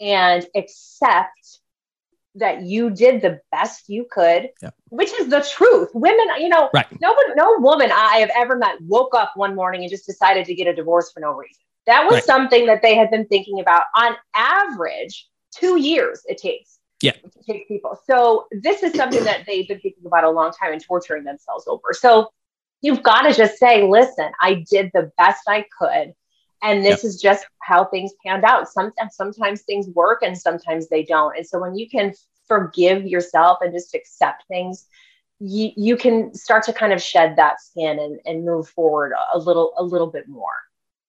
and 0.00 0.46
accept 0.54 1.60
that 2.36 2.62
you 2.62 2.90
did 2.90 3.22
the 3.22 3.40
best 3.50 3.88
you 3.88 4.06
could, 4.10 4.50
yeah. 4.62 4.70
which 4.90 5.12
is 5.20 5.28
the 5.28 5.40
truth. 5.40 5.88
Women, 5.94 6.26
you 6.38 6.48
know, 6.48 6.70
right. 6.72 6.86
nobody, 7.00 7.28
no 7.34 7.56
woman 7.58 7.90
I 7.92 8.18
have 8.18 8.30
ever 8.34 8.56
met 8.56 8.80
woke 8.82 9.14
up 9.14 9.32
one 9.36 9.54
morning 9.54 9.82
and 9.82 9.90
just 9.90 10.06
decided 10.06 10.44
to 10.46 10.54
get 10.54 10.66
a 10.66 10.74
divorce 10.74 11.10
for 11.12 11.20
no 11.20 11.32
reason. 11.32 11.62
That 11.86 12.04
was 12.04 12.14
right. 12.14 12.24
something 12.24 12.66
that 12.66 12.82
they 12.82 12.94
had 12.94 13.10
been 13.10 13.26
thinking 13.26 13.60
about 13.60 13.84
on 13.96 14.16
average, 14.34 15.28
two 15.54 15.80
years 15.80 16.22
it 16.26 16.38
takes. 16.38 16.78
Yeah. 17.02 17.12
To 17.12 17.42
take 17.46 17.68
people. 17.68 18.00
So 18.06 18.46
this 18.50 18.82
is 18.82 18.94
something 18.94 19.22
that 19.24 19.44
they've 19.46 19.68
been 19.68 19.80
thinking 19.80 20.06
about 20.06 20.24
a 20.24 20.30
long 20.30 20.52
time 20.52 20.72
and 20.72 20.82
torturing 20.82 21.24
themselves 21.24 21.66
over. 21.66 21.92
So 21.92 22.30
you've 22.80 23.02
got 23.02 23.22
to 23.22 23.34
just 23.34 23.58
say, 23.58 23.86
listen, 23.86 24.30
I 24.40 24.64
did 24.70 24.90
the 24.94 25.12
best 25.18 25.42
I 25.46 25.66
could 25.78 26.14
and 26.62 26.84
this 26.84 27.02
yep. 27.02 27.04
is 27.04 27.20
just 27.20 27.46
how 27.60 27.84
things 27.84 28.12
panned 28.24 28.44
out. 28.44 28.68
Sometimes 28.68 29.14
sometimes 29.14 29.62
things 29.62 29.88
work 29.88 30.22
and 30.22 30.36
sometimes 30.36 30.88
they 30.88 31.04
don't. 31.04 31.36
And 31.36 31.46
so 31.46 31.60
when 31.60 31.76
you 31.76 31.88
can 31.88 32.14
forgive 32.46 33.06
yourself 33.06 33.58
and 33.60 33.72
just 33.72 33.94
accept 33.94 34.44
things 34.48 34.86
you, 35.38 35.70
you 35.76 35.96
can 35.96 36.34
start 36.34 36.62
to 36.64 36.72
kind 36.72 36.92
of 36.92 37.02
shed 37.02 37.36
that 37.36 37.60
skin 37.60 37.98
and, 37.98 38.20
and 38.24 38.44
move 38.44 38.68
forward 38.68 39.12
a 39.34 39.38
little 39.38 39.74
a 39.76 39.84
little 39.84 40.06
bit 40.06 40.28
more. 40.28 40.54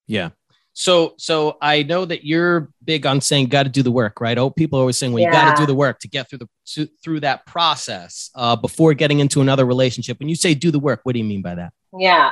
Yeah. 0.06 0.30
So 0.74 1.16
so 1.18 1.58
i 1.60 1.82
know 1.82 2.06
that 2.06 2.24
you're 2.24 2.70
big 2.84 3.08
on 3.08 3.20
saying 3.20 3.48
got 3.48 3.64
to 3.64 3.70
do 3.70 3.82
the 3.82 3.92
work 3.92 4.22
right? 4.22 4.38
Oh 4.38 4.52
people 4.52 4.78
are 4.78 4.82
always 4.82 4.98
saying 4.98 5.12
well 5.12 5.24
yeah. 5.24 5.30
you 5.30 5.34
got 5.34 5.56
to 5.56 5.62
do 5.62 5.66
the 5.66 5.74
work 5.74 6.00
to 6.00 6.08
get 6.08 6.30
through 6.30 6.40
the 6.40 6.50
to, 6.68 6.88
through 7.04 7.22
that 7.22 7.48
process 7.48 8.30
uh, 8.36 8.56
before 8.56 8.94
getting 8.94 9.20
into 9.20 9.42
another 9.42 9.66
relationship. 9.66 10.20
When 10.20 10.30
you 10.30 10.36
say 10.36 10.54
do 10.54 10.70
the 10.70 10.80
work 10.80 11.00
what 11.04 11.14
do 11.14 11.20
you 11.20 11.26
mean 11.26 11.42
by 11.42 11.56
that? 11.56 11.74
Yeah 11.98 12.32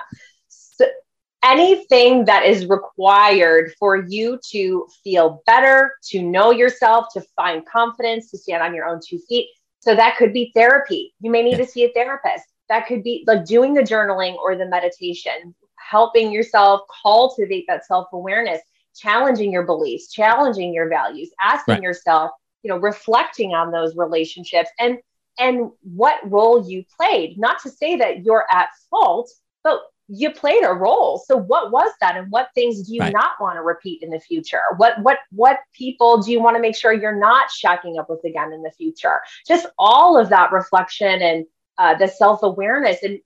anything 1.46 2.26
that 2.26 2.44
is 2.44 2.66
required 2.66 3.74
for 3.78 3.98
you 4.08 4.40
to 4.50 4.88
feel 5.04 5.44
better, 5.46 5.94
to 6.10 6.22
know 6.24 6.52
yourself, 6.52 7.06
to 7.14 7.22
find 7.36 7.66
confidence, 7.66 8.32
to 8.32 8.38
stand 8.38 8.64
on 8.64 8.74
your 8.74 8.86
own 8.86 9.00
two 9.06 9.20
feet. 9.30 9.50
So 9.80 9.96
that 9.96 10.18
could 10.18 10.34
be 10.34 10.52
therapy. 10.56 11.14
You 11.20 11.30
may 11.30 11.44
need 11.44 11.58
to 11.58 11.66
see 11.66 11.84
a 11.84 11.94
therapist. 11.94 12.46
That 12.70 12.88
could 12.88 13.04
be 13.04 13.24
like 13.28 13.46
doing 13.46 13.76
the 13.76 13.84
journaling 13.84 14.36
or 14.38 14.56
the 14.56 14.66
meditation, 14.66 15.54
helping 15.78 16.32
yourself 16.32 16.82
cultivate 17.04 17.66
that 17.68 17.86
self 17.86 18.08
awareness, 18.12 18.62
challenging 18.96 19.52
your 19.52 19.64
beliefs, 19.64 20.12
challenging 20.12 20.74
your 20.74 20.90
values, 20.90 21.30
asking 21.40 21.76
right. 21.76 21.84
yourself, 21.84 22.32
you 22.64 22.70
know, 22.70 22.78
reflecting 22.78 23.54
on 23.54 23.72
those 23.72 23.96
relationships 23.96 24.70
and 24.80 24.98
and 25.38 25.70
what 25.84 26.20
role 26.32 26.68
you 26.68 26.84
played. 26.98 27.38
Not 27.38 27.60
to 27.64 27.70
say 27.70 27.98
that 27.98 28.24
you're 28.24 28.46
at 28.52 28.70
fault, 28.90 29.30
but 29.64 29.82
you 30.08 30.32
played 30.32 30.64
a 30.64 30.74
role. 30.74 31.24
So 31.26 31.36
what 31.38 31.72
was 31.72 31.92
that 32.02 32.16
and 32.16 32.32
what 32.32 32.50
things 32.54 32.84
do 32.84 32.94
you 32.94 33.02
right. 33.02 33.14
not 33.14 33.32
want 33.40 33.58
to 33.58 33.62
repeat 33.62 34.04
in 34.04 34.10
the 34.10 34.20
future? 34.20 34.62
What 34.78 35.02
what 35.02 35.20
what 35.32 35.60
people 35.74 36.22
do 36.22 36.32
you 36.32 36.42
want 36.42 36.56
to 36.56 36.62
make 36.62 36.76
sure 36.76 36.94
you're 36.94 37.20
not 37.20 37.50
shacking 37.50 38.00
up 38.00 38.10
with 38.10 38.24
again 38.24 38.54
in 38.54 38.62
the 38.62 38.72
future? 38.72 39.22
Just 39.48 39.66
all 39.78 40.18
of 40.18 40.30
that 40.30 40.52
reflection 40.52 41.22
and 41.22 41.46
uh, 41.78 41.96
the 41.96 42.08
self-awareness 42.08 43.04
and 43.04 43.20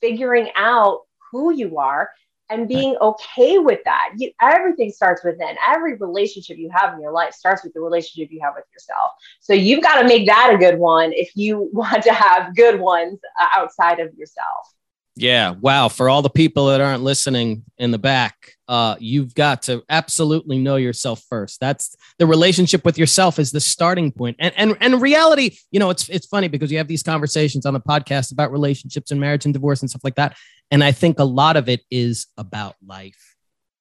figuring 0.00 0.50
out 0.56 1.02
who 1.30 1.52
you 1.52 1.78
are 1.78 2.10
and 2.50 2.68
being 2.68 2.90
right. 2.90 3.00
okay 3.00 3.58
with 3.58 3.80
that. 3.84 4.10
You, 4.18 4.30
everything 4.40 4.90
starts 4.90 5.24
within. 5.24 5.56
Every 5.66 5.96
relationship 5.96 6.58
you 6.58 6.70
have 6.72 6.94
in 6.94 7.00
your 7.00 7.12
life 7.12 7.32
starts 7.32 7.64
with 7.64 7.72
the 7.72 7.80
relationship 7.80 8.30
you 8.30 8.40
have 8.42 8.54
with 8.54 8.64
yourself. 8.72 9.12
So 9.40 9.54
you've 9.54 9.82
got 9.82 10.02
to 10.02 10.08
make 10.08 10.26
that 10.26 10.52
a 10.54 10.58
good 10.58 10.78
one 10.78 11.12
if 11.12 11.30
you 11.34 11.70
want 11.72 12.02
to 12.04 12.12
have 12.12 12.54
good 12.54 12.78
ones 12.78 13.18
uh, 13.40 13.46
outside 13.56 14.00
of 14.00 14.12
yourself. 14.14 14.73
Yeah. 15.16 15.50
Wow. 15.50 15.88
For 15.88 16.08
all 16.08 16.22
the 16.22 16.30
people 16.30 16.66
that 16.66 16.80
aren't 16.80 17.04
listening 17.04 17.62
in 17.78 17.92
the 17.92 17.98
back, 17.98 18.56
uh, 18.66 18.96
you've 18.98 19.34
got 19.34 19.62
to 19.62 19.84
absolutely 19.88 20.58
know 20.58 20.74
yourself 20.74 21.22
first. 21.28 21.60
That's 21.60 21.94
the 22.18 22.26
relationship 22.26 22.84
with 22.84 22.98
yourself 22.98 23.38
is 23.38 23.52
the 23.52 23.60
starting 23.60 24.10
point. 24.10 24.36
And 24.40 24.52
and 24.56 24.76
and 24.80 25.00
reality, 25.00 25.56
you 25.70 25.78
know, 25.78 25.90
it's 25.90 26.08
it's 26.08 26.26
funny 26.26 26.48
because 26.48 26.72
you 26.72 26.78
have 26.78 26.88
these 26.88 27.04
conversations 27.04 27.64
on 27.64 27.74
the 27.74 27.80
podcast 27.80 28.32
about 28.32 28.50
relationships 28.50 29.12
and 29.12 29.20
marriage 29.20 29.44
and 29.44 29.54
divorce 29.54 29.82
and 29.82 29.90
stuff 29.90 30.02
like 30.02 30.16
that. 30.16 30.36
And 30.72 30.82
I 30.82 30.90
think 30.90 31.20
a 31.20 31.24
lot 31.24 31.56
of 31.56 31.68
it 31.68 31.82
is 31.92 32.26
about 32.36 32.74
life 32.84 33.36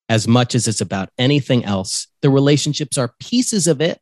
as 0.09 0.27
much 0.27 0.53
as 0.53 0.67
it's 0.67 0.81
about 0.81 1.09
anything 1.17 1.65
else. 1.65 2.07
The 2.21 2.29
relationships 2.29 2.97
are 2.99 3.13
pieces 3.19 3.67
of 3.67 3.81
it. 3.81 3.99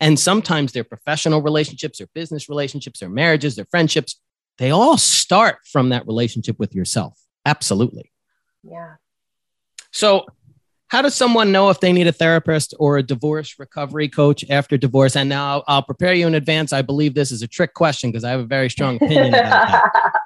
And 0.00 0.18
sometimes 0.18 0.72
they're 0.72 0.84
professional 0.84 1.40
relationships, 1.40 2.00
or 2.02 2.08
business 2.14 2.50
relationships, 2.50 3.02
or 3.02 3.08
marriages, 3.08 3.58
or 3.58 3.64
friendships 3.70 4.20
they 4.58 4.70
all 4.70 4.96
start 4.96 5.58
from 5.64 5.90
that 5.90 6.06
relationship 6.06 6.58
with 6.58 6.74
yourself. 6.74 7.20
Absolutely. 7.44 8.12
Yeah. 8.62 8.94
So, 9.92 10.26
how 10.88 11.02
does 11.02 11.14
someone 11.16 11.50
know 11.50 11.70
if 11.70 11.80
they 11.80 11.92
need 11.92 12.06
a 12.06 12.12
therapist 12.12 12.72
or 12.78 12.96
a 12.96 13.02
divorce 13.02 13.58
recovery 13.58 14.08
coach 14.08 14.44
after 14.48 14.76
divorce? 14.76 15.16
And 15.16 15.28
now 15.28 15.64
I'll 15.66 15.82
prepare 15.82 16.14
you 16.14 16.28
in 16.28 16.34
advance. 16.34 16.72
I 16.72 16.82
believe 16.82 17.14
this 17.14 17.32
is 17.32 17.42
a 17.42 17.48
trick 17.48 17.74
question 17.74 18.10
because 18.10 18.22
I 18.22 18.30
have 18.30 18.40
a 18.40 18.44
very 18.44 18.70
strong 18.70 18.96
opinion 18.96 19.34
about 19.34 19.68
that. 19.68 20.12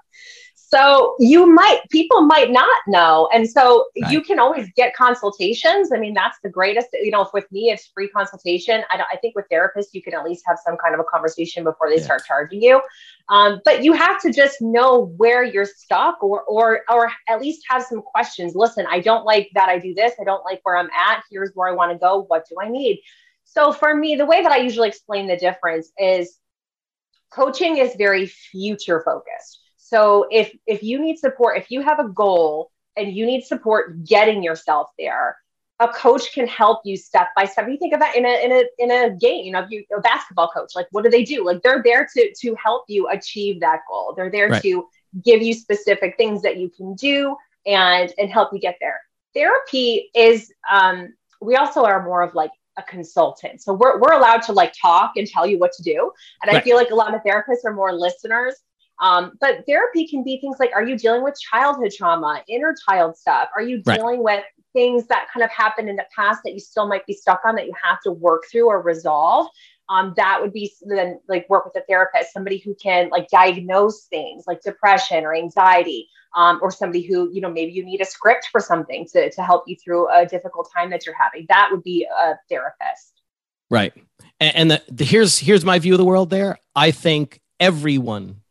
So 0.72 1.16
you 1.18 1.52
might, 1.52 1.80
people 1.90 2.20
might 2.20 2.52
not 2.52 2.78
know. 2.86 3.28
And 3.34 3.48
so 3.50 3.86
right. 4.00 4.12
you 4.12 4.20
can 4.22 4.38
always 4.38 4.68
get 4.76 4.94
consultations. 4.94 5.90
I 5.92 5.98
mean, 5.98 6.14
that's 6.14 6.38
the 6.44 6.48
greatest, 6.48 6.90
you 6.92 7.10
know, 7.10 7.22
if 7.22 7.32
with 7.34 7.50
me, 7.50 7.70
it's 7.70 7.90
free 7.92 8.06
consultation. 8.06 8.84
I, 8.88 9.02
I 9.12 9.16
think 9.16 9.34
with 9.34 9.46
therapists, 9.50 9.88
you 9.92 10.00
can 10.00 10.14
at 10.14 10.24
least 10.24 10.44
have 10.46 10.58
some 10.64 10.76
kind 10.76 10.94
of 10.94 11.00
a 11.00 11.04
conversation 11.04 11.64
before 11.64 11.90
they 11.90 11.96
yeah. 11.96 12.04
start 12.04 12.22
charging 12.24 12.62
you. 12.62 12.80
Um, 13.28 13.60
but 13.64 13.82
you 13.82 13.94
have 13.94 14.20
to 14.22 14.32
just 14.32 14.62
know 14.62 15.12
where 15.16 15.42
you're 15.42 15.64
stuck 15.64 16.22
or, 16.22 16.42
or, 16.44 16.82
or 16.88 17.10
at 17.28 17.40
least 17.40 17.64
have 17.68 17.82
some 17.82 18.00
questions. 18.00 18.54
Listen, 18.54 18.86
I 18.88 19.00
don't 19.00 19.24
like 19.24 19.50
that 19.54 19.68
I 19.68 19.80
do 19.80 19.92
this. 19.92 20.12
I 20.20 20.24
don't 20.24 20.44
like 20.44 20.60
where 20.62 20.76
I'm 20.76 20.90
at. 20.90 21.24
Here's 21.32 21.50
where 21.54 21.68
I 21.68 21.72
want 21.72 21.90
to 21.90 21.98
go. 21.98 22.26
What 22.28 22.46
do 22.48 22.54
I 22.62 22.68
need? 22.68 23.02
So 23.42 23.72
for 23.72 23.92
me, 23.92 24.14
the 24.14 24.26
way 24.26 24.40
that 24.40 24.52
I 24.52 24.58
usually 24.58 24.86
explain 24.86 25.26
the 25.26 25.36
difference 25.36 25.90
is 25.98 26.38
coaching 27.32 27.78
is 27.78 27.96
very 27.96 28.26
future 28.26 29.02
focused. 29.04 29.59
So 29.90 30.28
if 30.30 30.56
if 30.68 30.84
you 30.84 31.00
need 31.00 31.18
support, 31.18 31.58
if 31.58 31.68
you 31.68 31.82
have 31.82 31.98
a 31.98 32.08
goal 32.08 32.70
and 32.96 33.12
you 33.12 33.26
need 33.26 33.42
support 33.42 34.04
getting 34.04 34.40
yourself 34.40 34.88
there, 34.96 35.36
a 35.80 35.88
coach 35.88 36.32
can 36.32 36.46
help 36.46 36.82
you 36.84 36.96
step 36.96 37.28
by 37.34 37.44
step. 37.44 37.68
You 37.68 37.76
think 37.76 37.92
about 37.92 38.14
in 38.14 38.24
a 38.24 38.44
in 38.44 38.52
a 38.52 38.64
in 38.78 38.90
a 38.92 39.16
game, 39.16 39.44
you 39.44 39.50
know, 39.50 39.66
you 39.68 39.84
a 39.96 40.00
basketball 40.00 40.48
coach, 40.54 40.70
like 40.76 40.86
what 40.92 41.02
do 41.02 41.10
they 41.10 41.24
do? 41.24 41.44
Like 41.44 41.62
they're 41.62 41.82
there 41.82 42.08
to 42.14 42.32
to 42.32 42.54
help 42.54 42.84
you 42.86 43.08
achieve 43.08 43.58
that 43.60 43.80
goal. 43.88 44.14
They're 44.16 44.30
there 44.30 44.50
right. 44.50 44.62
to 44.62 44.86
give 45.24 45.42
you 45.42 45.54
specific 45.54 46.16
things 46.16 46.40
that 46.42 46.56
you 46.58 46.70
can 46.70 46.94
do 46.94 47.34
and 47.66 48.12
and 48.16 48.30
help 48.30 48.52
you 48.52 48.60
get 48.60 48.76
there. 48.80 49.00
Therapy 49.34 50.08
is 50.14 50.52
um 50.70 51.14
we 51.40 51.56
also 51.56 51.84
are 51.84 52.04
more 52.04 52.22
of 52.22 52.32
like 52.36 52.52
a 52.78 52.82
consultant. 52.84 53.60
So 53.60 53.72
we're 53.72 53.98
we're 53.98 54.12
allowed 54.12 54.42
to 54.42 54.52
like 54.52 54.72
talk 54.80 55.16
and 55.16 55.26
tell 55.26 55.48
you 55.48 55.58
what 55.58 55.72
to 55.72 55.82
do. 55.82 56.12
And 56.44 56.52
right. 56.52 56.60
I 56.60 56.64
feel 56.64 56.76
like 56.76 56.90
a 56.90 56.94
lot 56.94 57.12
of 57.12 57.22
therapists 57.22 57.64
are 57.64 57.74
more 57.74 57.92
listeners 57.92 58.54
um, 59.00 59.32
but 59.40 59.64
therapy 59.66 60.06
can 60.06 60.22
be 60.22 60.38
things 60.40 60.56
like 60.60 60.70
are 60.74 60.84
you 60.84 60.96
dealing 60.96 61.22
with 61.22 61.38
childhood 61.40 61.90
trauma, 61.96 62.42
inner 62.48 62.74
child 62.88 63.16
stuff? 63.16 63.48
Are 63.56 63.62
you 63.62 63.82
dealing 63.82 64.22
right. 64.22 64.38
with 64.38 64.44
things 64.72 65.06
that 65.06 65.26
kind 65.32 65.42
of 65.42 65.50
happened 65.50 65.88
in 65.88 65.96
the 65.96 66.06
past 66.14 66.42
that 66.44 66.52
you 66.52 66.60
still 66.60 66.86
might 66.86 67.06
be 67.06 67.14
stuck 67.14 67.40
on 67.44 67.56
that 67.56 67.66
you 67.66 67.72
have 67.82 68.00
to 68.02 68.12
work 68.12 68.44
through 68.50 68.68
or 68.68 68.82
resolve? 68.82 69.46
Um, 69.88 70.12
that 70.16 70.40
would 70.40 70.52
be 70.52 70.72
then 70.82 71.18
like 71.28 71.48
work 71.48 71.64
with 71.64 71.74
a 71.82 71.84
therapist, 71.86 72.32
somebody 72.32 72.58
who 72.58 72.76
can 72.80 73.08
like 73.08 73.28
diagnose 73.28 74.04
things 74.04 74.44
like 74.46 74.60
depression 74.62 75.24
or 75.24 75.34
anxiety, 75.34 76.08
um, 76.36 76.60
or 76.62 76.70
somebody 76.70 77.02
who, 77.02 77.28
you 77.32 77.40
know, 77.40 77.50
maybe 77.50 77.72
you 77.72 77.84
need 77.84 78.00
a 78.00 78.04
script 78.04 78.50
for 78.52 78.60
something 78.60 79.06
to, 79.12 79.30
to 79.30 79.42
help 79.42 79.64
you 79.66 79.76
through 79.82 80.08
a 80.10 80.26
difficult 80.26 80.70
time 80.76 80.90
that 80.90 81.06
you're 81.06 81.16
having. 81.16 81.46
That 81.48 81.70
would 81.72 81.82
be 81.82 82.06
a 82.06 82.34
therapist. 82.48 83.20
Right. 83.68 83.92
And, 84.38 84.56
and 84.56 84.70
the, 84.70 84.82
the, 84.88 85.04
here's 85.04 85.38
here's 85.38 85.64
my 85.64 85.78
view 85.78 85.94
of 85.94 85.98
the 85.98 86.04
world 86.04 86.30
there. 86.30 86.58
I 86.76 86.90
think 86.92 87.40
everyone 87.58 88.42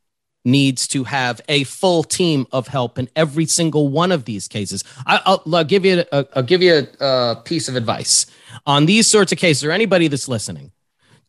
needs 0.46 0.88
to 0.88 1.04
have 1.04 1.42
a 1.50 1.64
full 1.66 2.04
team 2.04 2.48
of 2.52 2.68
help 2.68 2.98
in 2.98 3.10
every 3.16 3.46
single 3.46 3.90
one 3.90 4.12
of 4.12 4.26
these 4.26 4.48
cases. 4.48 4.84
I, 5.06 5.38
will 5.46 5.64
give 5.64 5.86
you 5.86 6.04
a, 6.12 6.26
I'll 6.36 6.44
give 6.44 6.62
you 6.62 6.88
a, 7.00 7.06
a 7.06 7.36
piece 7.44 7.68
of 7.68 7.76
advice 7.76 8.26
on 8.66 8.86
these 8.86 9.08
sorts 9.08 9.32
of 9.32 9.38
cases, 9.38 9.64
or 9.64 9.72
anybody 9.72 10.08
that's 10.08 10.28
listening. 10.28 10.72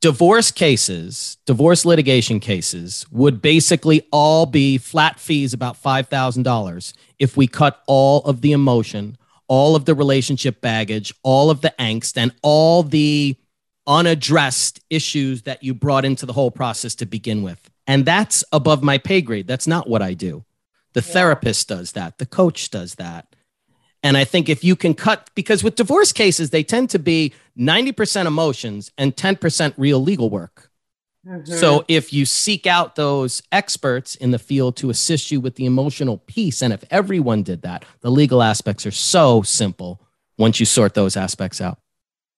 Divorce 0.00 0.50
cases, 0.50 1.36
divorce 1.44 1.84
litigation 1.84 2.40
cases 2.40 3.04
would 3.10 3.42
basically 3.42 4.06
all 4.10 4.46
be 4.46 4.78
flat 4.78 5.20
fees 5.20 5.52
about 5.52 5.80
$5,000 5.80 6.94
if 7.18 7.36
we 7.36 7.46
cut 7.46 7.82
all 7.86 8.22
of 8.24 8.40
the 8.40 8.52
emotion, 8.52 9.18
all 9.46 9.76
of 9.76 9.84
the 9.84 9.94
relationship 9.94 10.62
baggage, 10.62 11.12
all 11.22 11.50
of 11.50 11.60
the 11.60 11.74
angst, 11.78 12.16
and 12.16 12.32
all 12.42 12.82
the 12.82 13.36
unaddressed 13.86 14.80
issues 14.88 15.42
that 15.42 15.62
you 15.62 15.74
brought 15.74 16.06
into 16.06 16.24
the 16.24 16.32
whole 16.32 16.50
process 16.50 16.94
to 16.94 17.04
begin 17.04 17.42
with. 17.42 17.69
And 17.86 18.04
that's 18.04 18.44
above 18.52 18.82
my 18.82 18.98
pay 18.98 19.20
grade. 19.20 19.46
That's 19.46 19.66
not 19.66 19.88
what 19.88 20.02
I 20.02 20.14
do. 20.14 20.44
The 20.92 21.00
yeah. 21.00 21.12
therapist 21.12 21.68
does 21.68 21.92
that, 21.92 22.18
the 22.18 22.26
coach 22.26 22.70
does 22.70 22.96
that. 22.96 23.26
And 24.02 24.16
I 24.16 24.24
think 24.24 24.48
if 24.48 24.64
you 24.64 24.76
can 24.76 24.94
cut, 24.94 25.28
because 25.34 25.62
with 25.62 25.74
divorce 25.74 26.12
cases, 26.12 26.50
they 26.50 26.62
tend 26.62 26.88
to 26.90 26.98
be 26.98 27.34
90% 27.58 28.26
emotions 28.26 28.90
and 28.96 29.14
10% 29.14 29.74
real 29.76 30.02
legal 30.02 30.30
work. 30.30 30.70
Mm-hmm. 31.26 31.52
So 31.52 31.84
if 31.86 32.12
you 32.12 32.24
seek 32.24 32.66
out 32.66 32.96
those 32.96 33.42
experts 33.52 34.14
in 34.14 34.30
the 34.30 34.38
field 34.38 34.76
to 34.76 34.88
assist 34.88 35.30
you 35.30 35.38
with 35.38 35.56
the 35.56 35.66
emotional 35.66 36.16
piece, 36.16 36.62
and 36.62 36.72
if 36.72 36.82
everyone 36.90 37.42
did 37.42 37.60
that, 37.62 37.84
the 38.00 38.10
legal 38.10 38.42
aspects 38.42 38.86
are 38.86 38.90
so 38.90 39.42
simple 39.42 40.00
once 40.38 40.60
you 40.60 40.66
sort 40.66 40.94
those 40.94 41.18
aspects 41.18 41.60
out. 41.60 41.78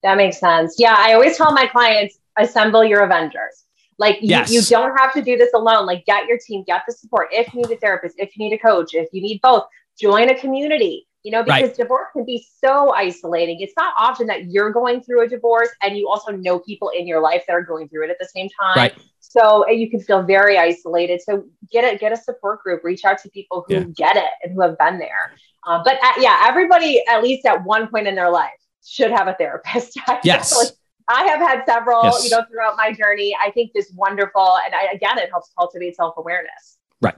That 0.02 0.16
makes 0.16 0.40
sense. 0.40 0.74
Yeah, 0.78 0.96
I 0.98 1.12
always 1.12 1.36
tell 1.36 1.52
my 1.52 1.66
clients 1.66 2.18
assemble 2.36 2.84
your 2.84 3.02
Avengers. 3.02 3.62
Like 4.02 4.18
yes. 4.20 4.50
you, 4.50 4.58
you 4.58 4.66
don't 4.66 4.98
have 4.98 5.12
to 5.12 5.22
do 5.22 5.36
this 5.36 5.54
alone. 5.54 5.86
Like 5.86 6.04
get 6.06 6.26
your 6.26 6.36
team, 6.44 6.64
get 6.66 6.82
the 6.88 6.92
support. 6.92 7.28
If 7.30 7.54
you 7.54 7.62
need 7.62 7.70
a 7.70 7.76
therapist, 7.76 8.16
if 8.18 8.36
you 8.36 8.44
need 8.44 8.52
a 8.52 8.58
coach, 8.58 8.94
if 8.94 9.08
you 9.12 9.22
need 9.22 9.40
both, 9.42 9.62
join 9.96 10.28
a 10.28 10.34
community. 10.36 11.06
You 11.22 11.30
know, 11.30 11.44
because 11.44 11.62
right. 11.62 11.76
divorce 11.76 12.08
can 12.12 12.24
be 12.24 12.44
so 12.58 12.92
isolating. 12.94 13.60
It's 13.60 13.74
not 13.76 13.94
often 13.96 14.26
that 14.26 14.46
you're 14.46 14.72
going 14.72 15.02
through 15.02 15.22
a 15.22 15.28
divorce 15.28 15.68
and 15.80 15.96
you 15.96 16.08
also 16.08 16.32
know 16.32 16.58
people 16.58 16.88
in 16.88 17.06
your 17.06 17.20
life 17.20 17.44
that 17.46 17.52
are 17.52 17.62
going 17.62 17.88
through 17.88 18.06
it 18.06 18.10
at 18.10 18.16
the 18.18 18.28
same 18.34 18.48
time. 18.60 18.74
Right. 18.74 18.94
So 19.20 19.68
you 19.68 19.88
can 19.88 20.00
feel 20.00 20.24
very 20.24 20.58
isolated. 20.58 21.22
So 21.22 21.44
get 21.70 21.84
a 21.84 21.96
get 21.96 22.10
a 22.10 22.16
support 22.16 22.64
group. 22.64 22.82
Reach 22.82 23.04
out 23.04 23.22
to 23.22 23.30
people 23.30 23.64
who 23.68 23.74
yeah. 23.74 23.84
get 23.96 24.16
it 24.16 24.30
and 24.42 24.52
who 24.52 24.62
have 24.62 24.76
been 24.78 24.98
there. 24.98 25.36
Uh, 25.64 25.80
but 25.84 25.94
uh, 26.02 26.14
yeah, 26.18 26.42
everybody 26.44 27.04
at 27.08 27.22
least 27.22 27.46
at 27.46 27.62
one 27.62 27.86
point 27.86 28.08
in 28.08 28.16
their 28.16 28.32
life 28.32 28.50
should 28.84 29.12
have 29.12 29.28
a 29.28 29.34
therapist. 29.34 29.96
yes. 30.24 30.72
I 31.08 31.24
have 31.24 31.40
had 31.40 31.64
several, 31.66 32.04
yes. 32.04 32.24
you 32.24 32.30
know, 32.30 32.42
throughout 32.50 32.76
my 32.76 32.92
journey. 32.92 33.36
I 33.44 33.50
think 33.50 33.72
this 33.74 33.90
wonderful, 33.94 34.56
and 34.64 34.74
I, 34.74 34.92
again, 34.92 35.18
it 35.18 35.30
helps 35.30 35.50
cultivate 35.58 35.96
self 35.96 36.16
awareness. 36.16 36.78
Right. 37.00 37.16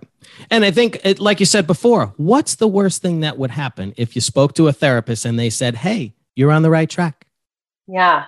And 0.50 0.64
I 0.64 0.70
think, 0.70 0.98
it, 1.04 1.20
like 1.20 1.40
you 1.40 1.46
said 1.46 1.66
before, 1.66 2.14
what's 2.16 2.54
the 2.54 2.66
worst 2.66 3.02
thing 3.02 3.20
that 3.20 3.36
would 3.36 3.50
happen 3.50 3.92
if 3.96 4.14
you 4.14 4.22
spoke 4.22 4.54
to 4.54 4.68
a 4.68 4.72
therapist 4.72 5.26
and 5.26 5.38
they 5.38 5.50
said, 5.50 5.76
"Hey, 5.76 6.14
you're 6.34 6.50
on 6.50 6.62
the 6.62 6.70
right 6.70 6.88
track." 6.88 7.26
Yeah. 7.86 8.26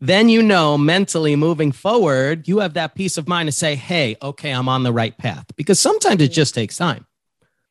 Then 0.00 0.28
you 0.28 0.42
know 0.42 0.76
mentally 0.76 1.36
moving 1.36 1.72
forward, 1.72 2.46
you 2.46 2.58
have 2.58 2.74
that 2.74 2.94
peace 2.94 3.16
of 3.16 3.26
mind 3.26 3.46
to 3.48 3.52
say, 3.52 3.74
"Hey, 3.74 4.16
okay, 4.20 4.50
I'm 4.50 4.68
on 4.68 4.82
the 4.82 4.92
right 4.92 5.16
path." 5.16 5.46
Because 5.56 5.80
sometimes 5.80 6.20
it 6.20 6.28
just 6.28 6.54
takes 6.54 6.76
time. 6.76 7.06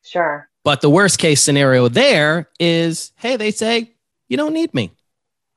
Sure. 0.02 0.48
But 0.64 0.80
the 0.80 0.90
worst 0.90 1.18
case 1.18 1.40
scenario 1.40 1.88
there 1.88 2.50
is, 2.58 3.12
"Hey, 3.16 3.36
they 3.36 3.52
say 3.52 3.92
you 4.28 4.36
don't 4.36 4.54
need 4.54 4.74
me." 4.74 4.90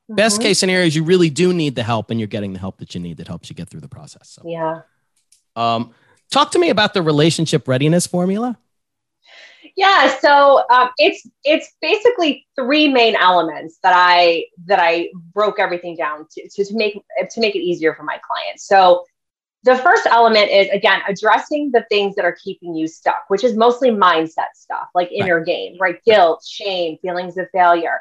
Mm-hmm. 0.08 0.16
Best 0.16 0.40
case 0.40 0.58
scenario 0.58 0.86
is 0.86 0.96
you 0.96 1.04
really 1.04 1.28
do 1.28 1.52
need 1.52 1.74
the 1.74 1.82
help 1.82 2.10
and 2.10 2.18
you're 2.18 2.26
getting 2.26 2.54
the 2.54 2.58
help 2.58 2.78
that 2.78 2.94
you 2.94 3.00
need 3.00 3.18
that 3.18 3.28
helps 3.28 3.50
you 3.50 3.56
get 3.56 3.68
through 3.68 3.80
the 3.80 3.88
process. 3.88 4.30
So, 4.30 4.42
yeah. 4.46 4.80
Um, 5.54 5.92
talk 6.30 6.50
to 6.52 6.58
me 6.58 6.70
about 6.70 6.94
the 6.94 7.02
relationship 7.02 7.68
readiness 7.68 8.06
formula. 8.06 8.58
Yeah, 9.76 10.18
so 10.18 10.64
um, 10.70 10.88
it's 10.98 11.24
it's 11.44 11.72
basically 11.80 12.48
three 12.56 12.88
main 12.88 13.14
elements 13.14 13.78
that 13.84 13.92
I 13.94 14.46
that 14.66 14.80
I 14.80 15.10
broke 15.32 15.60
everything 15.60 15.94
down 15.94 16.26
to, 16.32 16.48
to 16.48 16.64
to 16.64 16.74
make 16.76 17.00
to 17.30 17.40
make 17.40 17.54
it 17.54 17.60
easier 17.60 17.94
for 17.94 18.02
my 18.02 18.18
clients. 18.26 18.66
So 18.66 19.04
the 19.62 19.76
first 19.76 20.06
element 20.06 20.50
is 20.50 20.68
again 20.70 21.00
addressing 21.06 21.70
the 21.70 21.84
things 21.90 22.16
that 22.16 22.24
are 22.24 22.36
keeping 22.42 22.74
you 22.74 22.88
stuck, 22.88 23.22
which 23.28 23.44
is 23.44 23.54
mostly 23.54 23.90
mindset 23.90 24.50
stuff 24.54 24.88
like 24.96 25.12
inner 25.12 25.36
right. 25.36 25.46
game, 25.46 25.76
right? 25.78 26.02
Guilt, 26.04 26.44
shame, 26.44 26.98
feelings 27.00 27.36
of 27.36 27.46
failure 27.52 28.00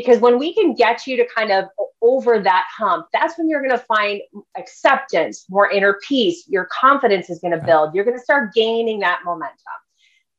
because 0.00 0.20
when 0.20 0.38
we 0.38 0.54
can 0.54 0.74
get 0.74 1.06
you 1.06 1.16
to 1.16 1.26
kind 1.34 1.50
of 1.50 1.66
over 2.02 2.38
that 2.38 2.66
hump 2.76 3.06
that's 3.12 3.36
when 3.36 3.48
you're 3.48 3.62
going 3.62 3.76
to 3.76 3.84
find 3.84 4.20
acceptance 4.56 5.46
more 5.48 5.70
inner 5.70 5.98
peace. 6.06 6.44
Your 6.48 6.66
confidence 6.66 7.30
is 7.30 7.40
going 7.40 7.58
to 7.58 7.64
build. 7.64 7.94
You're 7.94 8.04
going 8.04 8.16
to 8.16 8.22
start 8.22 8.54
gaining 8.54 9.00
that 9.00 9.20
momentum. 9.24 9.56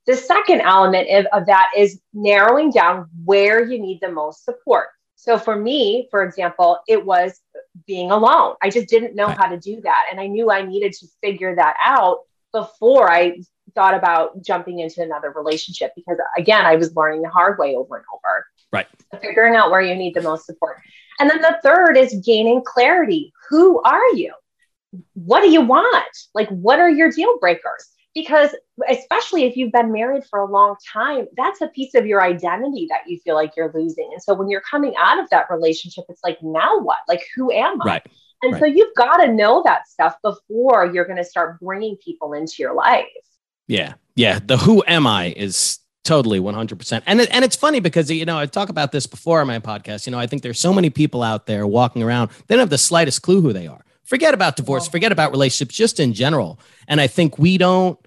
The 0.08 0.16
second 0.16 0.62
element 0.62 1.10
of, 1.10 1.26
of 1.34 1.46
that 1.48 1.72
is 1.76 2.00
narrowing 2.14 2.72
down 2.72 3.10
where 3.26 3.64
you 3.64 3.80
need 3.80 4.00
the 4.02 4.12
most 4.12 4.46
support. 4.46 4.88
So 5.16 5.38
for 5.38 5.56
me 5.56 6.08
for 6.12 6.24
example 6.24 6.80
it 6.88 7.06
was 7.06 7.42
being 7.86 8.12
alone. 8.12 8.56
I 8.62 8.70
just 8.70 8.88
didn't 8.88 9.16
know 9.16 9.28
how 9.28 9.48
to 9.48 9.60
do 9.60 9.82
that 9.82 10.06
and 10.12 10.20
i 10.20 10.28
knew 10.28 10.50
i 10.50 10.62
needed 10.62 10.94
to 10.94 11.08
figure 11.22 11.56
that 11.56 11.76
out 11.84 12.20
before 12.52 13.12
i 13.12 13.40
thought 13.76 13.94
about 13.94 14.42
jumping 14.42 14.80
into 14.80 15.02
another 15.04 15.32
relationship 15.32 15.92
because 15.96 16.18
again 16.38 16.66
i 16.66 16.76
was 16.76 16.96
learning 16.96 17.22
the 17.22 17.30
hard 17.30 17.60
way 17.60 17.76
over 17.76 17.98
and 17.98 18.06
over 18.14 18.46
Right. 18.72 18.88
Figuring 19.22 19.56
out 19.56 19.72
where 19.72 19.82
you 19.82 19.96
need 19.96 20.14
the 20.14 20.22
most 20.22 20.46
support. 20.46 20.78
And 21.20 21.30
then 21.30 21.42
the 21.42 21.60
third 21.64 21.98
is 21.98 22.22
gaining 22.26 22.64
clarity. 22.66 23.34
Who 23.50 23.82
are 23.82 24.14
you? 24.14 24.34
What 25.14 25.42
do 25.42 25.50
you 25.50 25.62
want? 25.62 26.18
Like, 26.34 26.50
what 26.50 26.80
are 26.80 26.90
your 26.90 27.12
deal 27.12 27.38
breakers? 27.40 27.90
Because, 28.16 28.56
especially 28.90 29.44
if 29.44 29.56
you've 29.56 29.72
been 29.72 29.92
married 29.92 30.24
for 30.30 30.40
a 30.40 30.52
long 30.52 30.76
time, 30.92 31.28
that's 31.38 31.62
a 31.62 31.68
piece 31.68 31.94
of 31.94 32.08
your 32.08 32.24
identity 32.24 32.88
that 32.90 33.02
you 33.08 33.20
feel 33.20 33.36
like 33.36 33.52
you're 33.56 33.72
losing. 33.74 34.10
And 34.12 34.22
so, 34.22 34.34
when 34.34 34.50
you're 34.50 34.62
coming 34.62 34.94
out 34.98 35.20
of 35.20 35.30
that 35.30 35.50
relationship, 35.50 36.06
it's 36.10 36.24
like, 36.24 36.40
now 36.42 36.80
what? 36.80 36.98
Like, 37.08 37.24
who 37.36 37.52
am 37.52 37.82
I? 37.82 37.86
Right. 37.86 38.06
And 38.42 38.54
right. 38.54 38.60
so, 38.60 38.66
you've 38.66 38.96
got 38.96 39.18
to 39.18 39.32
know 39.32 39.62
that 39.66 39.88
stuff 39.88 40.16
before 40.24 40.92
you're 40.92 41.06
going 41.06 41.18
to 41.18 41.24
start 41.24 41.60
bringing 41.60 41.98
people 41.98 42.34
into 42.34 42.56
your 42.60 42.74
life. 42.74 43.06
Yeah. 43.68 43.94
Yeah. 44.16 44.40
The 44.44 44.58
who 44.58 44.84
am 44.88 45.06
I 45.06 45.34
is 45.38 45.79
Totally, 46.04 46.40
100%. 46.40 47.04
And, 47.06 47.22
and 47.22 47.46
it's 47.46 47.56
funny 47.56 47.80
because, 47.80 48.10
you 48.10 48.26
know, 48.26 48.38
I 48.38 48.46
talk 48.46 48.70
about 48.70 48.92
this 48.92 49.06
before 49.06 49.42
on 49.42 49.48
my 49.48 49.60
podcast. 49.60 50.08
You 50.08 50.12
know, 50.12 50.20
I 50.20 50.28
think 50.28 50.42
there's 50.42 50.60
so 50.60 50.74
many 50.74 50.90
people 50.90 51.22
out 51.22 51.46
there 51.46 51.68
walking 51.68 52.02
around, 52.02 52.32
they 52.48 52.56
don't 52.56 52.62
have 52.62 52.70
the 52.70 52.78
slightest 52.78 53.22
clue 53.22 53.42
who 53.42 53.54
they 53.54 53.68
are. 53.68 53.84
Forget 54.04 54.34
about 54.34 54.56
divorce, 54.56 54.88
forget 54.88 55.12
about 55.12 55.32
relationships, 55.32 55.76
just 55.76 56.00
in 56.00 56.14
general. 56.14 56.60
And 56.88 57.00
I 57.00 57.06
think 57.06 57.38
we 57.38 57.60
don't, 57.60 58.00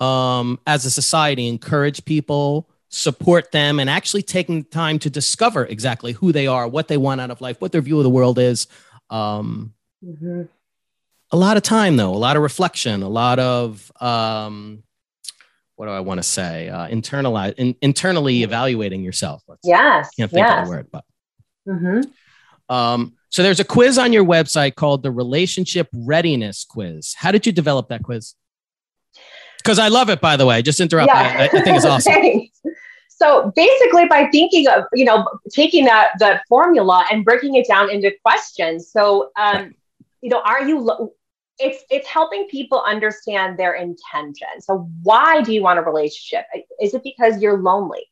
um, 0.00 0.58
as 0.66 0.86
a 0.86 0.90
society, 0.90 1.48
encourage 1.48 2.04
people, 2.06 2.70
support 2.88 3.52
them, 3.52 3.78
and 3.78 3.90
actually 3.90 4.22
taking 4.22 4.64
time 4.64 4.98
to 5.00 5.10
discover 5.10 5.66
exactly 5.66 6.12
who 6.12 6.32
they 6.32 6.46
are, 6.46 6.66
what 6.66 6.88
they 6.88 6.96
want 6.96 7.20
out 7.20 7.30
of 7.30 7.40
life, 7.40 7.60
what 7.60 7.72
their 7.72 7.82
view 7.82 7.98
of 7.98 8.04
the 8.04 8.10
world 8.10 8.38
is. 8.38 8.68
Um, 9.10 9.74
mm-hmm. 10.02 10.42
A 11.32 11.36
lot 11.36 11.56
of 11.56 11.62
time, 11.62 11.96
though, 11.96 12.14
a 12.14 12.16
lot 12.16 12.36
of 12.36 12.42
reflection, 12.42 13.02
a 13.02 13.08
lot 13.08 13.38
of, 13.38 13.92
um, 14.00 14.82
what 15.80 15.86
do 15.86 15.92
I 15.92 16.00
want 16.00 16.18
to 16.18 16.22
say? 16.22 16.68
Uh, 16.68 16.88
internalize, 16.88 17.54
in, 17.56 17.74
internally 17.80 18.42
evaluating 18.42 19.02
yourself. 19.02 19.42
Let's, 19.48 19.62
yes. 19.64 20.10
Can't 20.14 20.30
think 20.30 20.46
yes. 20.46 20.58
of 20.58 20.64
the 20.66 20.70
word, 20.70 20.88
but. 20.92 21.04
Mm-hmm. 21.66 22.70
Um, 22.70 23.14
so 23.30 23.42
there's 23.42 23.60
a 23.60 23.64
quiz 23.64 23.96
on 23.96 24.12
your 24.12 24.26
website 24.26 24.74
called 24.74 25.02
the 25.02 25.10
Relationship 25.10 25.88
Readiness 25.94 26.66
Quiz. 26.68 27.14
How 27.16 27.32
did 27.32 27.46
you 27.46 27.52
develop 27.52 27.88
that 27.88 28.02
quiz? 28.02 28.34
Because 29.56 29.78
I 29.78 29.88
love 29.88 30.10
it, 30.10 30.20
by 30.20 30.36
the 30.36 30.44
way. 30.44 30.60
Just 30.60 30.80
interrupt. 30.80 31.08
Yeah. 31.14 31.36
I, 31.38 31.44
I 31.44 31.48
think 31.48 31.68
it's 31.68 31.86
awesome. 31.86 32.12
so 33.08 33.50
basically, 33.56 34.06
by 34.06 34.28
thinking 34.30 34.68
of 34.68 34.84
you 34.92 35.06
know 35.06 35.26
taking 35.50 35.86
that 35.86 36.10
that 36.18 36.42
formula 36.46 37.06
and 37.10 37.24
breaking 37.24 37.54
it 37.54 37.66
down 37.66 37.88
into 37.88 38.12
questions. 38.22 38.92
So 38.92 39.30
um, 39.38 39.56
right. 39.56 39.72
you 40.20 40.28
know, 40.28 40.42
are 40.42 40.62
you 40.62 41.10
it's 41.60 41.84
it's 41.90 42.08
helping 42.08 42.46
people 42.48 42.82
understand 42.86 43.58
their 43.58 43.74
intention. 43.74 44.48
So 44.60 44.88
why 45.02 45.42
do 45.42 45.52
you 45.52 45.62
want 45.62 45.78
a 45.78 45.82
relationship? 45.82 46.46
Is 46.80 46.94
it 46.94 47.02
because 47.02 47.40
you're 47.40 47.58
lonely? 47.58 48.06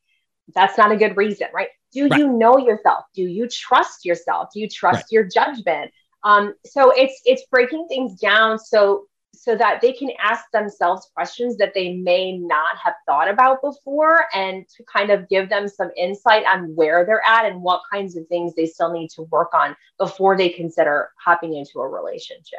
That's 0.55 0.79
not 0.79 0.93
a 0.93 0.97
good 0.97 1.17
reason, 1.17 1.49
right? 1.53 1.69
Do 1.93 2.09
right. 2.09 2.19
you 2.19 2.33
know 2.33 2.59
yourself? 2.59 3.05
Do 3.15 3.23
you 3.23 3.49
trust 3.49 4.05
yourself? 4.05 4.51
Do 4.53 4.61
you 4.61 4.69
trust 4.69 4.97
right. 4.97 5.13
your 5.13 5.25
judgment? 5.25 5.91
Um, 6.25 6.55
so 6.67 6.91
it's 6.91 7.21
it's 7.25 7.45
breaking 7.51 7.87
things 7.89 8.19
down 8.19 8.59
so 8.59 9.07
so 9.35 9.57
that 9.57 9.81
they 9.81 9.93
can 9.93 10.11
ask 10.19 10.51
themselves 10.53 11.11
questions 11.15 11.57
that 11.59 11.73
they 11.75 11.93
may 11.93 12.37
not 12.37 12.77
have 12.83 12.95
thought 13.07 13.29
about 13.29 13.63
before 13.63 14.27
and 14.35 14.67
to 14.77 14.83
kind 14.93 15.11
of 15.11 15.29
give 15.29 15.49
them 15.49 15.69
some 15.69 15.91
insight 15.97 16.45
on 16.45 16.75
where 16.75 17.05
they're 17.07 17.25
at 17.25 17.45
and 17.45 17.63
what 17.63 17.81
kinds 17.93 18.17
of 18.17 18.27
things 18.27 18.55
they 18.55 18.67
still 18.67 18.93
need 18.93 19.09
to 19.09 19.23
work 19.23 19.55
on 19.55 19.77
before 19.99 20.37
they 20.37 20.49
consider 20.49 21.11
hopping 21.25 21.55
into 21.55 21.79
a 21.79 21.89
relationship. 21.89 22.59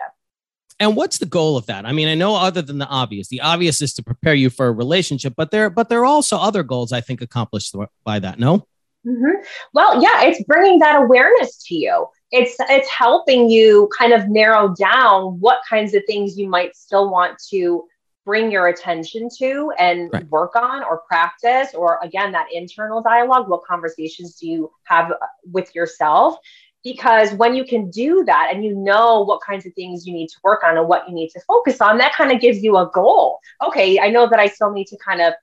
And 0.79 0.95
what's 0.95 1.17
the 1.17 1.25
goal 1.25 1.57
of 1.57 1.65
that? 1.65 1.85
I 1.85 1.91
mean, 1.91 2.07
I 2.07 2.15
know 2.15 2.35
other 2.35 2.61
than 2.61 2.77
the 2.77 2.87
obvious, 2.87 3.27
the 3.27 3.41
obvious 3.41 3.81
is 3.81 3.93
to 3.95 4.03
prepare 4.03 4.33
you 4.33 4.49
for 4.49 4.67
a 4.67 4.71
relationship, 4.71 5.33
but 5.35 5.51
there, 5.51 5.69
but 5.69 5.89
there 5.89 5.99
are 5.99 6.05
also 6.05 6.37
other 6.37 6.63
goals 6.63 6.93
I 6.93 7.01
think 7.01 7.21
accomplished 7.21 7.75
by 8.03 8.19
that. 8.19 8.39
No. 8.39 8.65
Mm-hmm. 9.05 9.43
Well, 9.73 10.01
yeah, 10.01 10.23
it's 10.23 10.43
bringing 10.43 10.79
that 10.79 11.01
awareness 11.01 11.63
to 11.65 11.75
you. 11.75 12.07
It's 12.31 12.55
it's 12.59 12.89
helping 12.89 13.49
you 13.49 13.89
kind 13.97 14.13
of 14.13 14.29
narrow 14.29 14.73
down 14.75 15.39
what 15.39 15.61
kinds 15.67 15.93
of 15.95 16.03
things 16.05 16.37
you 16.37 16.47
might 16.47 16.75
still 16.75 17.09
want 17.09 17.41
to 17.49 17.85
bring 18.25 18.51
your 18.51 18.67
attention 18.67 19.27
to 19.39 19.71
and 19.79 20.09
right. 20.13 20.29
work 20.29 20.55
on 20.55 20.83
or 20.83 21.01
practice 21.07 21.73
or 21.73 21.97
again 22.03 22.31
that 22.33 22.45
internal 22.53 23.01
dialogue 23.01 23.49
what 23.49 23.63
conversations 23.63 24.35
do 24.35 24.47
you 24.47 24.71
have 24.83 25.11
with 25.51 25.73
yourself 25.73 26.37
because 26.83 27.33
when 27.33 27.55
you 27.55 27.65
can 27.65 27.89
do 27.89 28.23
that 28.25 28.51
and 28.53 28.63
you 28.63 28.75
know 28.75 29.21
what 29.21 29.41
kinds 29.41 29.65
of 29.65 29.73
things 29.73 30.07
you 30.07 30.13
need 30.13 30.27
to 30.27 30.37
work 30.43 30.63
on 30.63 30.77
and 30.77 30.87
what 30.87 31.07
you 31.07 31.13
need 31.13 31.29
to 31.29 31.39
focus 31.41 31.81
on 31.81 31.97
that 31.97 32.13
kind 32.13 32.31
of 32.31 32.39
gives 32.39 32.61
you 32.63 32.77
a 32.77 32.89
goal. 32.93 33.39
Okay 33.65 33.99
i 33.99 34.09
know 34.09 34.27
that 34.29 34.39
i 34.39 34.47
still 34.47 34.71
need 34.71 34.87
to 34.87 34.97
kind 34.97 35.21
of 35.21 35.33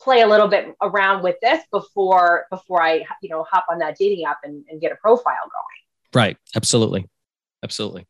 play 0.00 0.22
a 0.22 0.26
little 0.26 0.48
bit 0.48 0.74
around 0.82 1.22
with 1.22 1.36
this 1.40 1.62
before 1.70 2.46
before 2.50 2.82
i 2.82 3.04
you 3.22 3.28
know 3.28 3.44
hop 3.48 3.64
on 3.70 3.78
that 3.78 3.96
dating 3.96 4.24
app 4.24 4.38
and, 4.42 4.64
and 4.68 4.80
get 4.80 4.92
a 4.92 4.96
profile 4.96 5.34
going. 5.44 5.82
Right. 6.14 6.36
Absolutely. 6.54 7.08
Absolutely. 7.62 8.06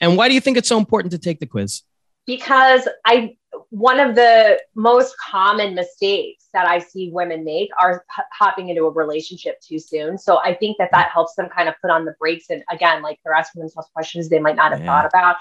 And 0.00 0.16
why 0.16 0.28
do 0.28 0.34
you 0.34 0.40
think 0.40 0.56
it's 0.56 0.68
so 0.68 0.78
important 0.78 1.12
to 1.12 1.18
take 1.18 1.40
the 1.40 1.46
quiz? 1.46 1.82
Because 2.26 2.88
i 3.04 3.36
one 3.74 3.98
of 3.98 4.14
the 4.14 4.56
most 4.76 5.16
common 5.18 5.74
mistakes 5.74 6.46
that 6.52 6.64
I 6.64 6.78
see 6.78 7.10
women 7.10 7.44
make 7.44 7.70
are 7.76 8.04
h- 8.16 8.24
hopping 8.32 8.68
into 8.68 8.84
a 8.84 8.90
relationship 8.90 9.60
too 9.60 9.80
soon. 9.80 10.16
So 10.16 10.38
I 10.38 10.54
think 10.54 10.78
that 10.78 10.90
that 10.92 11.10
helps 11.10 11.34
them 11.34 11.48
kind 11.48 11.68
of 11.68 11.74
put 11.82 11.90
on 11.90 12.04
the 12.04 12.14
brakes. 12.20 12.50
And 12.50 12.62
again, 12.70 13.02
like 13.02 13.18
they're 13.24 13.34
asking 13.34 13.62
themselves 13.62 13.88
questions 13.92 14.28
they 14.28 14.38
might 14.38 14.54
not 14.54 14.70
have 14.70 14.78
yeah. 14.78 14.86
thought 14.86 15.06
about. 15.06 15.36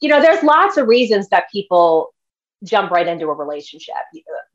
You 0.00 0.08
know, 0.08 0.22
there's 0.22 0.44
lots 0.44 0.76
of 0.76 0.86
reasons 0.86 1.28
that 1.30 1.50
people 1.50 2.14
jump 2.62 2.92
right 2.92 3.08
into 3.08 3.26
a 3.26 3.34
relationship. 3.34 3.96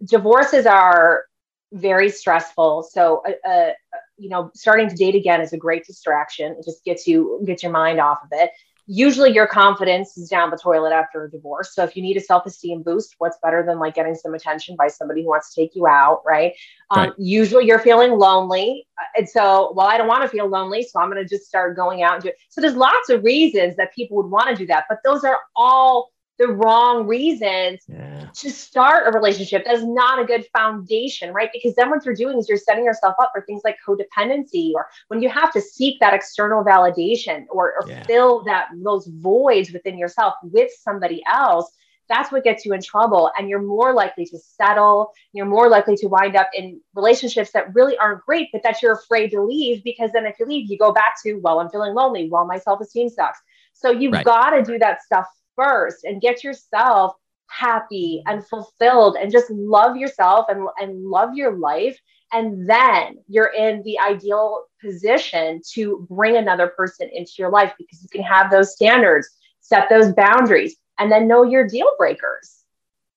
Divorces 0.05 0.65
are 0.65 1.25
very 1.73 2.09
stressful. 2.09 2.83
So, 2.83 3.21
uh, 3.45 3.49
uh, 3.49 3.71
you 4.17 4.29
know, 4.29 4.49
starting 4.55 4.87
to 4.87 4.95
date 4.95 5.15
again 5.15 5.41
is 5.41 5.51
a 5.51 5.57
great 5.57 5.85
distraction. 5.85 6.53
It 6.53 6.63
just 6.63 6.85
gets 6.85 7.05
you, 7.05 7.43
gets 7.45 7.63
your 7.63 7.73
mind 7.73 7.99
off 7.99 8.19
of 8.23 8.29
it 8.31 8.51
usually 8.91 9.31
your 9.31 9.45
confidence 9.45 10.17
is 10.17 10.29
down 10.29 10.49
the 10.49 10.57
toilet 10.57 10.91
after 10.91 11.25
a 11.25 11.29
divorce. 11.29 11.75
So 11.75 11.83
if 11.83 11.95
you 11.95 12.01
need 12.01 12.17
a 12.17 12.19
self-esteem 12.19 12.81
boost, 12.81 13.13
what's 13.19 13.37
better 13.43 13.63
than 13.63 13.77
like 13.77 13.93
getting 13.93 14.15
some 14.15 14.33
attention 14.33 14.75
by 14.75 14.87
somebody 14.87 15.21
who 15.21 15.29
wants 15.29 15.53
to 15.53 15.61
take 15.61 15.75
you 15.75 15.85
out, 15.85 16.23
right? 16.25 16.53
Um, 16.89 17.09
right. 17.09 17.13
Usually 17.19 17.67
you're 17.67 17.77
feeling 17.77 18.13
lonely. 18.13 18.87
And 19.15 19.29
so, 19.29 19.73
well, 19.75 19.85
I 19.85 19.95
don't 19.97 20.07
want 20.07 20.23
to 20.23 20.27
feel 20.27 20.47
lonely. 20.47 20.81
So 20.81 20.99
I'm 20.99 21.11
going 21.11 21.23
to 21.23 21.29
just 21.29 21.45
start 21.45 21.75
going 21.75 22.01
out 22.01 22.15
and 22.15 22.23
do 22.23 22.29
it. 22.29 22.37
So 22.49 22.61
there's 22.61 22.75
lots 22.75 23.11
of 23.11 23.23
reasons 23.23 23.75
that 23.75 23.93
people 23.93 24.17
would 24.17 24.25
want 24.25 24.49
to 24.49 24.55
do 24.55 24.65
that, 24.65 24.85
but 24.89 24.97
those 25.03 25.23
are 25.23 25.37
all 25.55 26.09
the 26.39 26.47
wrong 26.47 27.05
reasons 27.05 27.81
yeah. 27.87 28.27
to 28.33 28.49
start 28.49 29.07
a 29.07 29.11
relationship. 29.11 29.63
That's 29.65 29.83
not 29.83 30.19
a 30.19 30.25
good 30.25 30.47
foundation, 30.55 31.33
right? 31.33 31.49
Because 31.53 31.75
then 31.75 31.89
what 31.89 32.05
you're 32.05 32.15
doing 32.15 32.39
is 32.39 32.47
you're 32.47 32.57
setting 32.57 32.85
yourself 32.85 33.15
up 33.21 33.31
for 33.35 33.41
things 33.41 33.61
like 33.65 33.75
codependency 33.85 34.71
or 34.73 34.87
when 35.09 35.21
you 35.21 35.27
have 35.27 35.51
to 35.51 35.61
seek 35.61 35.99
that 35.99 36.13
external 36.13 36.63
validation 36.63 37.45
or, 37.49 37.73
or 37.73 37.89
yeah. 37.89 38.03
fill 38.03 38.43
that 38.45 38.69
those 38.73 39.05
voids 39.07 39.71
within 39.71 39.97
yourself 39.97 40.33
with 40.41 40.71
somebody 40.81 41.21
else. 41.31 41.69
That's 42.07 42.31
what 42.31 42.43
gets 42.43 42.65
you 42.65 42.73
in 42.73 42.81
trouble. 42.81 43.29
And 43.37 43.49
you're 43.49 43.61
more 43.61 43.93
likely 43.93 44.25
to 44.27 44.39
settle. 44.39 45.11
You're 45.33 45.45
more 45.45 45.69
likely 45.69 45.95
to 45.97 46.07
wind 46.07 46.37
up 46.37 46.49
in 46.55 46.79
relationships 46.95 47.51
that 47.51 47.75
really 47.75 47.97
aren't 47.97 48.25
great, 48.25 48.47
but 48.53 48.63
that 48.63 48.81
you're 48.81 48.93
afraid 48.93 49.29
to 49.31 49.43
leave 49.43 49.83
because 49.83 50.11
then 50.13 50.25
if 50.25 50.39
you 50.39 50.47
leave, 50.47 50.71
you 50.71 50.77
go 50.77 50.93
back 50.93 51.21
to, 51.23 51.35
well, 51.35 51.59
I'm 51.59 51.69
feeling 51.69 51.93
lonely. 51.93 52.29
Well, 52.31 52.47
my 52.47 52.57
self 52.57 52.79
esteem 52.81 53.09
sucks. 53.09 53.39
So 53.73 53.91
you've 53.91 54.13
right. 54.13 54.25
got 54.25 54.51
to 54.51 54.63
do 54.63 54.79
that 54.79 55.03
stuff 55.03 55.27
first 55.59 56.03
and 56.03 56.21
get 56.21 56.43
yourself 56.43 57.13
happy 57.47 58.21
and 58.27 58.45
fulfilled 58.45 59.17
and 59.19 59.31
just 59.31 59.49
love 59.49 59.97
yourself 59.97 60.45
and, 60.49 60.67
and 60.79 61.05
love 61.05 61.33
your 61.33 61.57
life. 61.57 61.99
And 62.31 62.69
then 62.69 63.17
you're 63.27 63.51
in 63.57 63.81
the 63.83 63.99
ideal 63.99 64.65
position 64.83 65.61
to 65.73 66.07
bring 66.09 66.37
another 66.37 66.67
person 66.67 67.09
into 67.11 67.33
your 67.39 67.49
life 67.49 67.73
because 67.77 68.03
you 68.03 68.09
can 68.09 68.21
have 68.21 68.51
those 68.51 68.73
standards, 68.73 69.27
set 69.61 69.89
those 69.89 70.13
boundaries, 70.13 70.75
and 70.99 71.11
then 71.11 71.27
know 71.27 71.43
your 71.43 71.67
deal 71.67 71.89
breakers. 71.97 72.63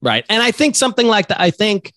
Right. 0.00 0.24
And 0.28 0.42
I 0.42 0.50
think 0.50 0.76
something 0.76 1.06
like 1.06 1.28
that, 1.28 1.40
I 1.40 1.50
think 1.50 1.92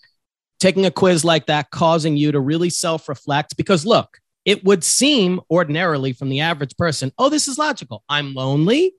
taking 0.60 0.86
a 0.86 0.92
quiz 0.92 1.24
like 1.24 1.46
that, 1.46 1.72
causing 1.72 2.18
you 2.18 2.34
to 2.34 2.40
really 2.40 2.70
self 2.70 3.08
reflect, 3.08 3.56
because 3.56 3.86
look, 3.86 4.20
it 4.44 4.64
would 4.64 4.84
seem 4.84 5.42
ordinarily 5.50 6.12
from 6.14 6.30
the 6.30 6.42
average 6.42 6.76
person, 6.78 7.12
oh, 7.18 7.30
this 7.30 7.48
is 7.48 7.58
logical. 7.58 8.04
I'm 8.10 8.34
lonely 8.34 8.94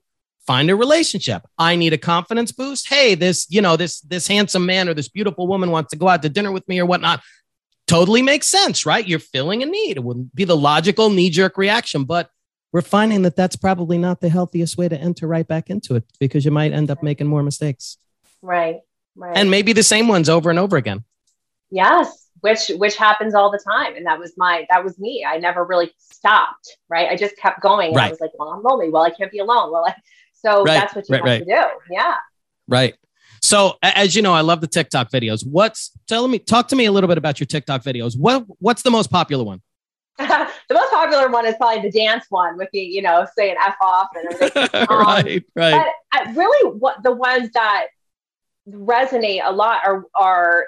find 0.47 0.69
a 0.69 0.75
relationship. 0.75 1.45
I 1.57 1.75
need 1.75 1.93
a 1.93 1.97
confidence 1.97 2.51
boost. 2.51 2.87
Hey, 2.87 3.13
this, 3.13 3.45
you 3.49 3.61
know, 3.61 3.75
this 3.75 3.99
this 4.01 4.27
handsome 4.27 4.65
man 4.65 4.89
or 4.89 4.93
this 4.93 5.09
beautiful 5.09 5.47
woman 5.47 5.69
wants 5.69 5.91
to 5.91 5.97
go 5.97 6.07
out 6.07 6.23
to 6.23 6.29
dinner 6.29 6.51
with 6.51 6.67
me 6.67 6.79
or 6.79 6.85
whatnot. 6.85 7.21
Totally 7.85 8.21
makes 8.21 8.47
sense, 8.47 8.85
right? 8.85 9.07
You're 9.07 9.19
filling 9.19 9.61
a 9.61 9.65
need. 9.65 9.97
It 9.97 10.03
would 10.03 10.33
be 10.33 10.45
the 10.45 10.57
logical 10.57 11.09
knee 11.09 11.29
jerk 11.29 11.57
reaction, 11.57 12.05
but 12.05 12.29
we're 12.71 12.81
finding 12.81 13.21
that 13.21 13.35
that's 13.35 13.55
probably 13.55 13.97
not 13.97 14.19
the 14.19 14.29
healthiest 14.29 14.77
way 14.77 14.89
to 14.89 14.97
enter 14.99 15.27
right 15.27 15.47
back 15.47 15.69
into 15.69 15.95
it 15.95 16.03
because 16.19 16.43
you 16.43 16.51
might 16.51 16.73
end 16.73 16.89
up 16.89 17.03
making 17.03 17.27
more 17.27 17.43
mistakes. 17.43 17.97
Right. 18.41 18.79
Right. 19.15 19.37
And 19.37 19.49
maybe 19.49 19.73
the 19.73 19.83
same 19.83 20.07
ones 20.07 20.29
over 20.29 20.49
and 20.49 20.59
over 20.59 20.77
again. 20.77 21.03
Yes, 21.71 22.27
which 22.41 22.69
which 22.77 22.95
happens 22.95 23.33
all 23.33 23.51
the 23.51 23.59
time 23.59 23.95
and 23.95 24.05
that 24.05 24.19
was 24.19 24.33
my 24.37 24.65
that 24.69 24.83
was 24.83 24.97
me 24.99 25.25
i 25.27 25.37
never 25.37 25.63
really 25.63 25.91
stopped 25.97 26.77
right 26.89 27.09
i 27.09 27.15
just 27.15 27.35
kept 27.37 27.61
going 27.61 27.87
and 27.87 27.95
right. 27.95 28.07
i 28.07 28.09
was 28.09 28.21
like 28.21 28.31
well 28.37 28.49
i'm 28.49 28.61
lonely 28.63 28.89
well 28.89 29.03
i 29.03 29.09
can't 29.09 29.31
be 29.31 29.39
alone 29.39 29.71
well 29.71 29.85
I, 29.87 29.95
so 30.41 30.63
right, 30.63 30.79
that's 30.79 30.95
what 30.95 31.09
you 31.09 31.13
right, 31.13 31.19
have 31.19 31.25
right. 31.25 31.39
to 31.39 31.45
do. 31.45 31.93
Yeah. 31.93 32.15
Right. 32.67 32.95
So 33.41 33.75
as 33.83 34.15
you 34.15 34.21
know, 34.21 34.33
I 34.33 34.41
love 34.41 34.61
the 34.61 34.67
TikTok 34.67 35.11
videos. 35.11 35.45
What's 35.45 35.91
tell 36.07 36.27
me 36.27 36.39
talk 36.39 36.67
to 36.69 36.75
me 36.75 36.85
a 36.85 36.91
little 36.91 37.07
bit 37.07 37.17
about 37.17 37.39
your 37.39 37.47
TikTok 37.47 37.83
videos. 37.83 38.17
What 38.17 38.45
what's 38.59 38.81
the 38.81 38.91
most 38.91 39.09
popular 39.09 39.43
one? 39.43 39.61
the 40.17 40.49
most 40.71 40.91
popular 40.91 41.29
one 41.29 41.45
is 41.45 41.55
probably 41.59 41.81
the 41.81 41.91
dance 41.91 42.25
one 42.29 42.57
with 42.57 42.69
the, 42.73 42.79
you 42.79 43.03
know, 43.03 43.27
saying 43.37 43.55
F 43.63 43.75
off 43.81 44.07
and 44.15 44.33
everything. 44.33 44.67
Um, 44.89 44.99
right, 44.99 45.43
right. 45.55 45.93
But 46.11 46.35
really 46.35 46.71
what 46.77 47.03
the 47.03 47.11
ones 47.11 47.51
that 47.53 47.87
resonate 48.69 49.41
a 49.43 49.51
lot 49.51 49.85
are 49.85 50.05
are 50.15 50.65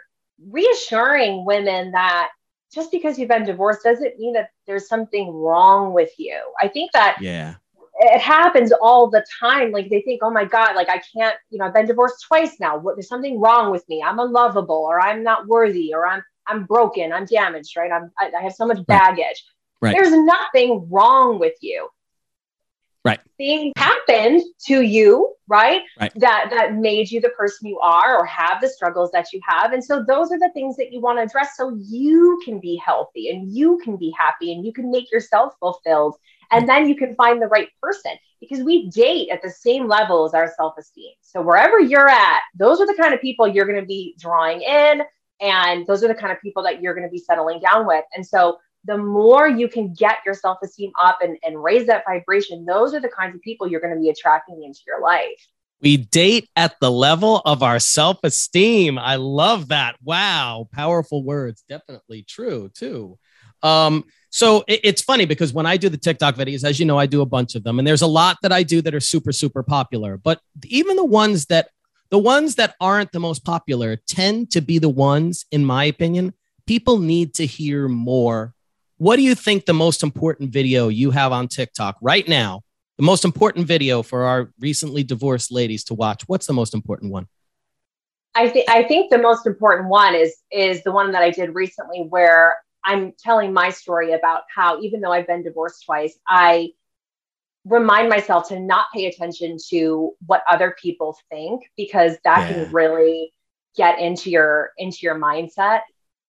reassuring 0.49 1.45
women 1.45 1.91
that 1.91 2.29
just 2.73 2.91
because 2.91 3.17
you've 3.17 3.29
been 3.29 3.43
divorced 3.43 3.83
doesn't 3.83 4.19
mean 4.19 4.33
that 4.33 4.51
there's 4.67 4.87
something 4.87 5.31
wrong 5.33 5.93
with 5.93 6.11
you. 6.17 6.39
I 6.61 6.67
think 6.67 6.91
that 6.91 7.17
yeah 7.19 7.55
it 7.99 8.21
happens 8.21 8.71
all 8.71 9.09
the 9.09 9.25
time. 9.39 9.71
Like 9.71 9.89
they 9.89 10.01
think, 10.01 10.21
oh 10.23 10.31
my 10.31 10.45
God, 10.45 10.75
like 10.75 10.89
I 10.89 11.01
can't, 11.13 11.35
you 11.49 11.59
know, 11.59 11.65
I've 11.65 11.73
been 11.73 11.85
divorced 11.85 12.23
twice 12.25 12.59
now. 12.59 12.77
What, 12.77 12.95
there's 12.95 13.09
something 13.09 13.39
wrong 13.41 13.71
with 13.71 13.87
me. 13.89 14.01
I'm 14.01 14.19
unlovable 14.19 14.87
or 14.89 15.01
I'm 15.01 15.21
not 15.21 15.47
worthy 15.47 15.93
or 15.93 16.07
I'm, 16.07 16.23
I'm 16.47 16.63
broken. 16.63 17.11
I'm 17.11 17.25
damaged, 17.25 17.75
right? 17.77 17.91
I'm, 17.91 18.09
I, 18.17 18.31
I 18.37 18.41
have 18.41 18.53
so 18.53 18.65
much 18.65 18.85
baggage. 18.85 19.43
Right. 19.81 19.93
There's 19.95 20.13
nothing 20.13 20.87
wrong 20.89 21.39
with 21.39 21.55
you. 21.61 21.89
Right. 23.03 23.19
Things 23.37 23.73
happened 23.77 24.43
to 24.67 24.81
you, 24.81 25.33
right? 25.47 25.81
right? 25.99 26.11
That 26.15 26.49
that 26.51 26.75
made 26.75 27.09
you 27.09 27.21
the 27.21 27.29
person 27.29 27.67
you 27.67 27.79
are 27.79 28.17
or 28.17 28.25
have 28.25 28.59
the 28.61 28.67
struggles 28.67 29.11
that 29.11 29.31
you 29.31 29.39
have. 29.47 29.71
And 29.71 29.83
so 29.83 30.03
those 30.05 30.31
are 30.31 30.39
the 30.39 30.51
things 30.53 30.75
that 30.75 30.91
you 30.91 30.99
want 30.99 31.17
to 31.17 31.23
address 31.23 31.55
so 31.55 31.77
you 31.79 32.41
can 32.43 32.59
be 32.59 32.75
healthy 32.75 33.29
and 33.29 33.49
you 33.49 33.79
can 33.83 33.95
be 33.95 34.13
happy 34.17 34.53
and 34.53 34.65
you 34.65 34.73
can 34.73 34.91
make 34.91 35.11
yourself 35.11 35.53
fulfilled 35.61 36.15
and 36.51 36.67
then 36.67 36.87
you 36.87 36.95
can 36.95 37.15
find 37.15 37.41
the 37.41 37.47
right 37.47 37.69
person 37.81 38.11
because 38.39 38.63
we 38.63 38.89
date 38.89 39.29
at 39.29 39.41
the 39.41 39.49
same 39.49 39.87
level 39.87 40.25
as 40.25 40.33
our 40.33 40.51
self 40.55 40.75
esteem. 40.77 41.13
So 41.21 41.41
wherever 41.41 41.79
you're 41.79 42.09
at, 42.09 42.41
those 42.57 42.79
are 42.79 42.87
the 42.87 42.95
kind 42.95 43.13
of 43.13 43.21
people 43.21 43.47
you're 43.47 43.65
going 43.65 43.79
to 43.79 43.85
be 43.85 44.15
drawing 44.19 44.61
in. 44.61 45.01
And 45.41 45.87
those 45.87 46.03
are 46.03 46.07
the 46.07 46.15
kind 46.15 46.31
of 46.31 46.41
people 46.41 46.63
that 46.63 46.81
you're 46.81 46.93
going 46.93 47.07
to 47.07 47.11
be 47.11 47.19
settling 47.19 47.59
down 47.59 47.87
with. 47.87 48.03
And 48.15 48.25
so 48.25 48.57
the 48.85 48.97
more 48.97 49.47
you 49.47 49.67
can 49.67 49.93
get 49.93 50.17
your 50.25 50.33
self 50.33 50.57
esteem 50.63 50.91
up 51.01 51.19
and, 51.21 51.37
and 51.43 51.61
raise 51.61 51.87
that 51.87 52.03
vibration, 52.07 52.65
those 52.65 52.93
are 52.93 53.01
the 53.01 53.09
kinds 53.09 53.35
of 53.35 53.41
people 53.41 53.67
you're 53.67 53.81
going 53.81 53.93
to 53.93 53.99
be 53.99 54.09
attracting 54.09 54.63
into 54.63 54.79
your 54.87 55.01
life. 55.01 55.47
We 55.81 55.95
date 55.95 56.49
at 56.57 56.75
the 56.81 56.91
level 56.91 57.41
of 57.45 57.63
our 57.63 57.79
self 57.79 58.19
esteem. 58.23 58.97
I 58.97 59.15
love 59.15 59.69
that. 59.69 59.95
Wow. 60.03 60.67
Powerful 60.73 61.23
words. 61.23 61.63
Definitely 61.69 62.23
true, 62.23 62.69
too. 62.73 63.17
Um, 63.63 64.05
so 64.29 64.63
it, 64.67 64.81
it's 64.83 65.01
funny 65.01 65.25
because 65.25 65.53
when 65.53 65.65
I 65.65 65.77
do 65.77 65.89
the 65.89 65.97
TikTok 65.97 66.35
videos, 66.35 66.63
as 66.63 66.79
you 66.79 66.85
know, 66.85 66.97
I 66.97 67.05
do 67.05 67.21
a 67.21 67.25
bunch 67.25 67.55
of 67.55 67.63
them, 67.63 67.79
and 67.79 67.87
there's 67.87 68.01
a 68.01 68.07
lot 68.07 68.37
that 68.41 68.51
I 68.51 68.63
do 68.63 68.81
that 68.81 68.93
are 68.93 68.99
super, 68.99 69.31
super 69.31 69.63
popular. 69.63 70.17
But 70.17 70.39
even 70.65 70.95
the 70.95 71.05
ones 71.05 71.45
that 71.47 71.69
the 72.09 72.19
ones 72.19 72.55
that 72.55 72.75
aren't 72.81 73.11
the 73.11 73.19
most 73.19 73.45
popular 73.45 73.95
tend 74.07 74.51
to 74.51 74.61
be 74.61 74.79
the 74.79 74.89
ones, 74.89 75.45
in 75.51 75.63
my 75.63 75.83
opinion, 75.85 76.33
people 76.65 76.97
need 76.99 77.35
to 77.35 77.45
hear 77.45 77.87
more. 77.87 78.53
What 78.97 79.15
do 79.15 79.21
you 79.21 79.35
think 79.35 79.65
the 79.65 79.73
most 79.73 80.03
important 80.03 80.51
video 80.51 80.87
you 80.87 81.11
have 81.11 81.31
on 81.31 81.47
TikTok 81.47 81.97
right 82.01 82.27
now? 82.27 82.61
The 82.97 83.05
most 83.05 83.23
important 83.23 83.65
video 83.65 84.01
for 84.01 84.23
our 84.23 84.51
recently 84.59 85.03
divorced 85.03 85.51
ladies 85.51 85.83
to 85.85 85.93
watch. 85.93 86.23
What's 86.27 86.47
the 86.47 86.53
most 86.53 86.73
important 86.73 87.11
one? 87.11 87.27
I 88.35 88.49
think 88.49 88.69
I 88.69 88.83
think 88.83 89.09
the 89.09 89.17
most 89.17 89.47
important 89.47 89.89
one 89.89 90.15
is 90.15 90.35
is 90.51 90.83
the 90.83 90.91
one 90.91 91.11
that 91.13 91.23
I 91.23 91.29
did 91.29 91.55
recently 91.55 92.01
where 92.09 92.57
I'm 92.83 93.13
telling 93.19 93.53
my 93.53 93.69
story 93.69 94.13
about 94.13 94.43
how, 94.53 94.81
even 94.81 95.01
though 95.01 95.11
I've 95.11 95.27
been 95.27 95.43
divorced 95.43 95.85
twice, 95.85 96.17
I 96.27 96.69
remind 97.65 98.09
myself 98.09 98.47
to 98.49 98.59
not 98.59 98.87
pay 98.93 99.07
attention 99.07 99.57
to 99.69 100.11
what 100.25 100.43
other 100.49 100.75
people 100.81 101.17
think 101.29 101.63
because 101.75 102.17
that 102.23 102.49
yeah. 102.49 102.53
can 102.63 102.71
really 102.71 103.33
get 103.75 103.99
into 103.99 104.29
your 104.29 104.71
into 104.77 104.99
your 105.01 105.15
mindset 105.15 105.81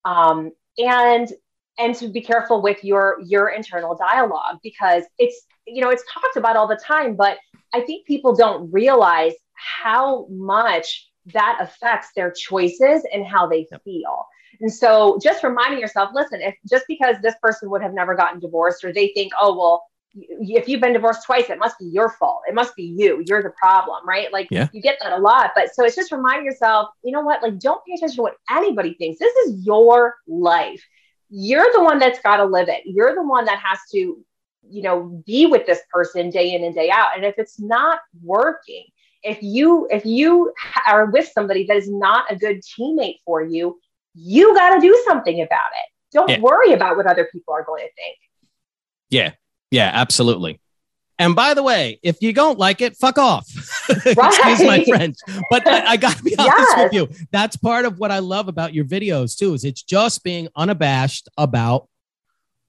um, 0.05 0.51
and 0.79 1.33
and 1.79 1.95
to 1.95 2.09
be 2.09 2.21
careful 2.21 2.61
with 2.61 2.83
your 2.85 3.19
your 3.25 3.49
internal 3.49 3.97
dialogue 3.97 4.59
because 4.63 5.05
it's 5.19 5.47
you 5.67 5.81
know 5.81 5.89
it's 5.89 6.05
talked 6.13 6.37
about 6.37 6.57
all 6.57 6.67
the 6.67 6.77
time 6.77 7.15
but 7.17 7.39
i 7.73 7.81
think 7.81 8.07
people 8.07 8.35
don't 8.35 8.71
realize 8.73 9.33
how 9.55 10.27
much 10.29 11.11
that 11.27 11.59
affects 11.61 12.09
their 12.15 12.33
choices 12.33 13.03
and 13.13 13.25
how 13.25 13.47
they 13.47 13.67
yep. 13.71 13.83
feel. 13.85 14.27
And 14.61 14.73
so 14.73 15.19
just 15.23 15.43
reminding 15.43 15.81
yourself, 15.81 16.11
listen, 16.13 16.41
if 16.43 16.55
just 16.69 16.85
because 16.87 17.17
this 17.23 17.35
person 17.43 17.71
would 17.71 17.83
have 17.83 17.95
never 17.95 18.15
gotten 18.15 18.41
divorced 18.41 18.85
or 18.85 18.93
they 18.93 19.09
think, 19.15 19.33
oh, 19.41 19.57
well, 19.57 19.85
if 20.15 20.69
you've 20.69 20.81
been 20.81 20.93
divorced 20.93 21.25
twice, 21.25 21.51
it 21.51 21.59
must 21.59 21.79
be 21.79 21.87
your 21.87 22.11
fault. 22.11 22.43
It 22.49 22.55
must 22.55 22.75
be 22.75 22.83
you. 22.83 23.23
You're 23.27 23.43
the 23.43 23.51
problem, 23.51 24.07
right? 24.07 24.33
Like 24.33 24.49
yeah. 24.51 24.69
you 24.73 24.83
get 24.83 24.99
that 25.01 25.13
a 25.13 25.19
lot. 25.19 25.53
But 25.55 25.75
so 25.75 25.85
it's 25.85 25.97
just 25.97 26.13
reminding 26.13 26.45
yourself, 26.45 26.89
you 27.05 27.13
know 27.13 27.21
what? 27.21 27.43
Like 27.43 27.59
don't 27.59 27.85
pay 27.87 27.95
attention 27.95 28.17
to 28.17 28.23
what 28.23 28.37
anybody 28.51 28.95
thinks. 28.95 29.19
This 29.19 29.35
is 29.47 29.65
your 29.65 30.17
life. 30.27 30.85
You're 31.29 31.73
the 31.73 31.83
one 31.83 31.99
that's 31.99 32.21
got 32.21 32.39
to 32.39 32.45
live 32.45 32.69
it. 32.69 32.83
You're 32.85 33.15
the 33.15 33.23
one 33.23 33.45
that 33.45 33.61
has 33.61 33.79
to, 33.93 34.19
you 34.69 34.83
know, 34.83 35.23
be 35.25 35.47
with 35.47 35.65
this 35.65 35.81
person 35.93 36.29
day 36.31 36.55
in 36.55 36.65
and 36.65 36.75
day 36.75 36.91
out. 36.91 37.11
And 37.15 37.25
if 37.25 37.37
it's 37.39 37.61
not 37.61 38.01
working, 38.23 38.85
if 39.23 39.39
you 39.43 39.87
if 39.91 40.05
you 40.05 40.53
are 40.89 41.07
with 41.07 41.31
somebody 41.33 41.67
that 41.67 41.77
is 41.77 41.91
not 41.91 42.25
a 42.31 42.37
good 42.37 42.63
teammate 42.63 43.19
for 43.25 43.43
you, 43.43 43.79
you 44.15 44.55
got 44.55 44.75
to 44.75 44.81
do 44.81 45.03
something 45.07 45.41
about 45.41 45.59
it. 45.73 45.91
Don't 46.13 46.29
yeah. 46.29 46.41
worry 46.41 46.73
about 46.73 46.97
what 46.97 47.07
other 47.07 47.29
people 47.31 47.55
are 47.55 47.65
going 47.65 47.85
to 47.85 47.93
think. 47.95 48.17
Yeah, 49.11 49.33
yeah, 49.71 49.91
absolutely. 49.93 50.61
And 51.21 51.37
by 51.37 51.53
the 51.53 51.63
way, 51.63 52.01
if 52.03 52.23
you 52.23 52.33
don't 52.33 52.59
like 52.59 52.81
it, 52.81 52.97
fuck 52.97 53.19
off. 53.19 53.47
Right. 53.89 54.07
Excuse 54.07 54.63
my 54.67 54.83
French. 54.85 55.19
But 55.51 55.69
I, 55.69 55.91
I 55.91 55.97
got 55.99 56.17
to 56.17 56.23
be 56.23 56.35
honest 56.39 56.57
yes. 56.57 56.85
with 56.85 56.93
you. 56.95 57.27
That's 57.31 57.57
part 57.57 57.85
of 57.85 57.99
what 57.99 58.11
I 58.11 58.21
love 58.21 58.49
about 58.49 58.73
your 58.73 58.87
videos 58.87 59.37
too. 59.37 59.53
Is 59.53 59.65
it's 59.65 59.83
just 59.83 60.25
being 60.25 60.49
unabashed 60.57 61.29
about. 61.37 61.89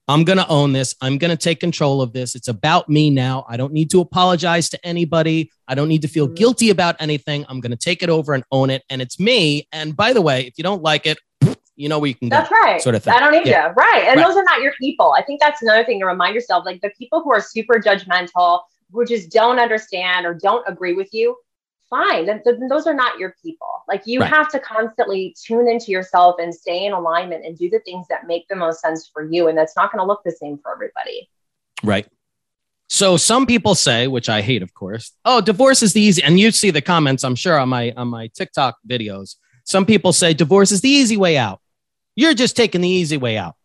I'm 0.06 0.24
going 0.24 0.36
to 0.36 0.48
own 0.48 0.72
this. 0.74 0.94
I'm 1.00 1.16
going 1.16 1.30
to 1.30 1.36
take 1.36 1.60
control 1.60 2.02
of 2.02 2.12
this. 2.12 2.34
It's 2.34 2.48
about 2.48 2.90
me 2.90 3.08
now. 3.08 3.46
I 3.48 3.56
don't 3.56 3.72
need 3.72 3.88
to 3.92 4.00
apologize 4.00 4.68
to 4.70 4.86
anybody. 4.86 5.50
I 5.66 5.74
don't 5.74 5.88
need 5.88 6.02
to 6.02 6.08
feel 6.08 6.26
mm-hmm. 6.26 6.34
guilty 6.34 6.70
about 6.70 6.96
anything. 7.00 7.46
I'm 7.48 7.60
going 7.60 7.70
to 7.70 7.78
take 7.78 8.02
it 8.02 8.10
over 8.10 8.34
and 8.34 8.44
own 8.50 8.68
it. 8.68 8.82
And 8.90 9.00
it's 9.00 9.18
me. 9.18 9.66
And 9.72 9.96
by 9.96 10.12
the 10.12 10.20
way, 10.20 10.42
if 10.46 10.54
you 10.58 10.64
don't 10.64 10.82
like 10.82 11.06
it, 11.06 11.18
you 11.82 11.88
know 11.88 11.98
where 11.98 12.08
you 12.08 12.14
can 12.14 12.28
that's 12.28 12.48
go, 12.48 12.56
right 12.56 12.80
sort 12.80 12.94
of 12.94 13.02
thing. 13.02 13.12
i 13.12 13.18
don't 13.18 13.32
need 13.32 13.46
yeah. 13.46 13.68
you 13.68 13.74
right 13.74 14.04
and 14.06 14.18
right. 14.18 14.26
those 14.26 14.36
are 14.36 14.44
not 14.44 14.62
your 14.62 14.72
people 14.80 15.14
i 15.18 15.22
think 15.22 15.40
that's 15.40 15.62
another 15.62 15.84
thing 15.84 15.98
to 15.98 16.06
remind 16.06 16.34
yourself 16.34 16.64
like 16.64 16.80
the 16.80 16.90
people 16.90 17.20
who 17.22 17.32
are 17.32 17.40
super 17.40 17.74
judgmental 17.74 18.60
who 18.92 19.04
just 19.04 19.30
don't 19.30 19.58
understand 19.58 20.24
or 20.24 20.34
don't 20.34 20.64
agree 20.68 20.92
with 20.92 21.12
you 21.12 21.36
fine 21.90 22.24
then, 22.24 22.40
then 22.44 22.68
those 22.68 22.86
are 22.86 22.94
not 22.94 23.18
your 23.18 23.34
people 23.42 23.66
like 23.88 24.02
you 24.06 24.20
right. 24.20 24.30
have 24.30 24.48
to 24.48 24.60
constantly 24.60 25.34
tune 25.44 25.68
into 25.68 25.90
yourself 25.90 26.36
and 26.38 26.54
stay 26.54 26.86
in 26.86 26.92
alignment 26.92 27.44
and 27.44 27.58
do 27.58 27.68
the 27.68 27.80
things 27.80 28.06
that 28.08 28.26
make 28.26 28.46
the 28.48 28.56
most 28.56 28.80
sense 28.80 29.10
for 29.12 29.28
you 29.28 29.48
and 29.48 29.58
that's 29.58 29.76
not 29.76 29.90
going 29.90 30.00
to 30.00 30.06
look 30.06 30.22
the 30.24 30.30
same 30.30 30.58
for 30.62 30.72
everybody 30.72 31.28
right 31.82 32.06
so 32.92 33.16
some 33.16 33.46
people 33.46 33.74
say, 33.74 34.06
which 34.06 34.28
I 34.28 34.42
hate, 34.42 34.62
of 34.62 34.74
course, 34.74 35.12
oh, 35.24 35.40
divorce 35.40 35.82
is 35.82 35.94
the 35.94 36.02
easy. 36.02 36.22
And 36.22 36.38
you 36.38 36.50
see 36.50 36.70
the 36.70 36.82
comments, 36.82 37.24
I'm 37.24 37.34
sure, 37.34 37.58
on 37.58 37.70
my 37.70 37.90
on 37.96 38.08
my 38.08 38.26
TikTok 38.26 38.76
videos. 38.86 39.36
Some 39.64 39.86
people 39.86 40.12
say 40.12 40.34
divorce 40.34 40.72
is 40.72 40.82
the 40.82 40.90
easy 40.90 41.16
way 41.16 41.38
out. 41.38 41.61
You're 42.14 42.34
just 42.34 42.56
taking 42.56 42.80
the 42.80 42.88
easy 42.88 43.16
way 43.16 43.38
out. 43.38 43.56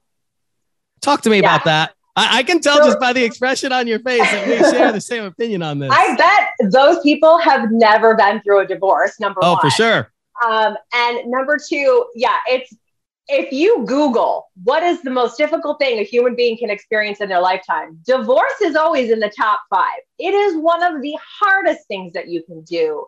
Talk 1.02 1.22
to 1.22 1.30
me 1.30 1.42
yeah. 1.42 1.56
about 1.56 1.66
that. 1.66 1.94
I, 2.16 2.40
I 2.40 2.44
can 2.44 2.60
tell 2.60 2.78
so, 2.78 2.86
just 2.86 3.00
by 3.00 3.14
the 3.14 3.24
expression 3.24 3.72
on 3.72 3.88
your 3.88 4.00
face 4.00 4.22
that 4.22 4.48
we 4.48 4.58
share 4.72 4.92
the 4.92 5.02
same 5.02 5.24
opinion 5.24 5.62
on 5.62 5.80
this. 5.80 5.92
I 5.94 6.16
bet 6.16 6.72
those 6.72 7.00
people 7.02 7.38
have 7.38 7.72
never 7.72 8.16
been 8.16 8.42
through 8.42 8.62
a 8.62 8.68
divorce, 8.68 9.20
number 9.20 9.40
oh, 9.44 9.54
one. 9.54 9.60
Oh, 9.60 9.62
for 9.62 9.70
sure. 9.70 10.12
Um, 10.46 10.76
and 10.94 11.30
number 11.30 11.58
two, 11.58 12.06
yeah, 12.16 12.38
it's 12.48 12.74
if 13.28 13.52
you 13.52 13.84
Google 13.86 14.48
what 14.64 14.84
is 14.84 15.02
the 15.02 15.10
most 15.10 15.38
difficult 15.38 15.80
thing 15.80 16.00
a 16.00 16.04
human 16.04 16.36
being 16.36 16.58
can 16.58 16.70
experience 16.70 17.22
in 17.22 17.30
their 17.30 17.42
lifetime, 17.42 18.00
divorce 18.06 18.62
is 18.62 18.76
always 18.76 19.12
in 19.12 19.20
the 19.20 19.32
top 19.36 19.62
five. 19.70 20.00
It 20.18 20.34
is 20.34 20.56
one 20.58 20.84
of 20.84 21.02
the 21.02 21.18
hardest 21.40 21.88
things 21.88 22.14
that 22.14 22.30
you 22.30 22.44
can 22.44 22.62
do. 22.64 23.06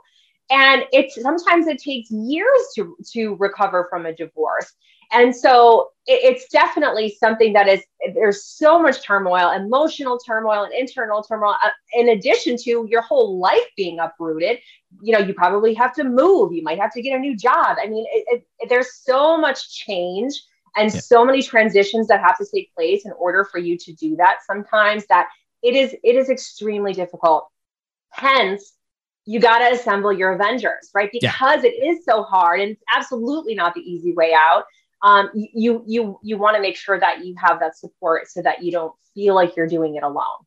And 0.51 0.83
it's 0.91 1.21
sometimes 1.21 1.67
it 1.67 1.79
takes 1.79 2.09
years 2.09 2.61
to, 2.75 2.97
to 3.13 3.35
recover 3.35 3.87
from 3.89 4.05
a 4.05 4.13
divorce. 4.13 4.73
And 5.11 5.35
so 5.35 5.89
it, 6.05 6.21
it's 6.23 6.49
definitely 6.49 7.17
something 7.19 7.53
that 7.53 7.67
is, 7.67 7.81
there's 8.13 8.43
so 8.43 8.79
much 8.79 9.03
turmoil, 9.03 9.51
emotional 9.51 10.19
turmoil 10.19 10.63
and 10.63 10.73
internal 10.73 11.23
turmoil, 11.23 11.55
uh, 11.63 11.69
in 11.93 12.09
addition 12.09 12.57
to 12.57 12.87
your 12.89 13.01
whole 13.01 13.39
life 13.39 13.65
being 13.75 13.99
uprooted. 13.99 14.59
You 15.01 15.13
know, 15.13 15.19
you 15.19 15.33
probably 15.33 15.73
have 15.75 15.93
to 15.95 16.03
move, 16.03 16.53
you 16.53 16.63
might 16.63 16.79
have 16.79 16.93
to 16.93 17.01
get 17.01 17.15
a 17.15 17.19
new 17.19 17.35
job. 17.35 17.77
I 17.81 17.87
mean, 17.87 18.05
it, 18.11 18.45
it, 18.59 18.69
there's 18.69 18.93
so 18.93 19.37
much 19.37 19.75
change 19.75 20.41
and 20.75 20.93
yeah. 20.93 20.99
so 20.99 21.25
many 21.25 21.41
transitions 21.41 22.07
that 22.07 22.21
have 22.21 22.37
to 22.37 22.45
take 22.53 22.73
place 22.75 23.05
in 23.05 23.11
order 23.13 23.43
for 23.43 23.57
you 23.57 23.77
to 23.77 23.93
do 23.93 24.15
that 24.15 24.37
sometimes 24.45 25.05
that 25.07 25.27
it 25.61 25.75
is 25.75 25.95
it 26.03 26.15
is 26.15 26.29
extremely 26.29 26.93
difficult 26.93 27.47
hence 28.11 28.73
you 29.25 29.39
got 29.39 29.59
to 29.59 29.73
assemble 29.73 30.11
your 30.11 30.33
avengers 30.33 30.89
right 30.93 31.09
because 31.11 31.63
yeah. 31.63 31.69
it 31.69 31.83
is 31.83 32.05
so 32.05 32.23
hard 32.23 32.59
and 32.59 32.71
it's 32.71 32.83
absolutely 32.95 33.55
not 33.55 33.73
the 33.73 33.81
easy 33.81 34.13
way 34.13 34.33
out 34.33 34.63
um, 35.01 35.29
you 35.33 35.83
you 35.87 36.19
you 36.21 36.37
want 36.37 36.55
to 36.55 36.61
make 36.61 36.75
sure 36.75 36.99
that 36.99 37.25
you 37.25 37.35
have 37.37 37.59
that 37.59 37.77
support 37.77 38.29
so 38.29 38.41
that 38.41 38.63
you 38.63 38.71
don't 38.71 38.93
feel 39.13 39.35
like 39.35 39.55
you're 39.55 39.67
doing 39.67 39.95
it 39.95 40.03
alone. 40.03 40.45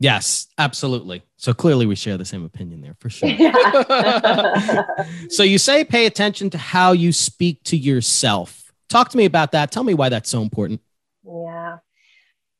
Yes, 0.00 0.46
absolutely. 0.58 1.24
So 1.36 1.52
clearly 1.52 1.86
we 1.86 1.96
share 1.96 2.16
the 2.16 2.24
same 2.24 2.44
opinion 2.44 2.82
there 2.82 2.94
for 3.00 3.10
sure. 3.10 3.28
so 5.28 5.42
you 5.42 5.58
say 5.58 5.84
pay 5.84 6.06
attention 6.06 6.50
to 6.50 6.58
how 6.58 6.92
you 6.92 7.12
speak 7.12 7.62
to 7.64 7.76
yourself. 7.76 8.72
Talk 8.88 9.08
to 9.10 9.16
me 9.16 9.24
about 9.24 9.52
that. 9.52 9.72
Tell 9.72 9.82
me 9.82 9.94
why 9.94 10.08
that's 10.08 10.30
so 10.30 10.40
important. 10.40 10.80
Yeah. 11.24 11.78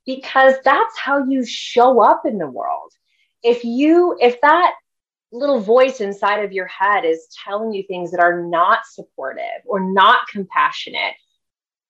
Because 0.04 0.54
that's 0.64 0.98
how 0.98 1.28
you 1.28 1.46
show 1.46 2.02
up 2.02 2.26
in 2.26 2.38
the 2.38 2.48
world. 2.48 2.92
If 3.42 3.62
you 3.62 4.16
if 4.20 4.40
that 4.40 4.72
little 5.32 5.60
voice 5.60 6.00
inside 6.00 6.44
of 6.44 6.52
your 6.52 6.66
head 6.66 7.04
is 7.04 7.28
telling 7.44 7.72
you 7.72 7.82
things 7.82 8.10
that 8.10 8.20
are 8.20 8.42
not 8.42 8.80
supportive 8.86 9.62
or 9.66 9.80
not 9.80 10.26
compassionate, 10.28 11.14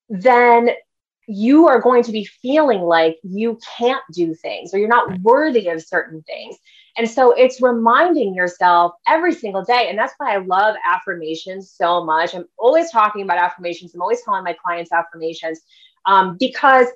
then 0.09 0.71
you 1.29 1.69
are 1.69 1.81
going 1.81 2.03
to 2.03 2.11
be 2.11 2.25
feeling 2.25 2.81
like 2.81 3.19
you 3.23 3.59
can't 3.77 4.03
do 4.13 4.35
things 4.35 4.73
or 4.73 4.79
you're 4.79 4.89
not 4.89 5.21
worthy 5.21 5.69
of 5.69 5.83
certain 5.83 6.23
things. 6.23 6.57
And 6.97 7.09
so 7.09 7.33
it's 7.33 7.61
reminding 7.61 8.35
yourself 8.35 8.93
every 9.07 9.35
single 9.35 9.63
day. 9.63 9.89
And 9.89 9.99
that's 9.99 10.15
why 10.17 10.35
I 10.35 10.39
love 10.39 10.75
affirmations 10.85 11.71
so 11.71 12.03
much. 12.03 12.35
I'm 12.35 12.47
always 12.57 12.91
talking 12.91 13.23
about 13.23 13.39
affirmations. 13.39 13.95
I'm 13.95 14.01
always 14.01 14.23
telling 14.23 14.43
my 14.43 14.55
clients 14.55 14.91
affirmations 14.91 15.61
um, 16.07 16.39
because 16.41 16.87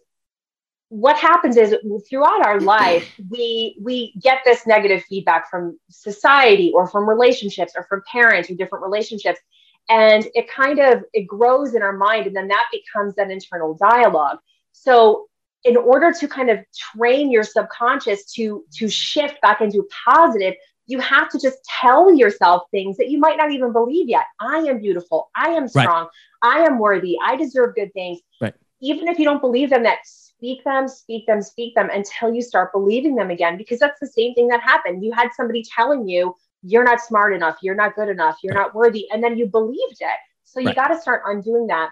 what 0.92 1.16
happens 1.16 1.56
is 1.56 1.74
throughout 2.06 2.44
our 2.44 2.60
life 2.76 3.18
we 3.30 3.78
we 3.80 4.12
get 4.20 4.40
this 4.44 4.66
negative 4.66 5.02
feedback 5.08 5.48
from 5.48 5.78
society 5.88 6.70
or 6.74 6.86
from 6.86 7.08
relationships 7.08 7.72
or 7.74 7.84
from 7.88 8.02
parents 8.12 8.50
or 8.50 8.54
different 8.54 8.84
relationships. 8.84 9.40
And 9.88 10.28
it 10.34 10.50
kind 10.50 10.78
of 10.78 11.02
it 11.14 11.26
grows 11.26 11.74
in 11.74 11.80
our 11.80 11.96
mind 11.96 12.26
and 12.26 12.36
then 12.36 12.48
that 12.48 12.66
becomes 12.70 13.14
that 13.14 13.30
internal 13.30 13.74
dialogue. 13.74 14.36
So 14.72 15.28
in 15.64 15.78
order 15.78 16.12
to 16.12 16.28
kind 16.28 16.50
of 16.50 16.58
train 16.76 17.30
your 17.30 17.44
subconscious 17.44 18.30
to 18.34 18.64
to 18.74 18.86
shift 18.90 19.40
back 19.40 19.62
into 19.62 19.88
positive 20.04 20.54
you 20.86 20.98
have 21.00 21.30
to 21.30 21.38
just 21.38 21.58
tell 21.80 22.14
yourself 22.14 22.64
things 22.70 22.98
that 22.98 23.08
you 23.08 23.18
might 23.18 23.36
not 23.36 23.52
even 23.52 23.72
believe 23.72 24.08
yet. 24.08 24.24
I 24.40 24.58
am 24.58 24.80
beautiful. 24.80 25.30
I 25.34 25.50
am 25.50 25.68
strong. 25.68 26.08
Right. 26.42 26.58
i 26.60 26.66
am 26.66 26.80
worthy. 26.80 27.16
I 27.24 27.36
deserve 27.36 27.76
good 27.76 27.92
things. 27.94 28.18
Right. 28.40 28.52
Even 28.80 29.06
if 29.06 29.18
you 29.18 29.24
don't 29.24 29.40
believe 29.40 29.70
them 29.70 29.84
that 29.84 30.00
speak 30.42 30.64
them, 30.64 30.88
speak 30.88 31.24
them, 31.28 31.40
speak 31.40 31.72
them 31.76 31.88
until 31.90 32.34
you 32.34 32.42
start 32.42 32.72
believing 32.72 33.14
them 33.14 33.30
again, 33.30 33.56
because 33.56 33.78
that's 33.78 34.00
the 34.00 34.08
same 34.08 34.34
thing 34.34 34.48
that 34.48 34.60
happened. 34.60 35.04
You 35.04 35.12
had 35.12 35.28
somebody 35.36 35.62
telling 35.62 36.08
you, 36.08 36.34
you're 36.64 36.82
not 36.82 37.00
smart 37.00 37.32
enough, 37.32 37.58
you're 37.62 37.76
not 37.76 37.94
good 37.94 38.08
enough, 38.08 38.38
you're 38.42 38.52
not 38.52 38.74
worthy, 38.74 39.06
and 39.12 39.22
then 39.22 39.38
you 39.38 39.46
believed 39.46 39.98
it. 40.00 40.18
So 40.42 40.58
you 40.58 40.66
right. 40.66 40.76
got 40.76 40.88
to 40.88 41.00
start 41.00 41.22
undoing 41.26 41.68
that. 41.68 41.90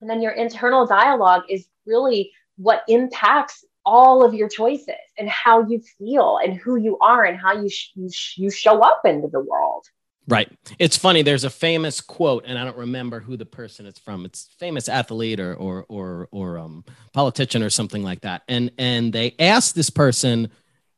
And 0.00 0.08
then 0.08 0.22
your 0.22 0.32
internal 0.32 0.86
dialogue 0.86 1.42
is 1.50 1.66
really 1.84 2.32
what 2.56 2.82
impacts 2.88 3.62
all 3.84 4.24
of 4.24 4.32
your 4.32 4.48
choices 4.48 4.94
and 5.18 5.28
how 5.28 5.68
you 5.68 5.82
feel 5.98 6.38
and 6.42 6.54
who 6.54 6.76
you 6.76 6.96
are 7.00 7.24
and 7.24 7.38
how 7.38 7.52
you, 7.52 7.68
sh- 7.68 7.90
you, 7.94 8.08
sh- 8.10 8.38
you 8.38 8.50
show 8.50 8.80
up 8.80 9.02
into 9.04 9.28
the 9.28 9.40
world. 9.40 9.84
Right. 10.28 10.50
It's 10.78 10.96
funny. 10.96 11.22
There's 11.22 11.44
a 11.44 11.50
famous 11.50 12.00
quote, 12.00 12.44
and 12.46 12.58
I 12.58 12.64
don't 12.64 12.76
remember 12.76 13.20
who 13.20 13.36
the 13.36 13.46
person 13.46 13.86
it's 13.86 13.98
from. 13.98 14.24
It's 14.24 14.48
famous 14.58 14.88
athlete 14.88 15.40
or 15.40 15.54
or 15.54 15.84
or 15.88 16.28
or 16.30 16.58
um, 16.58 16.84
politician 17.12 17.62
or 17.62 17.70
something 17.70 18.04
like 18.04 18.20
that. 18.20 18.42
And 18.46 18.70
and 18.78 19.12
they 19.12 19.34
asked 19.38 19.74
this 19.74 19.90
person, 19.90 20.50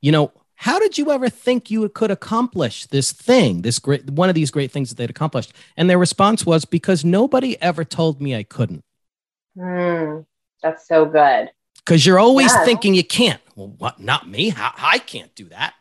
you 0.02 0.12
know, 0.12 0.32
how 0.56 0.78
did 0.78 0.98
you 0.98 1.10
ever 1.10 1.30
think 1.30 1.70
you 1.70 1.88
could 1.88 2.10
accomplish 2.10 2.86
this 2.86 3.12
thing, 3.12 3.62
this 3.62 3.78
great 3.78 4.10
one 4.10 4.28
of 4.28 4.34
these 4.34 4.50
great 4.50 4.70
things 4.70 4.90
that 4.90 4.96
they'd 4.96 5.10
accomplished? 5.10 5.54
And 5.76 5.88
their 5.88 5.98
response 5.98 6.44
was 6.44 6.66
because 6.66 7.04
nobody 7.04 7.60
ever 7.62 7.84
told 7.84 8.20
me 8.20 8.34
I 8.34 8.42
couldn't. 8.42 8.84
Mm, 9.56 10.26
that's 10.62 10.86
so 10.86 11.06
good. 11.06 11.50
Because 11.78 12.04
you're 12.04 12.18
always 12.18 12.52
yeah. 12.52 12.64
thinking 12.64 12.94
you 12.94 13.04
can't. 13.04 13.40
Well, 13.56 13.74
what? 13.78 14.00
Not 14.00 14.28
me. 14.28 14.50
How, 14.50 14.72
I 14.76 14.98
can't 14.98 15.34
do 15.34 15.46
that. 15.46 15.74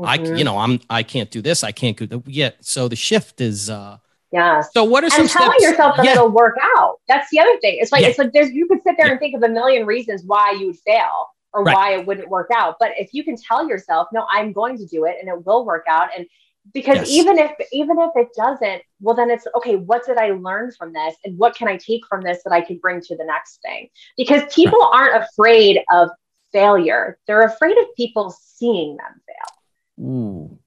Mm-hmm. 0.00 0.34
I, 0.34 0.36
you 0.36 0.44
know, 0.44 0.58
I'm, 0.58 0.80
I 0.88 1.02
can't 1.02 1.30
do 1.30 1.42
this. 1.42 1.62
I 1.62 1.72
can't 1.72 1.96
do 1.96 2.06
that. 2.06 2.26
Yeah. 2.26 2.50
So 2.60 2.88
the 2.88 2.96
shift 2.96 3.40
is, 3.40 3.68
uh, 3.68 3.98
yeah. 4.32 4.60
So 4.60 4.84
what 4.84 5.02
are 5.04 5.10
some 5.10 5.22
and 5.22 5.30
telling 5.30 5.58
steps? 5.58 5.70
yourself 5.70 5.96
that 5.96 6.04
yeah. 6.04 6.12
it'll 6.12 6.30
work 6.30 6.56
out? 6.76 7.00
That's 7.08 7.28
the 7.30 7.40
other 7.40 7.58
thing. 7.60 7.78
It's 7.80 7.90
like 7.90 8.02
yeah. 8.02 8.08
it's 8.08 8.18
like 8.18 8.32
there's 8.32 8.50
you 8.52 8.68
could 8.68 8.78
sit 8.84 8.96
there 8.96 9.06
yeah. 9.06 9.12
and 9.12 9.20
think 9.20 9.34
of 9.34 9.42
a 9.42 9.48
million 9.48 9.86
reasons 9.86 10.22
why 10.24 10.52
you 10.52 10.68
would 10.68 10.78
fail 10.86 11.28
or 11.52 11.64
right. 11.64 11.74
why 11.74 11.94
it 11.94 12.06
wouldn't 12.06 12.28
work 12.28 12.48
out. 12.54 12.76
But 12.78 12.92
if 12.96 13.12
you 13.12 13.24
can 13.24 13.36
tell 13.36 13.68
yourself, 13.68 14.06
no, 14.12 14.26
I'm 14.30 14.52
going 14.52 14.78
to 14.78 14.86
do 14.86 15.04
it 15.04 15.16
and 15.20 15.28
it 15.28 15.44
will 15.44 15.64
work 15.64 15.84
out, 15.88 16.10
and 16.16 16.26
because 16.72 16.98
Yes. 16.98 17.10
even 17.10 17.38
if 17.38 17.52
even 17.72 17.98
if 17.98 18.10
it 18.16 18.28
doesn't 18.36 18.82
well 19.00 19.14
then 19.14 19.30
it's 19.30 19.46
okay 19.56 19.76
what 19.76 20.04
did 20.04 20.18
i 20.18 20.30
learn 20.32 20.70
from 20.72 20.92
this 20.92 21.16
and 21.24 21.38
what 21.38 21.54
can 21.54 21.68
i 21.68 21.76
take 21.76 22.06
from 22.06 22.22
this 22.22 22.42
that 22.44 22.52
i 22.52 22.60
can 22.60 22.76
bring 22.78 23.00
to 23.00 23.16
the 23.16 23.24
next 23.24 23.60
thing 23.62 23.88
because 24.16 24.42
people 24.54 24.82
aren't 24.92 25.24
afraid 25.24 25.80
of 25.90 26.10
failure 26.52 27.18
they're 27.26 27.42
afraid 27.42 27.76
of 27.78 27.86
people 27.96 28.30
seeing 28.30 28.96
them 28.96 29.20
fail 29.26 29.59
Ooh, 30.00 30.58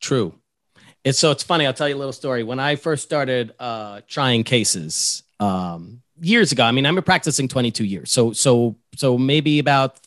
true. 0.00 0.34
It's 1.04 1.18
so 1.18 1.30
it's 1.30 1.42
funny. 1.42 1.66
I'll 1.66 1.74
tell 1.74 1.88
you 1.88 1.94
a 1.94 1.98
little 1.98 2.12
story. 2.12 2.42
When 2.42 2.60
I 2.60 2.76
first 2.76 3.02
started 3.02 3.54
uh, 3.58 4.02
trying 4.06 4.44
cases 4.44 5.22
um, 5.40 6.02
years 6.20 6.52
ago, 6.52 6.64
I 6.64 6.72
mean, 6.72 6.86
I've 6.86 6.94
been 6.94 7.04
practicing 7.04 7.48
22 7.48 7.84
years. 7.84 8.10
So 8.10 8.32
so 8.32 8.76
so 8.94 9.16
maybe 9.18 9.58
about 9.58 9.98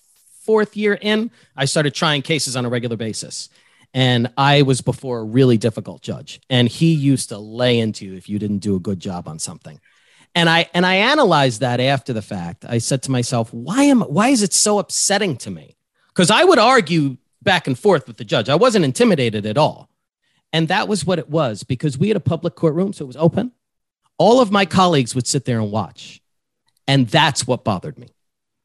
fourth 0.41 0.75
year 0.75 0.97
in, 1.01 1.31
I 1.55 1.65
started 1.65 1.93
trying 1.93 2.21
cases 2.21 2.55
on 2.55 2.65
a 2.65 2.69
regular 2.69 2.97
basis. 2.97 3.49
And 3.93 4.31
I 4.37 4.61
was 4.61 4.81
before 4.81 5.19
a 5.19 5.23
really 5.23 5.57
difficult 5.57 6.01
judge, 6.01 6.39
and 6.49 6.69
he 6.69 6.93
used 6.93 7.29
to 7.29 7.37
lay 7.37 7.77
into 7.79 8.05
you 8.05 8.13
if 8.15 8.29
you 8.29 8.39
didn't 8.39 8.59
do 8.59 8.77
a 8.77 8.79
good 8.79 9.01
job 9.01 9.27
on 9.27 9.37
something. 9.37 9.81
And 10.33 10.49
I 10.49 10.69
and 10.73 10.85
I 10.85 10.95
analyzed 10.95 11.59
that 11.59 11.81
after 11.81 12.13
the 12.13 12.21
fact. 12.21 12.63
I 12.63 12.77
said 12.77 13.03
to 13.03 13.11
myself, 13.11 13.53
why 13.53 13.83
am 13.83 14.01
why 14.01 14.29
is 14.29 14.43
it 14.43 14.53
so 14.53 14.79
upsetting 14.79 15.35
to 15.37 15.51
me? 15.51 15.75
Because 16.07 16.31
I 16.31 16.45
would 16.45 16.59
argue 16.59 17.17
back 17.41 17.67
and 17.67 17.77
forth 17.77 18.07
with 18.07 18.17
the 18.17 18.25
judge. 18.25 18.49
I 18.49 18.55
wasn't 18.55 18.85
intimidated 18.85 19.45
at 19.45 19.57
all. 19.57 19.89
And 20.53 20.67
that 20.67 20.87
was 20.87 21.05
what 21.05 21.19
it 21.19 21.29
was 21.29 21.63
because 21.63 21.97
we 21.97 22.09
had 22.09 22.17
a 22.17 22.21
public 22.21 22.55
courtroom, 22.55 22.93
so 22.93 23.05
it 23.05 23.07
was 23.07 23.15
open. 23.17 23.51
All 24.17 24.39
of 24.41 24.51
my 24.51 24.65
colleagues 24.65 25.15
would 25.15 25.25
sit 25.27 25.45
there 25.45 25.59
and 25.59 25.71
watch. 25.71 26.21
And 26.87 27.07
that's 27.07 27.47
what 27.47 27.63
bothered 27.63 27.97
me. 27.97 28.07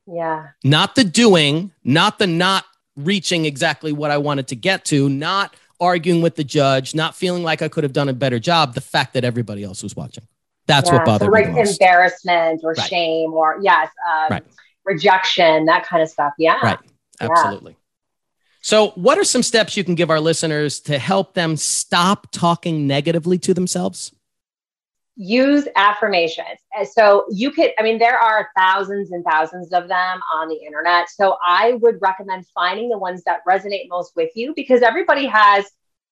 yeah 0.07 0.49
Not 0.65 0.95
the 0.97 1.05
doing, 1.05 1.73
not 1.85 2.19
the 2.19 2.27
not 2.27 2.65
reaching 2.97 3.45
exactly 3.45 3.93
what 3.93 4.11
I 4.11 4.19
wanted 4.19 4.49
to 4.49 4.57
get 4.57 4.85
to, 4.87 5.09
not 5.09 5.55
arguing 5.79 6.23
with 6.23 6.35
the 6.35 6.45
judge, 6.45 6.95
not 6.95 7.15
feeling 7.15 7.43
like 7.43 7.63
I 7.63 7.69
could 7.69 7.85
have 7.85 7.93
done 7.93 8.09
a 8.09 8.15
better 8.15 8.39
job, 8.39 8.75
the 8.75 8.81
fact 8.81 9.13
that 9.15 9.23
everybody 9.25 9.63
else 9.63 9.83
was 9.83 9.95
watching. 9.95 10.25
That's 10.67 10.89
Yeah, 10.91 10.97
what 10.97 11.05
bothered 11.05 11.27
so 11.27 11.31
like 11.33 11.47
me 11.49 11.53
most. 11.53 11.81
embarrassment 11.81 12.63
or 12.65 12.73
Right. 12.73 12.89
shame 12.89 13.33
or 13.33 13.59
yes 13.63 13.89
um, 14.11 14.29
Right. 14.31 14.45
rejection 14.85 15.67
that 15.67 15.87
kind 15.87 16.03
of 16.03 16.09
stuff 16.09 16.33
yeah 16.39 16.59
Right. 16.63 16.79
Yeah. 17.21 17.29
So, 18.67 18.89
what 18.97 19.17
are 19.17 19.23
some 19.23 19.45
steps 19.45 19.77
you 19.77 19.85
can 19.85 19.95
give 19.95 20.11
our 20.11 20.19
listeners 20.19 20.81
to 20.81 20.99
help 20.99 21.35
them 21.35 21.57
stop 21.57 22.33
talking 22.33 22.89
negatively 22.89 23.39
to 23.39 23.55
themselves? 23.55 24.11
use 25.19 25.67
affirmations. 25.77 26.59
So 26.93 27.25
you 27.31 27.51
could, 27.51 27.71
I 27.79 27.83
mean, 27.83 27.99
there 27.99 28.19
are 28.19 28.51
thousands 28.55 29.13
and 29.13 29.25
thousands 29.25 29.73
of 29.73 29.89
them 29.89 30.21
on 30.35 30.49
the 30.49 30.57
internet. 30.57 31.09
So 31.09 31.39
I 31.47 31.79
would 31.81 31.97
recommend 32.03 32.45
finding 32.55 32.91
the 32.91 32.99
ones 32.99 33.23
that 33.25 33.41
resonate 33.49 33.89
most 33.89 34.15
with 34.15 34.31
you 34.35 34.53
because 34.55 34.83
everybody 34.83 35.25
has, 35.25 35.65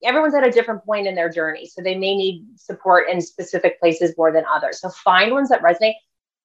everyone's 0.02 0.34
at 0.34 0.46
a 0.46 0.50
different 0.50 0.82
point 0.86 1.06
in 1.06 1.14
their 1.14 1.28
journey. 1.28 1.66
So 1.66 1.82
they 1.82 1.96
may 1.96 2.16
need 2.16 2.46
support 2.56 3.10
in 3.10 3.20
specific 3.20 3.78
places 3.78 4.14
more 4.16 4.32
than 4.32 4.44
others. 4.50 4.80
So 4.80 4.88
find 4.88 5.32
ones 5.32 5.50
that 5.50 5.60
resonate 5.62 5.96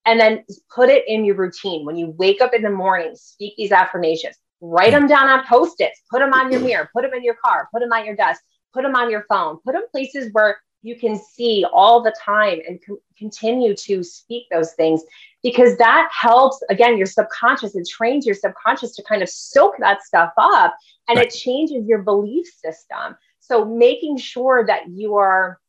and 0.05 0.19
then 0.19 0.43
put 0.69 0.89
it 0.89 1.07
in 1.07 1.23
your 1.23 1.35
routine. 1.35 1.85
When 1.85 1.95
you 1.95 2.07
wake 2.17 2.41
up 2.41 2.53
in 2.53 2.61
the 2.61 2.69
morning, 2.69 3.15
speak 3.15 3.53
these 3.55 3.71
affirmations, 3.71 4.35
write 4.61 4.93
hmm. 4.93 4.99
them 5.01 5.07
down 5.07 5.29
on 5.29 5.45
post 5.45 5.75
its, 5.79 6.01
put 6.09 6.19
them 6.19 6.33
on 6.33 6.51
your 6.51 6.61
mirror, 6.65 6.89
put 6.93 7.03
them 7.03 7.13
in 7.13 7.23
your 7.23 7.35
car, 7.43 7.69
put 7.73 7.79
them 7.79 7.91
on 7.91 8.05
your 8.05 8.15
desk, 8.15 8.41
put 8.73 8.83
them 8.83 8.95
on 8.95 9.09
your 9.09 9.25
phone, 9.29 9.57
put 9.65 9.73
them 9.73 9.83
places 9.91 10.31
where 10.33 10.57
you 10.81 10.95
can 10.97 11.17
see 11.17 11.65
all 11.73 12.01
the 12.01 12.15
time 12.23 12.59
and 12.67 12.79
co- 12.85 13.01
continue 13.17 13.75
to 13.75 14.01
speak 14.01 14.45
those 14.49 14.73
things 14.73 15.03
because 15.43 15.77
that 15.77 16.09
helps 16.11 16.61
again 16.69 16.97
your 16.97 17.07
subconscious. 17.07 17.75
It 17.75 17.87
trains 17.87 18.25
your 18.25 18.35
subconscious 18.35 18.95
to 18.95 19.03
kind 19.03 19.21
of 19.21 19.29
soak 19.29 19.75
that 19.79 20.03
stuff 20.03 20.31
up 20.37 20.75
and 21.07 21.17
Right. 21.17 21.27
it 21.27 21.31
changes 21.31 21.85
your 21.85 22.03
belief 22.03 22.47
system. 22.47 23.17
So 23.39 23.65
making 23.65 24.17
sure 24.17 24.65
that 24.67 24.89
you 24.89 25.15
are 25.15 25.59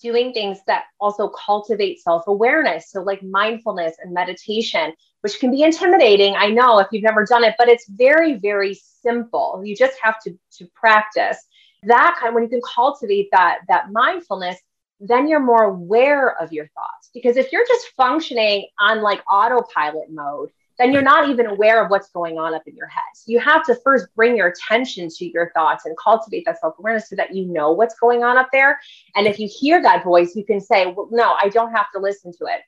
doing 0.00 0.32
things 0.32 0.58
that 0.66 0.84
also 1.00 1.28
cultivate 1.28 2.00
self-awareness. 2.00 2.90
So 2.90 3.02
like 3.02 3.22
mindfulness 3.22 3.96
and 4.02 4.12
meditation 4.12 4.92
which 5.22 5.40
can 5.40 5.50
be 5.50 5.62
intimidating 5.62 6.36
i 6.36 6.48
know 6.48 6.78
if 6.78 6.86
you've 6.92 7.02
never 7.02 7.24
done 7.24 7.42
it 7.42 7.54
but 7.58 7.68
it's 7.68 7.88
very 7.88 8.34
very 8.34 8.74
simple. 8.74 9.62
You 9.64 9.74
just 9.74 9.96
have 10.02 10.20
to 10.22 10.38
to 10.58 10.66
practice 10.74 11.38
that 11.82 12.16
kind 12.20 12.34
when 12.34 12.44
you 12.44 12.50
can 12.50 12.60
cultivate 12.62 13.28
that 13.32 13.58
that 13.68 13.90
mindfulness 13.92 14.56
then 15.00 15.28
you're 15.28 15.40
more 15.40 15.64
aware 15.64 16.40
of 16.40 16.52
your 16.52 16.66
thoughts. 16.68 17.10
Because 17.12 17.36
if 17.36 17.52
you're 17.52 17.66
just 17.66 17.88
functioning 17.96 18.66
on 18.80 19.02
like 19.02 19.22
autopilot 19.30 20.10
mode 20.10 20.50
then 20.78 20.92
you're 20.92 21.02
not 21.02 21.28
even 21.28 21.46
aware 21.46 21.82
of 21.82 21.90
what's 21.90 22.10
going 22.10 22.38
on 22.38 22.54
up 22.54 22.62
in 22.66 22.76
your 22.76 22.88
head. 22.88 23.02
You 23.26 23.40
have 23.40 23.64
to 23.66 23.74
first 23.74 24.08
bring 24.14 24.36
your 24.36 24.48
attention 24.48 25.08
to 25.08 25.26
your 25.26 25.50
thoughts 25.52 25.86
and 25.86 25.96
cultivate 25.96 26.44
that 26.44 26.60
self-awareness 26.60 27.08
so 27.08 27.16
that 27.16 27.34
you 27.34 27.46
know 27.46 27.72
what's 27.72 27.98
going 27.98 28.22
on 28.22 28.36
up 28.36 28.48
there. 28.52 28.78
And 29.14 29.26
if 29.26 29.38
you 29.38 29.48
hear 29.48 29.82
that 29.82 30.04
voice 30.04 30.36
you 30.36 30.44
can 30.44 30.60
say 30.60 30.86
well 30.86 31.08
no 31.10 31.34
i 31.42 31.48
don't 31.48 31.72
have 31.72 31.86
to 31.94 32.00
listen 32.00 32.32
to 32.32 32.44
it. 32.46 32.60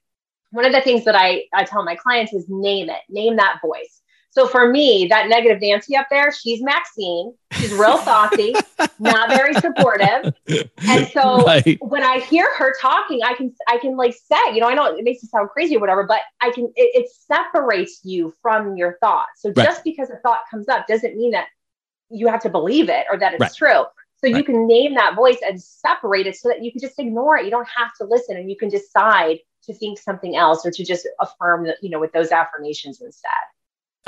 One 0.50 0.64
of 0.64 0.72
the 0.72 0.80
things 0.80 1.04
that 1.04 1.14
i, 1.14 1.44
I 1.52 1.64
tell 1.64 1.84
my 1.84 1.96
clients 1.96 2.32
is 2.32 2.46
name 2.48 2.88
it 2.88 3.02
name 3.09 3.36
that 3.36 3.61
voice 3.62 4.02
so 4.39 4.47
for 4.47 4.70
me, 4.70 5.09
that 5.11 5.28
negative 5.28 5.61
Nancy 5.61 5.97
up 5.97 6.07
there, 6.11 6.30
she's 6.30 6.62
Maxine. 6.62 7.34
She's 7.51 7.72
real 7.72 7.99
saucy, 8.05 8.57
not 9.01 9.32
very 9.32 9.55
supportive. 9.55 10.32
And 10.89 11.09
so 11.09 11.45
Right. 11.45 11.76
when 11.80 12.05
I 12.05 12.20
hear 12.20 12.55
her 12.57 12.72
talking, 12.80 13.20
I 13.24 13.34
can 13.34 13.53
I 13.66 13.78
can 13.78 13.97
like 13.97 14.14
say, 14.14 14.55
you 14.55 14.61
know, 14.61 14.68
I 14.68 14.74
know 14.74 14.84
it 14.97 15.03
makes 15.03 15.24
it 15.24 15.30
sound 15.30 15.51
crazy 15.51 15.76
or 15.76 15.80
whatever, 15.80 16.05
but 16.05 16.20
I 16.41 16.51
can 16.51 16.66
it, 16.76 17.05
it 17.05 17.11
separates 17.11 18.01
you 18.05 18.32
from 18.41 18.76
your 18.76 18.97
thoughts. 19.01 19.43
So 19.43 19.53
Right. 19.53 19.64
just 19.64 19.82
because 19.82 20.09
a 20.11 20.18
thought 20.18 20.41
comes 20.49 20.68
up 20.68 20.86
doesn't 20.86 21.16
mean 21.16 21.32
that 21.32 21.47
you 22.09 22.28
have 22.28 22.43
to 22.43 22.49
believe 22.49 22.89
it 22.89 23.07
or 23.11 23.18
that 23.18 23.34
it's 23.34 23.41
Right. 23.41 23.55
true. 23.57 23.84
So 24.18 24.28
you 24.28 24.45
can 24.45 24.68
name 24.68 24.95
that 24.95 25.16
voice 25.16 25.39
and 25.47 25.61
separate 25.61 26.28
it 26.28 26.36
so 26.36 26.49
that 26.49 26.62
you 26.62 26.70
can 26.70 26.80
just 26.80 26.99
ignore 26.99 27.39
it. 27.39 27.45
You 27.45 27.51
don't 27.51 27.68
have 27.68 27.91
to 28.01 28.05
listen 28.05 28.36
and 28.36 28.49
you 28.49 28.57
can 28.57 28.68
decide 28.68 29.39
to 29.64 29.74
think 29.74 29.99
something 29.99 30.36
else 30.36 30.64
or 30.64 30.70
to 30.70 30.84
just 30.84 31.09
affirm 31.20 31.66
that, 31.66 31.76
you 31.82 31.91
know, 31.91 32.01
with 32.01 32.12
those 32.12 32.30
affirmations 32.30 33.01
instead. 33.01 33.30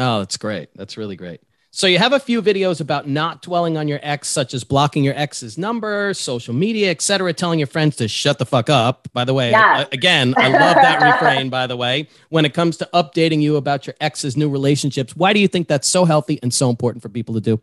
Oh, 0.01 0.21
that's 0.21 0.39
great. 0.39 0.71
That's 0.75 0.97
really 0.97 1.15
great. 1.15 1.43
So 1.73 1.87
you 1.87 1.99
have 1.99 2.13
a 2.13 2.19
few 2.19 2.43
videos 2.43 2.81
about 2.81 3.07
not 3.07 3.43
dwelling 3.43 3.77
on 3.77 3.87
your 3.87 4.01
ex, 4.03 4.29
such 4.29 4.55
as 4.55 4.65
blocking 4.65 5.05
your 5.05 5.15
ex's 5.17 5.57
number, 5.57 6.13
social 6.15 6.53
media, 6.53 6.91
etc., 6.91 7.33
telling 7.33 7.61
your 7.61 7.69
friends 7.69 7.95
to 7.97 8.09
shut 8.09 8.39
the 8.41 8.47
fuck 8.47 8.69
up. 8.69 9.09
By 9.13 9.25
the 9.25 9.35
way, 9.35 9.51
Yes. 9.51 9.87
again, 9.93 10.35
I 10.37 10.49
love 10.49 10.75
that 10.75 11.01
refrain. 11.13 11.49
By 11.49 11.69
the 11.69 11.77
way, 11.77 12.09
when 12.31 12.45
it 12.45 12.55
comes 12.55 12.79
to 12.79 12.89
updating 12.93 13.41
you 13.41 13.55
about 13.57 13.87
your 13.87 13.95
ex's 14.01 14.37
new 14.37 14.49
relationships, 14.49 15.15
why 15.15 15.33
do 15.33 15.39
you 15.39 15.47
think 15.47 15.69
that's 15.69 15.87
so 15.87 16.05
healthy 16.07 16.41
and 16.43 16.53
so 16.53 16.71
important 16.71 17.03
for 17.03 17.09
people 17.09 17.35
to 17.35 17.41
do? 17.41 17.61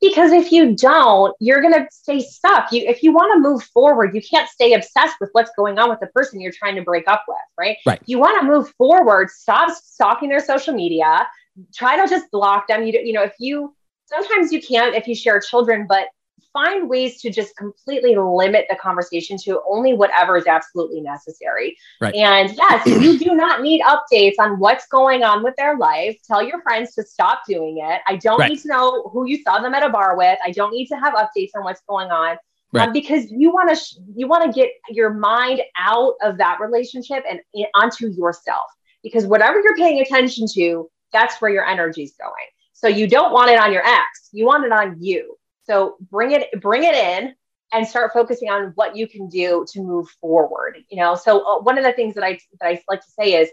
Because 0.00 0.30
if 0.30 0.52
you 0.52 0.76
don't, 0.76 1.34
you're 1.40 1.60
going 1.60 1.74
to 1.74 1.86
stay 1.90 2.20
stuck. 2.20 2.72
You, 2.72 2.82
if 2.88 3.02
you 3.02 3.12
want 3.12 3.34
to 3.34 3.40
move 3.40 3.64
forward, 3.64 4.14
you 4.14 4.22
can't 4.22 4.48
stay 4.48 4.72
obsessed 4.72 5.16
with 5.20 5.30
what's 5.32 5.50
going 5.56 5.78
on 5.78 5.90
with 5.90 5.98
the 5.98 6.06
person 6.06 6.40
you're 6.40 6.52
trying 6.52 6.76
to 6.76 6.82
break 6.82 7.08
up 7.08 7.24
with, 7.26 7.36
right? 7.58 7.76
Right. 7.84 8.00
You 8.06 8.20
want 8.20 8.40
to 8.40 8.46
move 8.46 8.72
forward, 8.78 9.28
stop 9.28 9.70
stalking 9.76 10.28
their 10.28 10.40
social 10.40 10.72
media. 10.72 11.26
Try 11.74 12.00
to 12.00 12.08
just 12.08 12.30
block 12.30 12.68
them. 12.68 12.84
You, 12.84 12.92
you 13.02 13.12
know, 13.12 13.22
if 13.22 13.34
you 13.38 13.74
sometimes 14.06 14.52
you 14.52 14.60
can't 14.62 14.94
if 14.94 15.06
you 15.06 15.14
share 15.14 15.40
children, 15.40 15.86
but 15.88 16.06
find 16.52 16.88
ways 16.88 17.20
to 17.20 17.30
just 17.30 17.54
completely 17.56 18.16
limit 18.16 18.66
the 18.70 18.76
conversation 18.76 19.36
to 19.36 19.60
only 19.68 19.92
whatever 19.92 20.36
is 20.36 20.46
absolutely 20.46 21.00
necessary. 21.00 21.76
Right. 22.00 22.14
And 22.14 22.50
yes, 22.56 22.86
you 22.86 23.18
do 23.18 23.34
not 23.34 23.60
need 23.60 23.82
updates 23.82 24.34
on 24.38 24.58
what's 24.58 24.86
going 24.86 25.22
on 25.22 25.42
with 25.44 25.54
their 25.56 25.76
life. 25.76 26.16
Tell 26.26 26.42
your 26.42 26.62
friends 26.62 26.94
to 26.94 27.02
stop 27.02 27.42
doing 27.46 27.78
it. 27.78 28.00
I 28.06 28.16
don't 28.16 28.38
Right. 28.38 28.50
need 28.50 28.60
to 28.60 28.68
know 28.68 29.10
who 29.12 29.26
you 29.26 29.42
saw 29.42 29.60
them 29.60 29.74
at 29.74 29.82
a 29.82 29.90
bar 29.90 30.16
with. 30.16 30.38
I 30.44 30.50
don't 30.52 30.72
need 30.72 30.86
to 30.86 30.96
have 30.96 31.14
updates 31.14 31.50
on 31.54 31.64
what's 31.64 31.82
going 31.88 32.10
on. 32.10 32.38
Right. 32.72 32.86
Um, 32.86 32.92
because 32.92 33.30
you 33.30 33.50
want 33.52 33.70
to 33.70 33.76
sh- 33.76 33.96
you 34.14 34.26
want 34.26 34.44
to 34.44 34.52
get 34.52 34.70
your 34.90 35.10
mind 35.12 35.62
out 35.78 36.14
of 36.22 36.38
that 36.38 36.60
relationship 36.60 37.24
and 37.28 37.40
in- 37.54 37.66
onto 37.74 38.08
yourself. 38.08 38.70
Because 39.02 39.26
whatever 39.26 39.60
you're 39.60 39.76
paying 39.76 40.00
attention 40.00 40.46
to, 40.54 40.90
that's 41.12 41.40
where 41.40 41.50
your 41.50 41.66
energy 41.66 42.02
is 42.02 42.14
going. 42.18 42.32
So 42.72 42.88
you 42.88 43.08
don't 43.08 43.32
want 43.32 43.50
it 43.50 43.58
on 43.58 43.72
your 43.72 43.84
ex. 43.84 44.28
You 44.32 44.46
want 44.46 44.64
it 44.64 44.72
on 44.72 44.96
you. 45.00 45.36
So 45.64 45.96
bring 46.10 46.32
it 46.32 46.48
bring 46.60 46.84
it 46.84 46.94
in 46.94 47.34
and 47.72 47.86
start 47.86 48.12
focusing 48.12 48.48
on 48.50 48.72
what 48.74 48.96
you 48.96 49.06
can 49.06 49.28
do 49.28 49.66
to 49.72 49.80
move 49.80 50.08
forward. 50.20 50.78
You 50.88 50.98
know, 50.98 51.14
so 51.14 51.40
uh, 51.40 51.62
one 51.62 51.78
of 51.78 51.84
the 51.84 51.92
things 51.92 52.14
that 52.14 52.24
I 52.24 52.38
that 52.60 52.66
I 52.68 52.82
like 52.88 53.00
to 53.04 53.10
say 53.10 53.34
is 53.40 53.50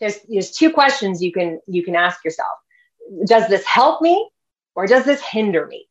there's 0.00 0.18
there's 0.28 0.50
two 0.52 0.70
questions 0.72 1.22
you 1.22 1.32
can 1.32 1.60
you 1.66 1.82
can 1.84 1.96
ask 1.96 2.24
yourself. 2.24 2.56
Does 3.26 3.48
this 3.48 3.64
help 3.64 4.00
me 4.02 4.30
or 4.74 4.86
does 4.86 5.04
this 5.04 5.22
hinder 5.22 5.66
me? 5.66 5.88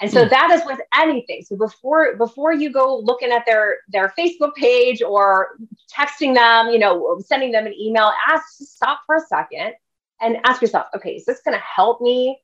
And 0.00 0.10
so 0.10 0.24
Hmm. 0.24 0.28
that 0.28 0.50
is 0.50 0.62
with 0.66 0.80
anything. 0.96 1.42
So 1.42 1.56
before 1.56 2.16
before 2.16 2.52
you 2.52 2.70
go 2.72 2.98
looking 2.98 3.30
at 3.30 3.46
their 3.46 3.78
their 3.88 4.12
Facebook 4.18 4.54
page 4.54 5.02
or 5.02 5.56
texting 5.92 6.34
them, 6.34 6.68
you 6.72 6.78
know, 6.78 7.20
sending 7.24 7.52
them 7.52 7.66
an 7.66 7.74
email, 7.74 8.12
ask 8.28 8.44
stop 8.58 9.00
for 9.06 9.16
a 9.16 9.20
second 9.20 9.74
and 10.22 10.38
ask 10.44 10.62
yourself, 10.62 10.86
okay, 10.94 11.10
is 11.10 11.24
this 11.24 11.40
going 11.44 11.56
to 11.56 11.62
help 11.62 12.00
me 12.00 12.38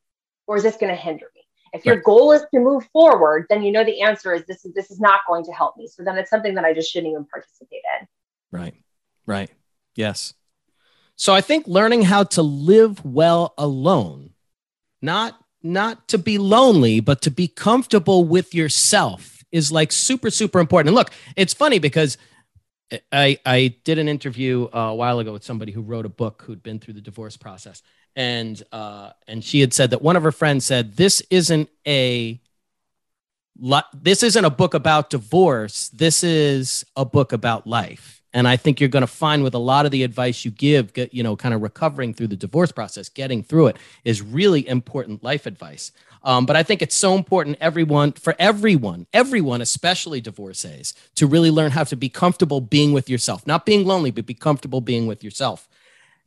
or 0.47 0.57
is 0.57 0.63
this 0.63 0.77
going 0.77 0.91
to 0.91 0.97
hinder 1.01 1.27
me? 1.35 1.43
If 1.73 1.85
your 1.85 1.97
Right. 1.97 2.05
goal 2.05 2.33
is 2.33 2.43
to 2.55 2.61
move 2.61 2.85
forward, 2.93 3.47
then 3.51 3.63
you 3.63 3.73
know 3.73 3.85
the 3.85 4.01
answer 4.01 4.33
is 4.33 4.45
this 4.47 4.65
is 4.65 4.73
this 4.75 4.91
is 4.91 5.01
not 5.01 5.21
going 5.29 5.45
to 5.45 5.53
help 5.53 5.77
me. 5.77 5.87
So 5.87 6.03
then 6.03 6.17
it's 6.17 6.31
something 6.31 6.55
that 6.55 6.65
I 6.65 6.73
just 6.73 6.91
shouldn't 6.91 7.11
even 7.11 7.27
participate 7.27 7.83
in. 8.01 8.09
Right. 8.51 8.75
Right. 9.27 9.51
Yes. 9.95 10.35
So 11.17 11.35
I 11.35 11.41
think 11.41 11.67
learning 11.67 12.03
how 12.03 12.25
to 12.25 12.43
live 12.43 13.05
well 13.05 13.53
alone, 13.59 14.31
not 15.03 15.39
not 15.63 16.09
to 16.09 16.19
be 16.19 16.39
lonely, 16.39 17.01
but 17.01 17.21
to 17.23 17.31
be 17.31 17.49
comfortable 17.49 18.25
with 18.25 18.55
yourself 18.55 19.43
is 19.51 19.73
like 19.73 19.91
super, 19.93 20.31
super 20.31 20.61
important. 20.61 20.89
And 20.89 20.95
look, 20.97 21.11
it's 21.37 21.53
funny 21.53 21.79
because 21.79 22.17
I, 23.13 23.39
I 23.45 23.75
did 23.85 23.99
an 23.99 24.09
interview 24.09 24.69
a 24.73 24.95
while 24.95 25.19
ago 25.19 25.33
with 25.33 25.45
somebody 25.45 25.73
who 25.73 25.83
wrote 25.83 26.07
a 26.07 26.11
book 26.11 26.43
who'd 26.47 26.63
been 26.63 26.79
through 26.79 26.95
the 26.95 27.01
divorce 27.01 27.37
process. 27.37 27.83
And, 28.17 28.61
uh, 28.73 29.11
and 29.27 29.45
she 29.45 29.61
had 29.61 29.73
said 29.73 29.91
that 29.91 30.03
one 30.03 30.17
of 30.17 30.23
her 30.23 30.33
friends 30.33 30.65
said, 30.65 30.97
this 30.97 31.21
isn't 31.31 31.69
a, 31.87 32.41
this 33.95 34.23
isn't 34.23 34.45
a 34.45 34.51
book 34.51 34.75
about 34.75 35.11
divorce. 35.11 35.89
This 35.91 36.25
is 36.25 36.85
a 36.97 37.05
book 37.05 37.33
about 37.33 37.67
life 37.67 38.19
and 38.33 38.47
I 38.47 38.57
think 38.57 38.79
you're 38.79 38.89
going 38.89 39.03
to 39.03 39.07
find 39.07 39.43
with 39.43 39.55
a 39.55 39.59
lot 39.59 39.87
of 39.87 39.91
the 39.91 40.03
advice 40.03 40.45
you 40.45 40.51
give, 40.51 40.93
you 41.13 41.23
know, 41.23 41.35
kind 41.35 41.55
of 41.55 41.63
recovering 41.63 42.13
through 42.13 42.29
the 42.29 42.37
divorce 42.37 42.71
process, 42.73 43.09
getting 43.09 43.43
through 43.43 43.69
it 43.69 43.77
is 44.05 44.21
really 44.21 44.69
important 44.69 45.25
life 45.25 45.47
advice. 45.47 45.93
Um, 46.23 46.47
but 46.47 46.57
I 46.57 46.63
think 46.63 46.83
it's 46.83 46.97
so 46.97 47.15
important, 47.15 47.59
everyone, 47.61 48.13
for 48.13 48.35
everyone, 48.39 49.07
everyone, 49.13 49.61
especially 49.61 50.21
divorcees, 50.21 50.95
to 51.17 51.27
really 51.27 51.51
learn 51.51 51.71
how 51.71 51.85
to 51.85 51.97
be 51.97 52.09
comfortable 52.09 52.61
being 52.61 52.93
with 52.93 53.09
yourself, 53.09 53.47
not 53.47 53.65
being 53.65 53.87
lonely, 53.87 54.11
but 54.11 54.27
be 54.27 54.35
comfortable 54.35 54.81
being 54.81 55.07
with 55.07 55.23
yourself. 55.23 55.69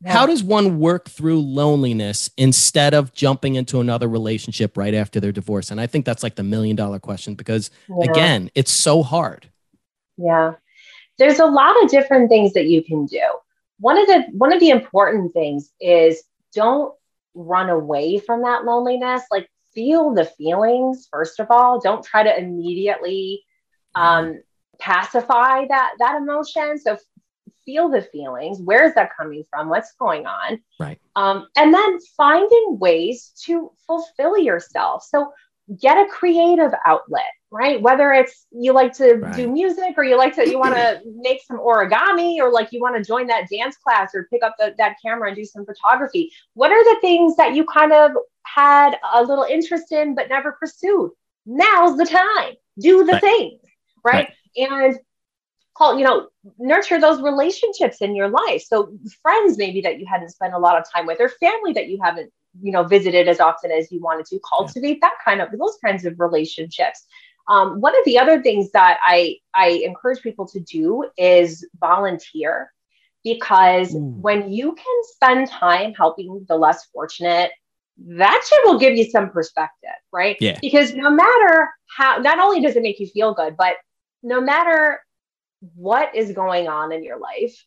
Yeah. 0.04 0.12
How 0.12 0.26
does 0.26 0.42
one 0.42 0.78
work 0.80 1.08
through 1.08 1.40
loneliness 1.40 2.30
instead 2.36 2.92
of 2.92 3.12
jumping 3.12 3.54
into 3.54 3.80
another 3.80 4.08
relationship 4.08 4.76
right 4.76 4.94
after 4.94 5.20
their 5.20 5.32
divorce? 5.32 5.70
And 5.70 5.80
I 5.80 5.86
think 5.86 6.04
that's 6.04 6.22
like 6.22 6.34
the 6.34 6.42
million 6.42 6.74
dollar 6.74 6.98
question 6.98 7.34
because, 7.34 7.70
yeah. 7.88 8.10
again, 8.10 8.50
it's 8.54 8.72
so 8.72 9.02
hard. 9.02 9.48
Yeah 10.16 10.54
there's 11.18 11.38
a 11.38 11.46
lot 11.46 11.80
of 11.82 11.90
different 11.90 12.28
things 12.28 12.52
that 12.54 12.66
you 12.66 12.82
can 12.82 13.06
do. 13.06 13.22
One 13.78 13.98
of 13.98 14.06
the 14.06 14.24
one 14.32 14.52
of 14.52 14.60
the 14.60 14.70
important 14.70 15.32
things 15.32 15.70
is 15.80 16.22
don't 16.52 16.92
run 17.34 17.70
away 17.70 18.18
from 18.18 18.42
that 18.42 18.64
loneliness. 18.64 19.22
Like 19.30 19.48
feel 19.74 20.14
the 20.14 20.24
feelings 20.24 21.08
first 21.10 21.40
of 21.40 21.48
all. 21.50 21.80
Don't 21.80 22.04
try 22.04 22.22
to 22.22 22.38
immediately 22.38 23.42
um, 23.94 24.42
pacify 24.78 25.66
that 25.66 25.92
that 25.98 26.16
emotion. 26.16 26.78
So 26.78 26.98
feel 27.64 27.88
the 27.88 28.02
feelings. 28.02 28.60
Where 28.60 28.84
is 28.86 28.94
that 28.94 29.10
coming 29.16 29.44
from? 29.50 29.68
What's 29.68 29.92
going 29.98 30.26
on? 30.26 30.60
Right. 30.80 30.98
Um, 31.16 31.46
and 31.56 31.72
then 31.72 31.98
finding 32.16 32.78
ways 32.78 33.32
to 33.44 33.72
fulfill 33.86 34.38
yourself. 34.38 35.04
So 35.04 35.32
get 35.80 35.96
a 35.96 36.10
creative 36.10 36.72
outlet 36.84 37.30
right 37.52 37.80
whether 37.82 38.12
it's 38.12 38.46
you 38.50 38.72
like 38.72 38.92
to 38.94 39.14
right. 39.14 39.36
do 39.36 39.50
music 39.50 39.94
or 39.96 40.04
you 40.04 40.16
like 40.16 40.34
to 40.34 40.48
you 40.48 40.58
want 40.58 40.74
to 40.74 41.00
make 41.16 41.42
some 41.44 41.58
origami 41.58 42.38
or 42.38 42.50
like 42.50 42.72
you 42.72 42.80
want 42.80 42.96
to 42.96 43.04
join 43.04 43.26
that 43.26 43.48
dance 43.50 43.76
class 43.76 44.14
or 44.14 44.26
pick 44.30 44.42
up 44.42 44.54
the, 44.58 44.74
that 44.78 44.96
camera 45.04 45.28
and 45.28 45.36
do 45.36 45.44
some 45.44 45.64
photography 45.64 46.32
what 46.54 46.72
are 46.72 46.84
the 46.84 47.00
things 47.00 47.36
that 47.36 47.54
you 47.54 47.64
kind 47.64 47.92
of 47.92 48.12
had 48.44 48.96
a 49.14 49.22
little 49.22 49.44
interest 49.44 49.92
in 49.92 50.14
but 50.14 50.28
never 50.28 50.52
pursued 50.52 51.10
now's 51.46 51.96
the 51.98 52.06
time 52.06 52.54
do 52.80 53.04
the 53.04 53.12
right. 53.12 53.20
things 53.20 53.60
right? 54.02 54.14
right 54.14 54.32
and 54.56 54.98
call 55.74 55.98
you 55.98 56.04
know 56.04 56.28
nurture 56.58 57.00
those 57.00 57.20
relationships 57.20 57.98
in 57.98 58.14
your 58.14 58.28
life 58.28 58.62
so 58.62 58.92
friends 59.22 59.58
maybe 59.58 59.80
that 59.80 59.98
you 60.00 60.06
hadn't 60.06 60.30
spent 60.30 60.54
a 60.54 60.58
lot 60.58 60.78
of 60.78 60.84
time 60.90 61.06
with 61.06 61.20
or 61.20 61.28
family 61.28 61.72
that 61.72 61.88
you 61.88 61.98
haven't 62.02 62.32
you 62.60 62.72
know 62.72 62.82
visited 62.82 63.28
as 63.28 63.40
often 63.40 63.70
as 63.70 63.90
you 63.90 64.00
wanted 64.00 64.26
to 64.26 64.38
cultivate 64.48 64.98
yeah. 65.02 65.08
that 65.08 65.14
kind 65.24 65.40
of 65.40 65.48
those 65.58 65.78
kinds 65.84 66.04
of 66.04 66.18
relationships 66.18 67.06
um, 67.48 67.80
one 67.80 67.96
of 67.98 68.04
the 68.04 68.18
other 68.18 68.42
things 68.42 68.70
that 68.72 68.98
i 69.02 69.36
i 69.54 69.68
encourage 69.84 70.22
people 70.22 70.46
to 70.46 70.60
do 70.60 71.04
is 71.16 71.66
volunteer 71.80 72.72
because 73.24 73.94
mm. 73.94 74.16
when 74.20 74.50
you 74.50 74.72
can 74.74 75.02
spend 75.14 75.48
time 75.48 75.92
helping 75.94 76.44
the 76.48 76.56
less 76.56 76.86
fortunate 76.92 77.50
that 77.98 78.44
shit 78.48 78.58
will 78.64 78.78
give 78.78 78.96
you 78.96 79.04
some 79.04 79.30
perspective 79.30 79.90
right 80.12 80.36
yeah 80.40 80.58
because 80.60 80.94
no 80.94 81.10
matter 81.10 81.68
how 81.96 82.18
not 82.18 82.38
only 82.38 82.60
does 82.60 82.76
it 82.76 82.82
make 82.82 82.98
you 82.98 83.06
feel 83.06 83.34
good 83.34 83.56
but 83.56 83.76
no 84.22 84.40
matter 84.40 85.00
what 85.74 86.14
is 86.14 86.32
going 86.32 86.68
on 86.68 86.90
in 86.92 87.04
your 87.04 87.18
life 87.18 87.64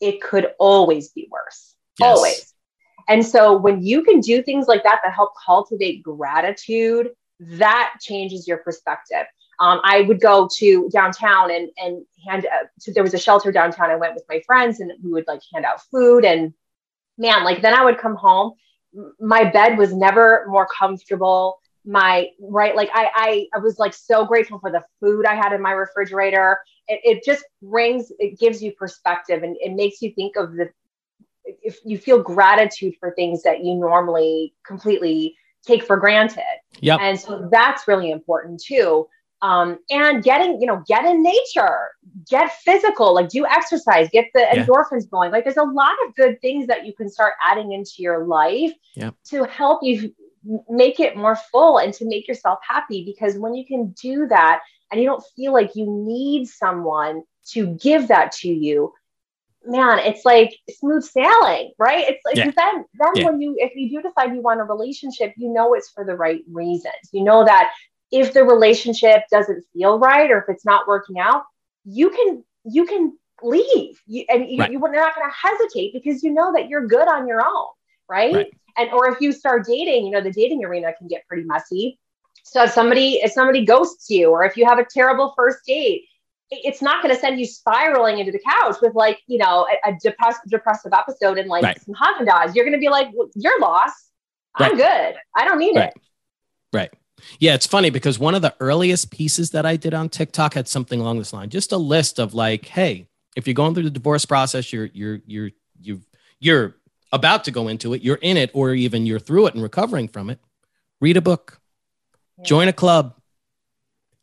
it 0.00 0.20
could 0.20 0.48
always 0.58 1.10
be 1.10 1.28
worse 1.30 1.74
yes. 1.98 2.08
always 2.08 2.54
and 3.08 3.24
so 3.24 3.56
when 3.56 3.82
you 3.82 4.02
can 4.02 4.20
do 4.20 4.42
things 4.42 4.68
like 4.68 4.82
that 4.84 5.00
that 5.02 5.14
help 5.14 5.32
cultivate 5.44 6.02
gratitude, 6.02 7.08
that 7.40 7.94
changes 8.00 8.46
your 8.48 8.58
perspective. 8.58 9.26
Um, 9.60 9.80
I 9.82 10.02
would 10.02 10.20
go 10.20 10.48
to 10.58 10.88
downtown 10.92 11.50
and 11.50 11.68
and 11.78 12.04
hand. 12.26 12.46
Uh, 12.46 12.66
so 12.78 12.92
there 12.92 13.02
was 13.02 13.14
a 13.14 13.18
shelter 13.18 13.50
downtown. 13.50 13.90
I 13.90 13.96
went 13.96 14.14
with 14.14 14.24
my 14.28 14.40
friends 14.46 14.80
and 14.80 14.92
we 15.02 15.10
would 15.10 15.26
like 15.26 15.40
hand 15.52 15.64
out 15.64 15.82
food. 15.90 16.24
And 16.24 16.52
man, 17.16 17.44
like 17.44 17.60
then 17.62 17.74
I 17.74 17.84
would 17.84 17.98
come 17.98 18.14
home. 18.14 18.52
My 19.18 19.44
bed 19.44 19.76
was 19.76 19.92
never 19.92 20.46
more 20.48 20.66
comfortable. 20.66 21.58
My 21.84 22.28
right, 22.40 22.76
like 22.76 22.90
I 22.92 23.10
I, 23.14 23.46
I 23.54 23.58
was 23.58 23.78
like 23.78 23.94
so 23.94 24.24
grateful 24.24 24.58
for 24.60 24.70
the 24.70 24.84
food 25.00 25.26
I 25.26 25.34
had 25.34 25.52
in 25.52 25.60
my 25.60 25.72
refrigerator. 25.72 26.58
It, 26.86 27.00
it 27.04 27.24
just 27.24 27.44
brings 27.62 28.12
it 28.18 28.38
gives 28.38 28.62
you 28.62 28.72
perspective 28.72 29.42
and 29.42 29.56
it 29.60 29.74
makes 29.74 30.02
you 30.02 30.12
think 30.12 30.36
of 30.36 30.52
the 30.52 30.70
if 31.44 31.78
you 31.84 31.98
feel 31.98 32.22
gratitude 32.22 32.94
for 33.00 33.12
things 33.12 33.42
that 33.42 33.64
you 33.64 33.74
normally 33.74 34.54
completely 34.66 35.34
take 35.66 35.84
for 35.84 35.96
granted. 35.96 36.42
Yeah. 36.80 36.96
And 36.96 37.18
so 37.18 37.48
that's 37.50 37.86
really 37.88 38.10
important 38.10 38.62
too. 38.62 39.06
Um, 39.40 39.78
and 39.90 40.24
getting, 40.24 40.60
you 40.60 40.66
know, 40.66 40.82
get 40.86 41.04
in 41.04 41.22
nature, 41.22 41.90
get 42.28 42.52
physical, 42.58 43.14
like 43.14 43.28
do 43.28 43.46
exercise, 43.46 44.08
get 44.12 44.26
the 44.34 44.40
yeah. 44.40 44.64
endorphins 44.64 45.08
going. 45.08 45.30
Like 45.30 45.44
there's 45.44 45.56
a 45.56 45.62
lot 45.62 45.94
of 46.06 46.14
good 46.16 46.40
things 46.40 46.66
that 46.66 46.84
you 46.84 46.92
can 46.92 47.08
start 47.08 47.34
adding 47.48 47.72
into 47.72 47.94
your 47.98 48.26
life 48.26 48.72
yep. 48.96 49.14
to 49.26 49.44
help 49.44 49.80
you 49.82 50.12
make 50.68 50.98
it 50.98 51.16
more 51.16 51.36
full 51.36 51.78
and 51.78 51.94
to 51.94 52.04
make 52.06 52.26
yourself 52.26 52.58
happy. 52.66 53.04
Because 53.04 53.38
when 53.38 53.54
you 53.54 53.64
can 53.64 53.94
do 54.00 54.26
that 54.26 54.60
and 54.90 55.00
you 55.00 55.06
don't 55.06 55.22
feel 55.36 55.52
like 55.52 55.76
you 55.76 55.86
need 55.88 56.48
someone 56.48 57.22
to 57.50 57.68
give 57.76 58.08
that 58.08 58.32
to 58.32 58.48
you, 58.48 58.92
man, 59.64 59.98
it's 60.00 60.24
like 60.24 60.54
smooth 60.78 61.04
sailing, 61.04 61.72
right? 61.78 62.08
It's 62.08 62.24
like 62.24 62.36
yeah. 62.36 62.50
then 62.56 62.84
then 62.94 63.12
yeah. 63.16 63.24
when 63.24 63.40
you 63.40 63.56
if 63.58 63.72
you 63.74 63.90
do 63.90 64.08
decide 64.08 64.34
you 64.34 64.40
want 64.40 64.60
a 64.60 64.64
relationship, 64.64 65.34
you 65.36 65.52
know 65.52 65.74
it's 65.74 65.90
for 65.90 66.04
the 66.04 66.14
right 66.14 66.42
reasons. 66.50 66.94
You 67.12 67.24
know 67.24 67.44
that 67.44 67.72
if 68.10 68.32
the 68.32 68.44
relationship 68.44 69.22
doesn't 69.30 69.64
feel 69.72 69.98
right 69.98 70.30
or 70.30 70.38
if 70.38 70.44
it's 70.48 70.64
not 70.64 70.88
working 70.88 71.18
out, 71.18 71.44
you 71.84 72.10
can 72.10 72.44
you 72.64 72.86
can 72.86 73.16
leave. 73.42 74.00
You, 74.06 74.24
and 74.28 74.48
you, 74.48 74.58
right. 74.58 74.72
you, 74.72 74.84
are 74.84 74.92
not 74.92 75.14
going 75.14 75.28
to 75.28 75.36
hesitate 75.48 75.92
because 75.92 76.22
you 76.22 76.32
know 76.32 76.52
that 76.52 76.68
you're 76.68 76.86
good 76.86 77.08
on 77.08 77.26
your 77.26 77.44
own, 77.44 77.66
right? 78.08 78.34
right? 78.34 78.54
And 78.76 78.90
or 78.90 79.10
if 79.10 79.20
you 79.20 79.32
start 79.32 79.66
dating, 79.66 80.06
you 80.06 80.12
know 80.12 80.20
the 80.20 80.32
dating 80.32 80.64
arena 80.64 80.92
can 80.96 81.08
get 81.08 81.26
pretty 81.26 81.44
messy. 81.44 81.98
So 82.44 82.64
if 82.64 82.70
somebody 82.70 83.14
if 83.16 83.32
somebody 83.32 83.64
ghosts 83.64 84.08
you 84.08 84.30
or 84.30 84.44
if 84.44 84.56
you 84.56 84.64
have 84.64 84.78
a 84.78 84.86
terrible 84.90 85.34
first 85.36 85.58
date, 85.66 86.04
it's 86.50 86.80
not 86.80 87.02
going 87.02 87.14
to 87.14 87.20
send 87.20 87.38
you 87.38 87.46
spiraling 87.46 88.18
into 88.18 88.32
the 88.32 88.40
couch 88.40 88.76
with 88.80 88.94
like 88.94 89.20
you 89.26 89.38
know 89.38 89.66
a, 89.84 89.90
a 89.90 89.96
depressed, 90.02 90.40
depressive 90.48 90.92
episode 90.92 91.38
and 91.38 91.48
like 91.48 91.62
right. 91.62 91.80
some 91.82 91.94
Haagen 91.94 92.26
Dazs. 92.26 92.54
You're 92.54 92.64
going 92.64 92.76
to 92.76 92.80
be 92.80 92.88
like, 92.88 93.08
well, 93.14 93.28
"You're 93.34 93.60
lost. 93.60 94.10
I'm 94.54 94.76
good. 94.76 95.14
I 95.36 95.44
don't 95.44 95.58
need 95.58 95.76
right. 95.76 95.88
it." 95.94 96.02
Right. 96.72 96.92
Yeah, 97.40 97.54
it's 97.54 97.66
funny 97.66 97.90
because 97.90 98.18
one 98.18 98.34
of 98.34 98.42
the 98.42 98.54
earliest 98.60 99.10
pieces 99.10 99.50
that 99.50 99.66
I 99.66 99.76
did 99.76 99.92
on 99.92 100.08
TikTok 100.08 100.54
had 100.54 100.68
something 100.68 101.00
along 101.00 101.18
this 101.18 101.32
line, 101.32 101.50
just 101.50 101.72
a 101.72 101.76
list 101.76 102.18
of 102.18 102.34
like, 102.34 102.66
"Hey, 102.66 103.08
if 103.36 103.46
you're 103.46 103.54
going 103.54 103.74
through 103.74 103.84
the 103.84 103.90
divorce 103.90 104.24
process, 104.24 104.72
you're 104.72 104.88
you're 104.92 105.20
you're 105.26 105.50
you 105.80 106.00
you're 106.40 106.76
about 107.12 107.44
to 107.44 107.50
go 107.50 107.68
into 107.68 107.94
it, 107.94 108.02
you're 108.02 108.16
in 108.16 108.36
it, 108.36 108.50
or 108.54 108.72
even 108.72 109.06
you're 109.06 109.18
through 109.18 109.46
it 109.46 109.54
and 109.54 109.62
recovering 109.62 110.08
from 110.08 110.30
it. 110.30 110.38
Read 111.00 111.16
a 111.16 111.20
book, 111.20 111.60
yeah. 112.38 112.44
join 112.44 112.68
a 112.68 112.72
club, 112.72 113.17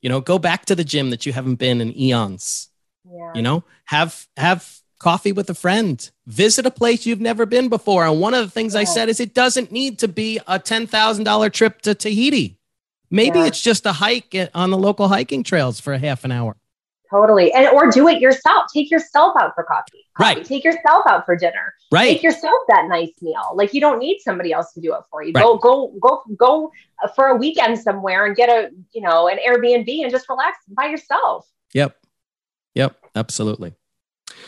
you 0.06 0.10
know, 0.10 0.22
go 0.22 0.38
back 0.38 0.66
to 0.68 0.76
the 0.76 0.84
gym 0.84 1.10
that 1.10 1.26
you 1.26 1.34
haven't 1.34 1.56
been 1.56 1.82
in 1.82 1.92
eons. 2.00 2.70
Yeah. 3.10 3.32
You 3.34 3.42
know, 3.42 3.64
have 3.86 4.28
have 4.38 4.82
coffee 5.00 5.32
with 5.32 5.50
a 5.50 5.56
friend, 5.56 6.12
visit 6.28 6.68
a 6.68 6.70
place 6.70 7.08
you've 7.08 7.20
never 7.20 7.48
been 7.48 7.70
before. 7.70 8.06
And 8.06 8.22
one 8.22 8.36
of 8.36 8.46
the 8.46 8.52
things 8.52 8.76
yeah. 8.76 8.82
I 8.82 8.84
said 8.84 9.10
is 9.10 9.20
it 9.20 9.34
doesn't 9.34 9.72
need 9.72 9.98
to 10.00 10.08
be 10.08 10.38
a 10.46 10.60
$10,000 10.60 11.52
trip 11.52 11.82
to 11.82 11.96
Tahiti. 11.96 12.60
Maybe 13.10 13.40
yeah. 13.40 13.46
it's 13.48 13.60
just 13.60 13.88
a 13.88 13.94
hike 13.94 14.36
eh, 14.36 14.48
on 14.54 14.70
the 14.70 14.78
local 14.78 15.08
hiking 15.08 15.42
trails 15.42 15.80
for 15.80 15.92
a 15.92 15.98
half 15.98 16.24
an 16.24 16.32
hour. 16.32 16.56
Totally. 17.16 17.54
And 17.54 17.68
or 17.70 17.90
do 17.90 18.10
it 18.10 18.20
yourself. 18.20 18.66
Take 18.74 18.92
yourself 18.92 19.38
out 19.40 19.54
for 19.56 19.64
coffee. 19.64 20.06
coffee. 20.18 20.36
Right. 20.36 20.46
Take 20.46 20.66
yourself 20.66 21.06
out 21.08 21.26
for 21.26 21.38
dinner. 21.38 21.74
Right. 21.90 22.12
Make 22.12 22.24
yourself 22.24 22.60
that 22.68 22.88
nice 22.90 23.12
meal. 23.22 23.54
Like 23.54 23.74
you 23.74 23.80
don't 23.80 24.00
need 24.00 24.20
somebody 24.20 24.52
else 24.52 24.74
to 24.74 24.82
do 24.82 24.94
it 24.94 25.02
for 25.10 25.24
you. 25.24 25.32
Right. 25.34 25.42
Go 25.42 25.58
go 25.58 25.94
go 26.02 26.24
go 26.36 26.72
for 27.16 27.28
a 27.28 27.36
weekend 27.38 27.80
somewhere 27.80 28.26
and 28.26 28.36
get 28.36 28.50
a, 28.50 28.70
you 28.94 29.02
know, 29.02 29.30
an 29.30 29.38
Airbnb 29.48 29.88
and 30.02 30.12
just 30.12 30.28
relax 30.28 30.58
by 30.68 30.88
yourself. 30.88 31.48
Yep. 31.74 31.96
Yep, 32.74 32.98
absolutely. 33.16 33.74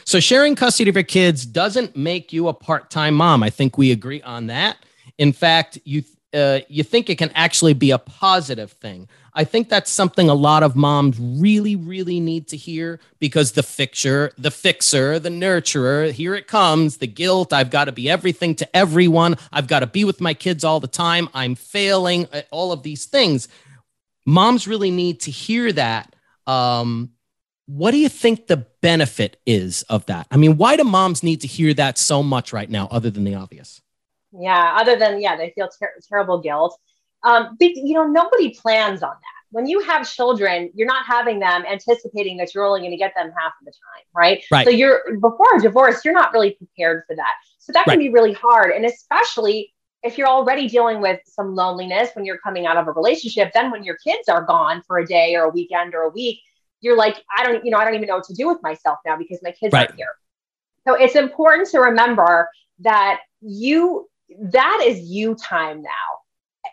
So 0.03 0.19
sharing 0.19 0.55
custody 0.55 0.89
of 0.89 0.95
your 0.97 1.03
kids 1.03 1.45
doesn't 1.45 1.95
make 1.95 2.33
you 2.33 2.49
a 2.49 2.53
part-time 2.53 3.13
mom. 3.13 3.43
I 3.43 3.49
think 3.49 3.77
we 3.77 3.93
agree 3.93 4.21
on 4.23 4.47
that. 4.47 4.77
In 5.17 5.31
fact, 5.31 5.79
you 5.85 6.03
uh, 6.33 6.59
you 6.67 6.83
think 6.83 7.09
it 7.09 7.17
can 7.17 7.31
actually 7.33 7.73
be 7.73 7.91
a 7.91 7.97
positive 7.97 8.73
thing. 8.73 9.07
I 9.37 9.43
think 9.43 9.69
that's 9.69 9.91
something 9.91 10.29
a 10.29 10.33
lot 10.33 10.63
of 10.63 10.75
moms 10.75 11.19
really, 11.19 11.75
really 11.75 12.19
need 12.19 12.47
to 12.47 12.57
hear 12.57 12.99
because 13.19 13.51
the 13.51 13.61
fixer, 13.61 14.31
the 14.35 14.49
fixer, 14.49 15.19
the 15.19 15.29
nurturer, 15.29 16.11
here 16.11 16.33
it 16.33 16.47
comes, 16.47 16.97
the 16.97 17.05
guilt. 17.05 17.53
I've 17.53 17.69
got 17.69 17.85
to 17.85 17.91
be 17.91 18.09
everything 18.09 18.55
to 18.55 18.75
everyone. 18.75 19.37
I've 19.53 19.67
got 19.67 19.81
to 19.81 19.85
be 19.85 20.05
with 20.05 20.19
my 20.21 20.33
kids 20.33 20.63
all 20.63 20.79
the 20.79 20.87
time. 20.87 21.29
I'm 21.35 21.53
failing, 21.53 22.27
at 22.33 22.47
all 22.49 22.71
of 22.71 22.81
these 22.81 23.05
things. 23.05 23.47
moms 24.25 24.67
really 24.67 24.89
need 24.89 25.19
to 25.21 25.31
hear 25.31 25.71
that. 25.71 26.15
Um, 26.47 27.11
what 27.67 27.91
do 27.91 27.99
you 27.99 28.09
think 28.09 28.47
the 28.47 28.65
benefit 28.81 29.39
is 29.45 29.83
of 29.83 30.07
that? 30.07 30.25
I 30.31 30.37
mean, 30.37 30.57
why 30.57 30.77
do 30.77 30.83
moms 30.83 31.21
need 31.21 31.41
to 31.41 31.47
hear 31.47 31.75
that 31.75 31.99
so 31.99 32.23
much 32.23 32.53
right 32.53 32.71
now, 32.71 32.87
other 32.89 33.11
than 33.11 33.23
the 33.23 33.35
obvious? 33.35 33.83
Yeah, 34.31 34.77
other 34.79 34.95
than 34.95 35.21
yeah, 35.21 35.35
they 35.35 35.51
feel 35.53 35.69
ter- 35.69 35.93
terrible 36.09 36.41
guilt. 36.41 36.79
Um, 37.27 37.57
but, 37.59 37.75
you 37.75 37.93
know, 37.93 38.07
nobody 38.07 38.55
plans 38.61 39.03
on 39.03 39.09
that. 39.09 39.37
When 39.51 39.65
you 39.65 39.79
have 39.81 40.09
children, 40.09 40.71
you're 40.75 40.87
not 40.87 41.05
having 41.05 41.39
them 41.39 41.63
anticipating 41.69 42.37
that 42.37 42.53
you're 42.53 42.65
only 42.65 42.81
going 42.81 42.91
to 42.91 42.97
get 42.97 43.13
them 43.15 43.31
half 43.37 43.53
of 43.59 43.65
the 43.65 43.71
time, 43.71 44.05
right? 44.13 44.43
Right. 44.51 44.65
So 44.65 44.71
you're 44.71 45.17
before 45.19 45.57
a 45.57 45.61
divorce, 45.61 46.03
you're 46.03 46.13
not 46.13 46.33
really 46.33 46.51
prepared 46.51 47.03
for 47.07 47.15
that. 47.15 47.33
So 47.59 47.71
that 47.73 47.85
can 47.85 47.97
right. 47.97 47.99
be 47.99 48.09
really 48.09 48.33
hard, 48.33 48.71
and 48.71 48.85
especially 48.85 49.73
if 50.03 50.17
you're 50.17 50.27
already 50.27 50.67
dealing 50.67 51.01
with 51.01 51.19
some 51.25 51.55
loneliness 51.55 52.09
when 52.13 52.23
you're 52.23 52.37
coming 52.37 52.65
out 52.65 52.77
of 52.77 52.87
a 52.87 52.91
relationship, 52.91 53.51
then 53.53 53.71
when 53.71 53.83
your 53.83 53.97
kids 53.97 54.29
are 54.29 54.43
gone 54.43 54.81
for 54.87 54.99
a 54.99 55.05
day 55.05 55.35
or 55.35 55.45
a 55.45 55.49
weekend 55.49 55.95
or 55.95 56.03
a 56.03 56.09
week, 56.09 56.39
you're 56.81 56.95
like, 56.95 57.23
I 57.35 57.43
don't, 57.43 57.65
you 57.65 57.71
know, 57.71 57.77
I 57.77 57.83
don't 57.83 57.95
even 57.95 58.07
know 58.07 58.17
what 58.17 58.25
to 58.25 58.33
do 58.33 58.47
with 58.47 58.61
myself 58.61 58.99
now 59.05 59.17
because 59.17 59.39
my 59.41 59.51
kids 59.51 59.73
right. 59.73 59.87
aren't 59.87 59.97
here. 59.97 60.13
So 60.87 60.93
it's 60.93 61.15
important 61.15 61.69
to 61.71 61.79
remember 61.79 62.47
that 62.79 63.21
you, 63.41 64.07
that 64.29 64.83
is 64.85 64.99
you 65.01 65.35
time 65.35 65.81
now. 65.81 65.89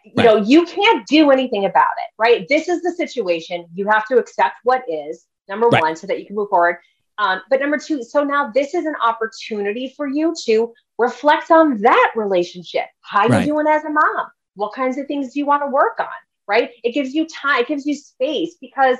You 0.05 0.13
right. 0.17 0.25
know, 0.25 0.37
you 0.37 0.67
can't 0.67 1.07
do 1.07 1.31
anything 1.31 1.65
about 1.65 1.93
it, 1.99 2.13
right? 2.19 2.47
This 2.49 2.69
is 2.69 2.83
the 2.83 2.93
situation. 2.93 3.67
You 3.75 3.89
have 3.89 4.07
to 4.09 4.19
accept 4.19 4.57
what 4.63 4.83
is, 4.89 5.27
number 5.49 5.69
right. 5.69 5.81
one, 5.81 5.97
so 5.97 6.07
that 6.07 6.21
you 6.21 6.27
can 6.27 6.37
move 6.37 6.51
forward. 6.51 6.77
Um, 7.17 7.41
but 7.49 7.61
number 7.61 7.79
two, 7.79 8.03
so 8.03 8.23
now 8.23 8.51
this 8.53 8.75
is 8.75 8.87
an 8.87 8.97
opportunity 9.03 9.95
for 9.97 10.07
you 10.07 10.35
to 10.45 10.75
reflect 10.99 11.51
on 11.51 11.81
that 11.81 12.13
relationship. 12.17 12.87
How 13.01 13.27
right. 13.29 13.41
you 13.41 13.53
doing 13.53 13.67
as 13.67 13.85
a 13.85 13.91
mom? 13.91 14.27
What 14.57 14.75
kinds 14.75 14.99
of 14.99 15.07
things 15.07 15.33
do 15.33 15.39
you 15.39 15.47
want 15.47 15.63
to 15.63 15.69
work 15.69 15.99
on? 16.01 16.07
Right? 16.47 16.71
It 16.83 16.93
gives 16.93 17.15
you 17.15 17.27
time, 17.27 17.61
it 17.61 17.69
gives 17.69 17.87
you 17.87 17.95
space 17.95 18.57
because 18.61 18.99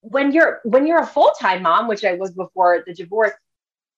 when 0.00 0.32
you're 0.32 0.60
when 0.64 0.86
you're 0.86 1.00
a 1.00 1.06
full-time 1.06 1.62
mom, 1.62 1.86
which 1.86 2.04
I 2.04 2.14
was 2.14 2.32
before 2.32 2.82
the 2.86 2.94
divorce, 2.94 3.32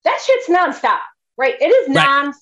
that 0.05 0.21
shit's 0.21 0.49
nonstop, 0.49 0.99
right? 1.39 1.55
It 1.61 1.67
is 1.67 1.97
nonstop, 1.97 2.35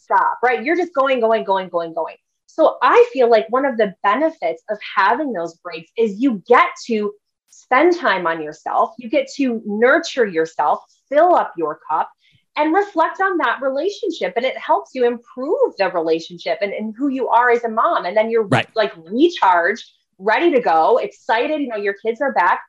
right? 0.43 0.57
right? 0.57 0.65
You're 0.65 0.77
just 0.77 0.95
going, 0.95 1.21
going, 1.21 1.45
going, 1.45 1.69
going, 1.69 1.95
going. 1.95 2.17
So 2.55 2.79
I 2.83 3.09
feel 3.13 3.31
like 3.31 3.47
one 3.49 3.65
of 3.65 3.77
the 3.77 3.95
benefits 4.03 4.63
of 4.71 4.79
having 4.97 5.33
those 5.33 5.57
breaks 5.59 5.91
is 5.97 6.21
you 6.21 6.43
get 6.49 6.71
to 6.87 7.13
spend 7.49 7.97
time 7.97 8.27
on 8.27 8.43
yourself, 8.43 8.95
you 8.99 9.09
get 9.09 9.29
to 9.37 9.63
nurture 9.65 10.27
yourself, 10.27 10.81
fill 11.09 11.35
up 11.35 11.53
your 11.57 11.79
cup, 11.89 12.11
and 12.57 12.75
reflect 12.75 13.21
on 13.21 13.39
that 13.39 13.61
relationship. 13.63 14.33
And 14.37 14.45
it 14.45 14.59
helps 14.59 14.91
you 14.95 15.07
improve 15.07 15.77
the 15.79 15.91
relationship 15.91 16.59
and, 16.61 16.73
and 16.73 16.95
who 16.97 17.09
you 17.09 17.29
are 17.29 17.51
as 17.51 17.63
a 17.63 17.69
mom. 17.69 18.05
And 18.05 18.17
then 18.17 18.31
you're 18.31 18.47
right. 18.47 18.69
like 18.75 18.93
recharged, 18.97 19.89
ready 20.19 20.51
to 20.51 20.61
go, 20.61 20.99
excited. 20.99 21.61
You 21.61 21.69
know, 21.69 21.77
your 21.77 21.95
kids 22.05 22.21
are 22.21 22.33
back. 22.33 22.61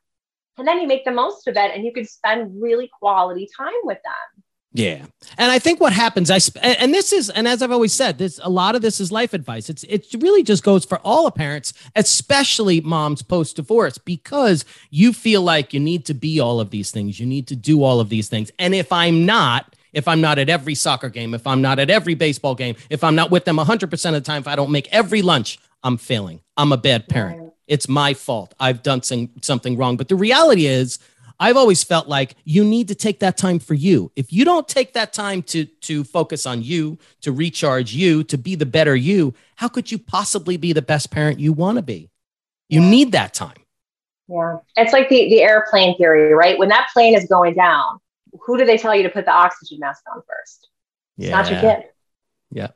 And 0.58 0.68
then 0.68 0.80
you 0.80 0.86
make 0.86 1.04
the 1.04 1.10
most 1.10 1.48
of 1.48 1.56
it 1.56 1.74
and 1.74 1.84
you 1.84 1.92
can 1.92 2.04
spend 2.04 2.62
really 2.62 2.88
quality 3.00 3.48
time 3.56 3.72
with 3.82 3.98
them. 4.04 4.44
Yeah. 4.74 5.04
And 5.36 5.50
I 5.50 5.58
think 5.58 5.80
what 5.80 5.92
happens, 5.92 6.30
I 6.30 6.38
sp- 6.40 6.62
and 6.62 6.94
this 6.94 7.12
is, 7.12 7.28
and 7.30 7.46
as 7.46 7.62
I've 7.62 7.70
always 7.70 7.92
said, 7.92 8.18
this 8.18 8.40
a 8.42 8.48
lot 8.48 8.74
of 8.74 8.82
this 8.82 9.00
is 9.00 9.12
life 9.12 9.34
advice. 9.34 9.68
It's 9.68 9.84
it 9.84 10.06
really 10.20 10.42
just 10.42 10.64
goes 10.64 10.84
for 10.84 10.98
all 11.04 11.30
parents, 11.30 11.72
especially 11.94 12.80
moms 12.80 13.22
post 13.22 13.56
divorce, 13.56 13.98
because 13.98 14.64
you 14.90 15.12
feel 15.12 15.42
like 15.42 15.74
you 15.74 15.80
need 15.80 16.06
to 16.06 16.14
be 16.14 16.40
all 16.40 16.58
of 16.58 16.70
these 16.70 16.90
things, 16.90 17.20
you 17.20 17.26
need 17.26 17.46
to 17.48 17.56
do 17.56 17.82
all 17.82 18.00
of 18.00 18.08
these 18.08 18.28
things, 18.28 18.50
and 18.58 18.74
if 18.74 18.90
I'm 18.92 19.26
not, 19.26 19.76
if 19.92 20.08
I'm 20.08 20.20
not 20.20 20.38
at 20.38 20.48
every 20.48 20.74
soccer 20.74 21.10
game, 21.10 21.34
if 21.34 21.46
I'm 21.46 21.60
not 21.60 21.78
at 21.78 21.90
every 21.90 22.14
baseball 22.14 22.54
game, 22.54 22.76
if 22.88 23.04
I'm 23.04 23.14
not 23.14 23.30
with 23.30 23.44
them 23.44 23.58
100% 23.58 23.92
of 24.06 24.14
the 24.14 24.20
time, 24.22 24.40
if 24.40 24.48
I 24.48 24.56
don't 24.56 24.70
make 24.70 24.88
every 24.92 25.20
lunch, 25.20 25.58
I'm 25.82 25.98
failing. 25.98 26.40
I'm 26.56 26.72
a 26.72 26.78
bad 26.78 27.08
parent. 27.08 27.52
It's 27.66 27.88
my 27.88 28.14
fault. 28.14 28.54
I've 28.58 28.82
done 28.82 29.02
some, 29.02 29.30
something 29.42 29.76
wrong. 29.76 29.96
But 29.96 30.08
the 30.08 30.16
reality 30.16 30.66
is, 30.66 30.98
I've 31.42 31.56
always 31.56 31.82
felt 31.82 32.06
like 32.06 32.36
you 32.44 32.64
need 32.64 32.86
to 32.86 32.94
take 32.94 33.18
that 33.18 33.36
time 33.36 33.58
for 33.58 33.74
you. 33.74 34.12
If 34.14 34.32
you 34.32 34.44
don't 34.44 34.68
take 34.68 34.92
that 34.92 35.12
time 35.12 35.42
to 35.42 35.64
to 35.64 36.04
focus 36.04 36.46
on 36.46 36.62
you, 36.62 36.98
to 37.22 37.32
recharge 37.32 37.92
you, 37.92 38.22
to 38.24 38.38
be 38.38 38.54
the 38.54 38.64
better 38.64 38.94
you, 38.94 39.34
how 39.56 39.66
could 39.66 39.90
you 39.90 39.98
possibly 39.98 40.56
be 40.56 40.72
the 40.72 40.82
best 40.82 41.10
parent 41.10 41.40
you 41.40 41.52
want 41.52 41.78
to 41.78 41.82
be? 41.82 42.10
You 42.68 42.80
yeah. 42.80 42.90
need 42.90 43.12
that 43.12 43.34
time. 43.34 43.56
Yeah. 44.28 44.58
It's 44.76 44.92
like 44.92 45.08
the 45.08 45.28
the 45.30 45.42
airplane 45.42 45.96
theory, 45.96 46.32
right? 46.32 46.56
When 46.56 46.68
that 46.68 46.90
plane 46.92 47.16
is 47.16 47.26
going 47.26 47.54
down, 47.54 47.98
who 48.40 48.56
do 48.56 48.64
they 48.64 48.78
tell 48.78 48.94
you 48.94 49.02
to 49.02 49.10
put 49.10 49.24
the 49.24 49.32
oxygen 49.32 49.80
mask 49.80 50.04
on 50.14 50.22
first? 50.22 50.68
It's 51.18 51.26
yeah. 51.26 51.30
not 51.32 51.50
your 51.50 51.60
kid. 51.60 51.84
Yeah. 52.52 52.68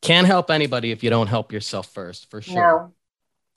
Can't 0.00 0.26
help 0.26 0.50
anybody 0.50 0.90
if 0.90 1.04
you 1.04 1.10
don't 1.10 1.28
help 1.28 1.52
yourself 1.52 1.92
first, 1.94 2.28
for 2.28 2.42
sure. 2.42 2.56
No. 2.56 2.92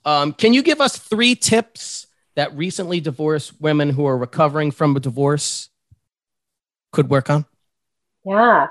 Um, 0.04 0.32
can 0.32 0.54
you 0.54 0.62
give 0.62 0.80
us 0.80 0.96
three 0.96 1.34
tips 1.34 2.06
that 2.38 2.56
recently 2.56 3.00
divorced 3.00 3.60
women 3.60 3.90
who 3.90 4.06
are 4.06 4.16
recovering 4.16 4.70
from 4.70 4.94
a 4.94 5.00
divorce 5.00 5.70
could 6.92 7.10
work 7.10 7.28
on? 7.28 7.44
Yeah. 8.24 8.68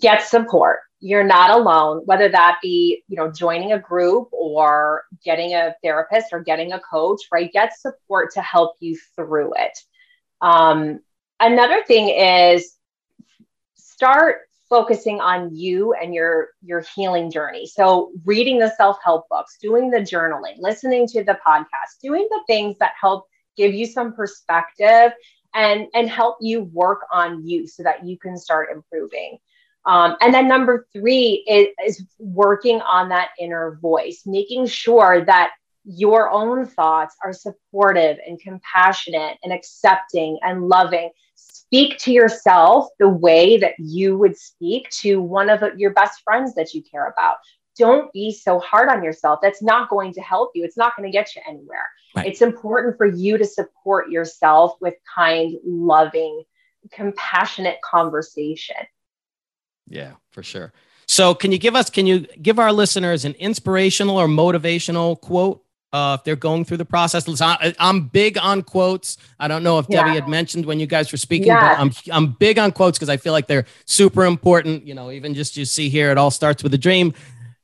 Get 0.00 0.22
support. 0.22 0.80
You're 0.98 1.22
not 1.22 1.50
alone, 1.50 2.02
whether 2.06 2.28
that 2.28 2.58
be, 2.60 3.04
you 3.06 3.16
know, 3.16 3.30
joining 3.30 3.70
a 3.70 3.78
group 3.78 4.30
or 4.32 5.04
getting 5.24 5.54
a 5.54 5.76
therapist 5.80 6.32
or 6.32 6.40
getting 6.40 6.72
a 6.72 6.80
coach, 6.80 7.20
right? 7.30 7.52
Get 7.52 7.78
support 7.78 8.34
to 8.34 8.42
help 8.42 8.74
you 8.80 8.98
through 9.14 9.52
it. 9.54 9.78
Um, 10.40 10.98
another 11.38 11.84
thing 11.84 12.08
is 12.08 12.74
start 13.76 14.38
focusing 14.68 15.20
on 15.20 15.54
you 15.54 15.92
and 15.94 16.14
your 16.14 16.48
your 16.62 16.84
healing 16.94 17.30
journey 17.30 17.66
so 17.66 18.12
reading 18.24 18.58
the 18.58 18.72
self-help 18.76 19.28
books 19.28 19.56
doing 19.60 19.90
the 19.90 19.98
journaling 19.98 20.56
listening 20.58 21.06
to 21.06 21.24
the 21.24 21.38
podcast 21.46 22.00
doing 22.02 22.26
the 22.30 22.40
things 22.46 22.76
that 22.78 22.92
help 23.00 23.26
give 23.56 23.74
you 23.74 23.86
some 23.86 24.12
perspective 24.12 25.12
and 25.54 25.86
and 25.94 26.08
help 26.08 26.36
you 26.40 26.62
work 26.62 27.00
on 27.12 27.46
you 27.46 27.66
so 27.66 27.82
that 27.82 28.04
you 28.06 28.18
can 28.18 28.36
start 28.36 28.68
improving 28.72 29.38
um, 29.86 30.16
and 30.20 30.34
then 30.34 30.48
number 30.48 30.86
three 30.92 31.44
is, 31.48 31.68
is 31.86 32.06
working 32.18 32.80
on 32.82 33.08
that 33.08 33.30
inner 33.40 33.78
voice 33.80 34.22
making 34.26 34.66
sure 34.66 35.24
that 35.24 35.50
your 35.90 36.30
own 36.30 36.66
thoughts 36.66 37.16
are 37.24 37.32
supportive 37.32 38.18
and 38.26 38.38
compassionate 38.38 39.38
and 39.42 39.52
accepting 39.52 40.38
and 40.42 40.68
loving. 40.68 41.10
Speak 41.68 41.98
to 41.98 42.12
yourself 42.12 42.88
the 42.98 43.10
way 43.10 43.58
that 43.58 43.74
you 43.78 44.16
would 44.16 44.38
speak 44.38 44.88
to 45.02 45.20
one 45.20 45.50
of 45.50 45.62
your 45.76 45.92
best 45.92 46.22
friends 46.24 46.54
that 46.54 46.72
you 46.72 46.82
care 46.82 47.06
about. 47.06 47.36
Don't 47.76 48.10
be 48.14 48.32
so 48.32 48.58
hard 48.58 48.88
on 48.88 49.04
yourself. 49.04 49.40
That's 49.42 49.62
not 49.62 49.90
going 49.90 50.14
to 50.14 50.22
help 50.22 50.52
you. 50.54 50.64
It's 50.64 50.78
not 50.78 50.96
going 50.96 51.06
to 51.06 51.12
get 51.12 51.36
you 51.36 51.42
anywhere. 51.46 51.86
Right. 52.16 52.26
It's 52.26 52.40
important 52.40 52.96
for 52.96 53.04
you 53.04 53.36
to 53.36 53.44
support 53.44 54.08
yourself 54.08 54.76
with 54.80 54.94
kind, 55.14 55.56
loving, 55.62 56.42
compassionate 56.90 57.78
conversation. 57.82 58.76
Yeah, 59.86 60.14
for 60.30 60.42
sure. 60.42 60.72
So, 61.06 61.34
can 61.34 61.52
you 61.52 61.58
give 61.58 61.76
us, 61.76 61.90
can 61.90 62.06
you 62.06 62.20
give 62.40 62.58
our 62.58 62.72
listeners 62.72 63.26
an 63.26 63.34
inspirational 63.34 64.16
or 64.16 64.26
motivational 64.26 65.20
quote 65.20 65.62
uh, 65.92 66.16
if 66.18 66.24
they're 66.24 66.36
going 66.36 66.64
through 66.64 66.76
the 66.76 66.84
process. 66.84 67.26
I'm 67.78 68.08
big 68.08 68.38
on 68.38 68.62
quotes. 68.62 69.16
I 69.38 69.48
don't 69.48 69.62
know 69.62 69.78
if 69.78 69.86
yeah. 69.88 70.04
Debbie 70.04 70.14
had 70.14 70.28
mentioned 70.28 70.66
when 70.66 70.80
you 70.80 70.86
guys 70.86 71.10
were 71.10 71.18
speaking, 71.18 71.48
yeah. 71.48 71.76
but 71.76 71.80
I'm 71.80 71.92
I'm 72.12 72.32
big 72.32 72.58
on 72.58 72.72
quotes 72.72 72.98
because 72.98 73.08
I 73.08 73.16
feel 73.16 73.32
like 73.32 73.46
they're 73.46 73.66
super 73.84 74.24
important. 74.26 74.86
You 74.86 74.94
know, 74.94 75.10
even 75.10 75.34
just 75.34 75.56
you 75.56 75.64
see 75.64 75.88
here, 75.88 76.10
it 76.10 76.18
all 76.18 76.30
starts 76.30 76.62
with 76.62 76.74
a 76.74 76.78
dream. 76.78 77.14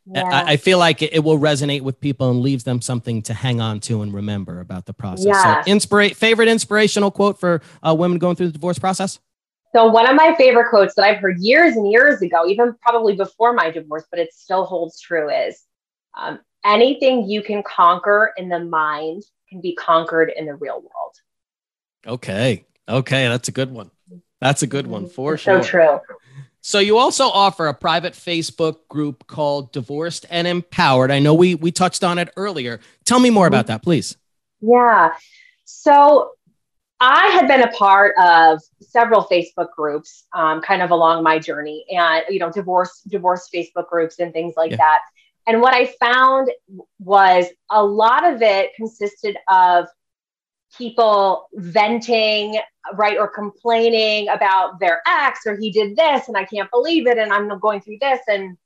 Yeah. 0.06 0.24
I, 0.24 0.52
I, 0.52 0.56
feel 0.58 0.76
like 0.76 1.00
it, 1.00 1.14
it, 1.14 1.24
will 1.24 1.38
resonate 1.38 1.80
with 1.80 1.98
people 1.98 2.30
and 2.30 2.40
leaves 2.40 2.64
them 2.64 2.82
something 2.82 3.22
to 3.22 3.32
hang 3.32 3.62
on 3.62 3.80
to 3.80 4.02
and 4.02 4.12
remember 4.12 4.60
about 4.60 4.84
the 4.84 4.92
process. 4.92 5.24
Yeah. 5.24 5.62
So, 5.64 5.70
inspira- 5.70 6.14
favorite 6.14 6.48
inspirational 6.48 7.10
quote 7.10 7.40
for 7.40 7.62
uh, 7.82 7.94
women 7.94 8.18
going 8.18 8.36
through 8.36 8.48
the 8.48 8.52
divorce 8.52 8.78
process. 8.78 9.18
So, 9.74 9.86
one 9.86 10.06
of 10.06 10.14
my 10.14 10.34
favorite 10.36 10.68
quotes 10.68 10.94
that 10.96 11.06
I've 11.06 11.20
heard 11.20 11.38
years 11.38 11.74
and 11.76 11.90
years 11.90 12.20
ago, 12.20 12.46
even 12.46 12.74
probably 12.82 13.16
before 13.16 13.54
my 13.54 13.70
divorce, 13.70 14.04
but 14.10 14.20
it 14.20 14.34
still 14.34 14.66
holds 14.66 15.00
true, 15.00 15.30
is 15.30 15.62
um, 16.14 16.38
anything 16.64 17.28
you 17.28 17.42
can 17.42 17.62
conquer 17.62 18.32
in 18.36 18.48
the 18.48 18.60
mind 18.60 19.22
can 19.48 19.60
be 19.60 19.74
conquered 19.74 20.32
in 20.34 20.46
the 20.46 20.54
real 20.54 20.80
world. 20.80 21.16
Okay. 22.06 22.64
Okay. 22.88 23.28
That's 23.28 23.48
a 23.48 23.52
good 23.52 23.70
one. 23.70 23.90
That's 24.40 24.62
a 24.62 24.66
good 24.66 24.86
one 24.86 25.08
for 25.08 25.36
sure. 25.36 25.62
So 25.62 25.68
true. 25.68 26.00
So 26.60 26.78
you 26.78 26.96
also 26.96 27.24
offer 27.24 27.66
a 27.66 27.74
private 27.74 28.14
Facebook 28.14 28.88
group 28.88 29.26
called 29.26 29.72
Divorced 29.72 30.24
and 30.30 30.46
Empowered. 30.46 31.10
I 31.10 31.18
know 31.18 31.34
we 31.34 31.54
we 31.54 31.70
touched 31.70 32.02
on 32.02 32.18
it 32.18 32.30
earlier. 32.36 32.80
Tell 33.04 33.18
me 33.18 33.30
more 33.30 33.46
about 33.46 33.66
that, 33.66 33.82
please. 33.82 34.16
Yeah. 34.60 35.12
So 35.64 36.32
I 37.00 37.26
had 37.28 37.48
been 37.48 37.62
a 37.62 37.70
part 37.72 38.14
of 38.18 38.62
several 38.80 39.24
Facebook 39.24 39.72
groups, 39.76 40.24
um, 40.32 40.62
kind 40.62 40.80
of 40.80 40.90
along 40.90 41.22
my 41.22 41.38
journey, 41.38 41.84
and 41.90 42.24
you 42.30 42.38
know, 42.38 42.50
divorce 42.50 43.02
divorce 43.08 43.48
Facebook 43.54 43.88
groups 43.88 44.18
and 44.18 44.32
things 44.32 44.54
like 44.56 44.70
yeah. 44.70 44.78
that. 44.78 45.00
And 45.46 45.60
what 45.60 45.74
I 45.74 45.86
found 46.00 46.50
was 46.98 47.46
a 47.70 47.84
lot 47.84 48.24
of 48.24 48.40
it 48.42 48.70
consisted 48.76 49.36
of 49.48 49.86
people 50.76 51.48
venting, 51.54 52.58
right, 52.94 53.18
or 53.18 53.28
complaining 53.28 54.28
about 54.28 54.80
their 54.80 55.02
ex, 55.06 55.40
or 55.46 55.56
he 55.56 55.70
did 55.70 55.96
this, 55.96 56.28
and 56.28 56.36
I 56.36 56.44
can't 56.44 56.70
believe 56.70 57.06
it, 57.06 57.18
and 57.18 57.32
I'm 57.32 57.58
going 57.60 57.80
through 57.80 57.98
this. 58.00 58.20
And 58.26 58.56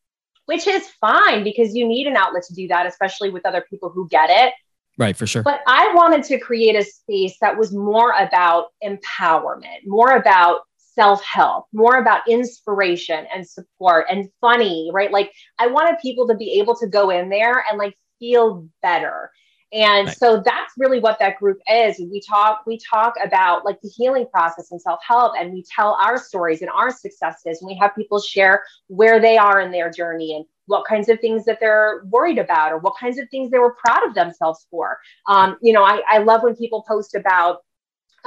which 0.47 0.66
is 0.66 0.89
fine 1.01 1.45
because 1.45 1.74
you 1.74 1.87
need 1.87 2.07
an 2.07 2.16
outlet 2.16 2.43
to 2.45 2.55
do 2.55 2.66
that, 2.68 2.87
especially 2.87 3.29
with 3.29 3.45
other 3.45 3.64
people 3.68 3.91
who 3.91 4.09
get 4.09 4.31
it. 4.31 4.55
Right, 4.97 5.14
for 5.14 5.26
sure. 5.26 5.43
But 5.43 5.61
I 5.66 5.93
wanted 5.95 6.24
to 6.24 6.39
create 6.39 6.74
a 6.74 6.83
space 6.83 7.37
that 7.41 7.57
was 7.57 7.72
more 7.72 8.12
about 8.12 8.68
empowerment, 8.83 9.87
more 9.87 10.16
about 10.16 10.61
self 10.99 11.22
help, 11.22 11.66
more 11.72 11.99
about 11.99 12.28
inspiration 12.28 13.24
and 13.32 13.46
support 13.46 14.07
and 14.11 14.28
funny, 14.40 14.90
right? 14.92 15.12
Like 15.12 15.32
I 15.61 15.68
wanted 15.68 15.96
people 16.03 16.26
to 16.26 16.34
be 16.34 16.59
able 16.59 16.74
to 16.76 16.88
go 16.88 17.11
in 17.11 17.28
there 17.28 17.64
and 17.70 17.78
like 17.78 17.96
feel 18.18 18.66
better. 18.82 19.30
And 19.72 20.11
so 20.11 20.42
that's 20.44 20.72
really 20.78 20.99
what 20.99 21.18
that 21.20 21.38
group 21.38 21.59
is. 21.70 21.99
We 21.99 22.20
talk, 22.20 22.62
we 22.66 22.80
talk 22.90 23.14
about 23.22 23.64
like 23.64 23.80
the 23.82 23.90
healing 23.96 24.26
process 24.32 24.72
and 24.72 24.80
self-help, 24.80 25.34
and 25.38 25.53
we 25.53 25.62
tell 25.76 25.92
our 26.03 26.18
stories 26.18 26.62
and 26.62 26.70
our 26.70 26.90
successes. 26.90 27.61
And 27.61 27.68
we 27.68 27.76
have 27.76 27.94
people 27.94 28.18
share 28.18 28.64
where 28.88 29.20
they 29.20 29.36
are 29.36 29.61
in 29.61 29.70
their 29.70 29.90
journey 29.90 30.34
and 30.34 30.44
what 30.66 30.86
kinds 30.86 31.09
of 31.09 31.20
things 31.20 31.44
that 31.44 31.59
they're 31.61 32.03
worried 32.07 32.38
about 32.38 32.72
or 32.72 32.78
what 32.78 32.94
kinds 32.99 33.18
of 33.18 33.28
things 33.30 33.51
they 33.51 33.59
were 33.59 33.74
proud 33.74 34.05
of 34.07 34.14
themselves 34.14 34.66
for. 34.70 34.99
Um, 35.28 35.59
you 35.62 35.72
know, 35.72 35.84
I, 35.84 36.03
I 36.09 36.18
love 36.18 36.42
when 36.42 36.57
people 36.57 36.84
post 36.88 37.14
about 37.14 37.59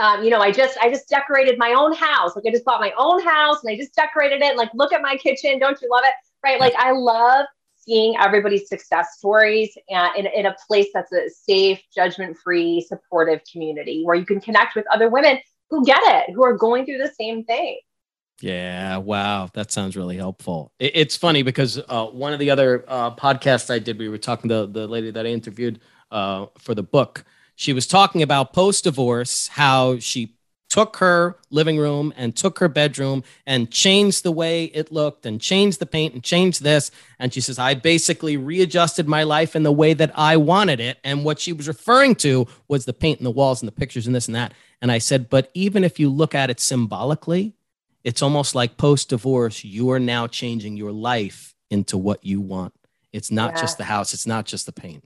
um, 0.01 0.23
you 0.23 0.31
know, 0.31 0.39
I 0.39 0.51
just 0.51 0.77
I 0.79 0.89
just 0.89 1.07
decorated 1.07 1.59
my 1.59 1.73
own 1.73 1.93
house. 1.93 2.35
Like 2.35 2.45
I 2.47 2.51
just 2.51 2.65
bought 2.65 2.81
my 2.81 2.91
own 2.97 3.23
house 3.23 3.63
and 3.63 3.71
I 3.71 3.77
just 3.77 3.93
decorated 3.93 4.41
it. 4.41 4.57
Like, 4.57 4.71
look 4.73 4.91
at 4.91 5.01
my 5.01 5.15
kitchen. 5.15 5.59
Don't 5.59 5.79
you 5.79 5.89
love 5.91 6.01
it? 6.03 6.13
Right. 6.43 6.59
Like 6.59 6.73
I 6.75 6.91
love 6.91 7.45
seeing 7.75 8.17
everybody's 8.17 8.67
success 8.67 9.17
stories 9.17 9.77
and 9.89 10.15
in, 10.17 10.25
in 10.25 10.45
a 10.47 10.55
place 10.67 10.87
that's 10.93 11.11
a 11.11 11.29
safe, 11.29 11.79
judgment-free, 11.93 12.81
supportive 12.81 13.41
community 13.51 14.03
where 14.03 14.15
you 14.15 14.25
can 14.25 14.41
connect 14.41 14.75
with 14.75 14.85
other 14.91 15.09
women 15.09 15.39
who 15.69 15.85
get 15.85 16.01
it, 16.03 16.33
who 16.33 16.43
are 16.43 16.57
going 16.57 16.85
through 16.85 16.97
the 16.97 17.11
same 17.19 17.43
thing. 17.43 17.79
Yeah, 18.41 18.97
wow, 18.97 19.49
that 19.53 19.71
sounds 19.71 19.95
really 19.95 20.17
helpful. 20.17 20.71
It, 20.79 20.91
it's 20.95 21.15
funny 21.15 21.43
because 21.43 21.79
uh, 21.89 22.07
one 22.07 22.33
of 22.33 22.39
the 22.39 22.49
other 22.49 22.85
uh, 22.87 23.15
podcasts 23.15 23.71
I 23.71 23.77
did, 23.77 23.99
we 23.99 24.09
were 24.09 24.17
talking 24.17 24.49
to 24.49 24.65
the 24.65 24.87
lady 24.87 25.11
that 25.11 25.25
I 25.27 25.29
interviewed 25.29 25.79
uh, 26.09 26.47
for 26.57 26.73
the 26.73 26.83
book. 26.83 27.23
She 27.61 27.73
was 27.73 27.85
talking 27.85 28.23
about 28.23 28.53
post 28.53 28.85
divorce, 28.85 29.49
how 29.49 29.99
she 29.99 30.33
took 30.67 30.97
her 30.97 31.37
living 31.51 31.77
room 31.77 32.11
and 32.17 32.35
took 32.35 32.57
her 32.57 32.67
bedroom 32.67 33.23
and 33.45 33.69
changed 33.69 34.23
the 34.23 34.31
way 34.31 34.65
it 34.65 34.91
looked 34.91 35.27
and 35.27 35.39
changed 35.39 35.77
the 35.77 35.85
paint 35.85 36.15
and 36.15 36.23
changed 36.23 36.63
this. 36.63 36.89
And 37.19 37.31
she 37.31 37.39
says, 37.39 37.59
I 37.59 37.75
basically 37.75 38.35
readjusted 38.35 39.07
my 39.07 39.21
life 39.21 39.55
in 39.55 39.61
the 39.61 39.71
way 39.71 39.93
that 39.93 40.11
I 40.15 40.37
wanted 40.37 40.79
it. 40.79 40.97
And 41.03 41.23
what 41.23 41.39
she 41.39 41.53
was 41.53 41.67
referring 41.67 42.15
to 42.15 42.47
was 42.67 42.85
the 42.85 42.93
paint 42.93 43.19
and 43.19 43.27
the 43.27 43.31
walls 43.31 43.61
and 43.61 43.67
the 43.67 43.79
pictures 43.79 44.07
and 44.07 44.15
this 44.15 44.27
and 44.27 44.33
that. 44.33 44.55
And 44.81 44.91
I 44.91 44.97
said, 44.97 45.29
but 45.29 45.51
even 45.53 45.83
if 45.83 45.99
you 45.99 46.09
look 46.09 46.33
at 46.33 46.49
it 46.49 46.59
symbolically, 46.59 47.53
it's 48.03 48.23
almost 48.23 48.55
like 48.55 48.75
post 48.75 49.09
divorce, 49.09 49.63
you 49.63 49.91
are 49.91 49.99
now 49.99 50.25
changing 50.25 50.77
your 50.77 50.91
life 50.91 51.53
into 51.69 51.95
what 51.95 52.25
you 52.25 52.41
want. 52.41 52.73
It's 53.13 53.29
not 53.29 53.55
just 53.55 53.77
the 53.77 53.83
house, 53.83 54.15
it's 54.15 54.25
not 54.25 54.47
just 54.47 54.65
the 54.65 54.71
paint. 54.71 55.03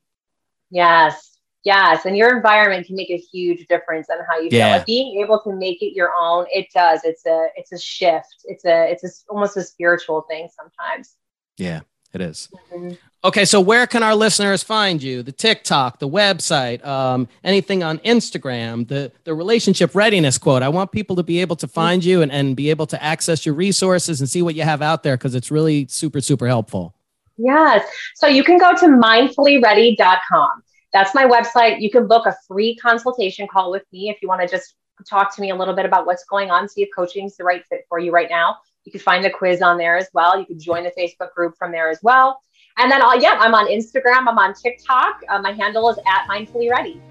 Yes. 0.69 1.34
Yes, 1.65 2.05
and 2.05 2.15
your 2.15 2.35
environment 2.35 2.85
can 2.85 2.95
make 2.95 3.09
a 3.09 3.17
huge 3.17 3.65
difference 3.67 4.07
on 4.11 4.19
how 4.29 4.37
you 4.39 4.49
yeah. 4.51 4.67
feel. 4.67 4.77
Like 4.77 4.85
being 4.85 5.19
able 5.19 5.41
to 5.41 5.51
make 5.51 5.81
it 5.81 5.95
your 5.95 6.11
own, 6.17 6.45
it 6.53 6.67
does. 6.73 7.01
It's 7.03 7.25
a 7.25 7.47
it's 7.55 7.71
a 7.71 7.79
shift. 7.79 8.35
It's 8.45 8.63
a 8.65 8.91
it's 8.91 9.03
a, 9.03 9.09
almost 9.29 9.57
a 9.57 9.63
spiritual 9.63 10.21
thing 10.29 10.47
sometimes. 10.55 11.15
Yeah, 11.57 11.81
it 12.13 12.21
is. 12.21 12.49
Mm-hmm. 12.71 12.93
Okay, 13.23 13.45
so 13.45 13.59
where 13.59 13.87
can 13.87 14.03
our 14.03 14.13
listeners 14.13 14.61
find 14.61 15.01
you? 15.01 15.23
The 15.23 15.31
TikTok, 15.31 15.97
the 15.97 16.07
website, 16.07 16.85
um, 16.85 17.27
anything 17.43 17.81
on 17.81 17.97
Instagram, 17.99 18.87
the 18.87 19.11
the 19.23 19.33
relationship 19.33 19.95
readiness 19.95 20.37
quote. 20.37 20.61
I 20.61 20.69
want 20.69 20.91
people 20.91 21.15
to 21.15 21.23
be 21.23 21.41
able 21.41 21.55
to 21.55 21.67
find 21.67 22.05
you 22.05 22.21
and, 22.21 22.31
and 22.31 22.55
be 22.55 22.69
able 22.69 22.85
to 22.85 23.03
access 23.03 23.43
your 23.43 23.55
resources 23.55 24.19
and 24.19 24.29
see 24.29 24.43
what 24.43 24.53
you 24.53 24.61
have 24.61 24.83
out 24.83 25.01
there 25.01 25.17
because 25.17 25.33
it's 25.33 25.49
really 25.49 25.87
super, 25.87 26.21
super 26.21 26.45
helpful. 26.45 26.93
Yes. 27.37 27.83
So 28.13 28.27
you 28.27 28.43
can 28.43 28.59
go 28.59 28.75
to 28.75 28.85
mindfullyready.com. 28.85 30.61
That's 30.95 31.13
my 31.13 31.25
website. 31.25 31.81
You 31.81 31.91
can 31.91 32.07
book 32.07 32.25
a 32.25 32.33
free 32.47 32.77
consultation 32.77 33.49
call 33.49 33.69
with 33.69 33.83
me 33.91 34.09
if 34.09 34.21
you 34.21 34.29
want 34.29 34.39
to 34.39 34.47
just 34.47 34.75
talk 35.05 35.35
to 35.35 35.41
me 35.41 35.49
a 35.49 35.55
little 35.55 35.73
bit 35.73 35.85
about 35.85 36.05
what's 36.05 36.23
going 36.23 36.51
on, 36.51 36.69
see 36.69 36.83
if 36.83 36.89
coaching 36.95 37.25
is 37.25 37.35
the 37.35 37.43
right 37.43 37.65
fit 37.69 37.81
for 37.89 37.99
you 37.99 38.13
right 38.13 38.29
now. 38.29 38.55
You 38.85 38.93
can 38.93 39.01
find 39.01 39.21
the 39.21 39.29
quiz 39.29 39.61
on 39.61 39.77
there 39.77 39.97
as 39.97 40.07
well. 40.13 40.39
You 40.39 40.45
can 40.45 40.57
join 40.57 40.85
the 40.85 40.93
Facebook 40.97 41.33
group 41.33 41.57
from 41.57 41.73
there 41.73 41.89
as 41.89 41.99
well. 42.01 42.39
And 42.77 42.89
then, 42.89 43.01
I'll, 43.01 43.21
yeah, 43.21 43.35
I'm 43.41 43.53
on 43.53 43.67
Instagram. 43.67 44.19
I'm 44.19 44.37
on 44.37 44.53
TikTok. 44.53 45.19
Uh, 45.27 45.41
my 45.41 45.51
handle 45.51 45.89
is 45.89 45.97
at 45.97 46.29
Mindfully 46.29 46.71
Ready. 46.71 47.01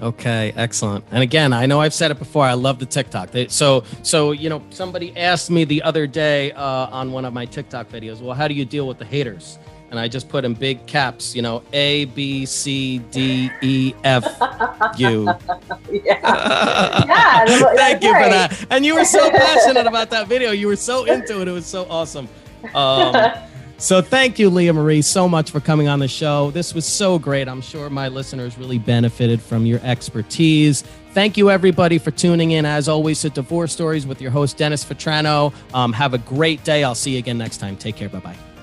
Okay, 0.00 0.52
excellent. 0.54 1.04
And 1.10 1.24
again, 1.24 1.52
I 1.52 1.66
know 1.66 1.80
I've 1.80 1.94
said 1.94 2.12
it 2.12 2.20
before. 2.20 2.44
I 2.44 2.52
love 2.52 2.78
the 2.78 2.86
TikTok. 2.86 3.32
They, 3.32 3.48
so, 3.48 3.82
so 4.04 4.30
you 4.30 4.48
know, 4.48 4.62
somebody 4.70 5.16
asked 5.16 5.50
me 5.50 5.64
the 5.64 5.82
other 5.82 6.06
day 6.06 6.52
uh, 6.52 6.86
on 6.92 7.10
one 7.10 7.24
of 7.24 7.32
my 7.32 7.46
TikTok 7.46 7.88
videos, 7.88 8.20
well, 8.20 8.36
how 8.36 8.46
do 8.46 8.54
you 8.54 8.64
deal 8.64 8.86
with 8.86 8.98
the 8.98 9.04
haters? 9.04 9.58
And 9.94 10.00
I 10.00 10.08
just 10.08 10.28
put 10.28 10.44
in 10.44 10.54
big 10.54 10.84
caps, 10.86 11.36
you 11.36 11.42
know, 11.42 11.62
A, 11.72 12.06
B, 12.06 12.44
C, 12.46 12.98
D, 13.12 13.48
E, 13.62 13.94
F, 14.02 14.24
U. 14.98 15.26
yeah. 15.92 16.18
yeah 17.06 17.44
Thank 17.76 18.02
you 18.02 18.12
right. 18.12 18.24
for 18.24 18.30
that. 18.30 18.66
And 18.70 18.84
you 18.84 18.96
were 18.96 19.04
so 19.04 19.30
passionate 19.30 19.86
about 19.86 20.10
that 20.10 20.26
video. 20.26 20.50
You 20.50 20.66
were 20.66 20.74
so 20.74 21.04
into 21.04 21.40
it. 21.40 21.46
It 21.46 21.52
was 21.52 21.64
so 21.64 21.86
awesome. 21.88 22.28
Um, 22.74 23.14
so 23.78 24.02
thank 24.02 24.40
you, 24.40 24.50
Leah 24.50 24.72
Marie, 24.72 25.00
so 25.00 25.28
much 25.28 25.52
for 25.52 25.60
coming 25.60 25.86
on 25.86 26.00
the 26.00 26.08
show. 26.08 26.50
This 26.50 26.74
was 26.74 26.84
so 26.84 27.16
great. 27.16 27.46
I'm 27.46 27.60
sure 27.60 27.88
my 27.88 28.08
listeners 28.08 28.58
really 28.58 28.78
benefited 28.78 29.40
from 29.40 29.64
your 29.64 29.78
expertise. 29.84 30.82
Thank 31.12 31.36
you, 31.36 31.52
everybody, 31.52 31.98
for 31.98 32.10
tuning 32.10 32.50
in. 32.50 32.66
As 32.66 32.88
always, 32.88 33.20
to 33.20 33.30
Divorce 33.30 33.72
Stories 33.72 34.08
with 34.08 34.20
your 34.20 34.32
host, 34.32 34.56
Dennis 34.56 34.84
Vetrano. 34.84 35.54
Um, 35.72 35.92
have 35.92 36.14
a 36.14 36.18
great 36.18 36.64
day. 36.64 36.82
I'll 36.82 36.96
see 36.96 37.12
you 37.12 37.18
again 37.18 37.38
next 37.38 37.58
time. 37.58 37.76
Take 37.76 37.94
care. 37.94 38.08
Bye 38.08 38.18
bye. 38.18 38.53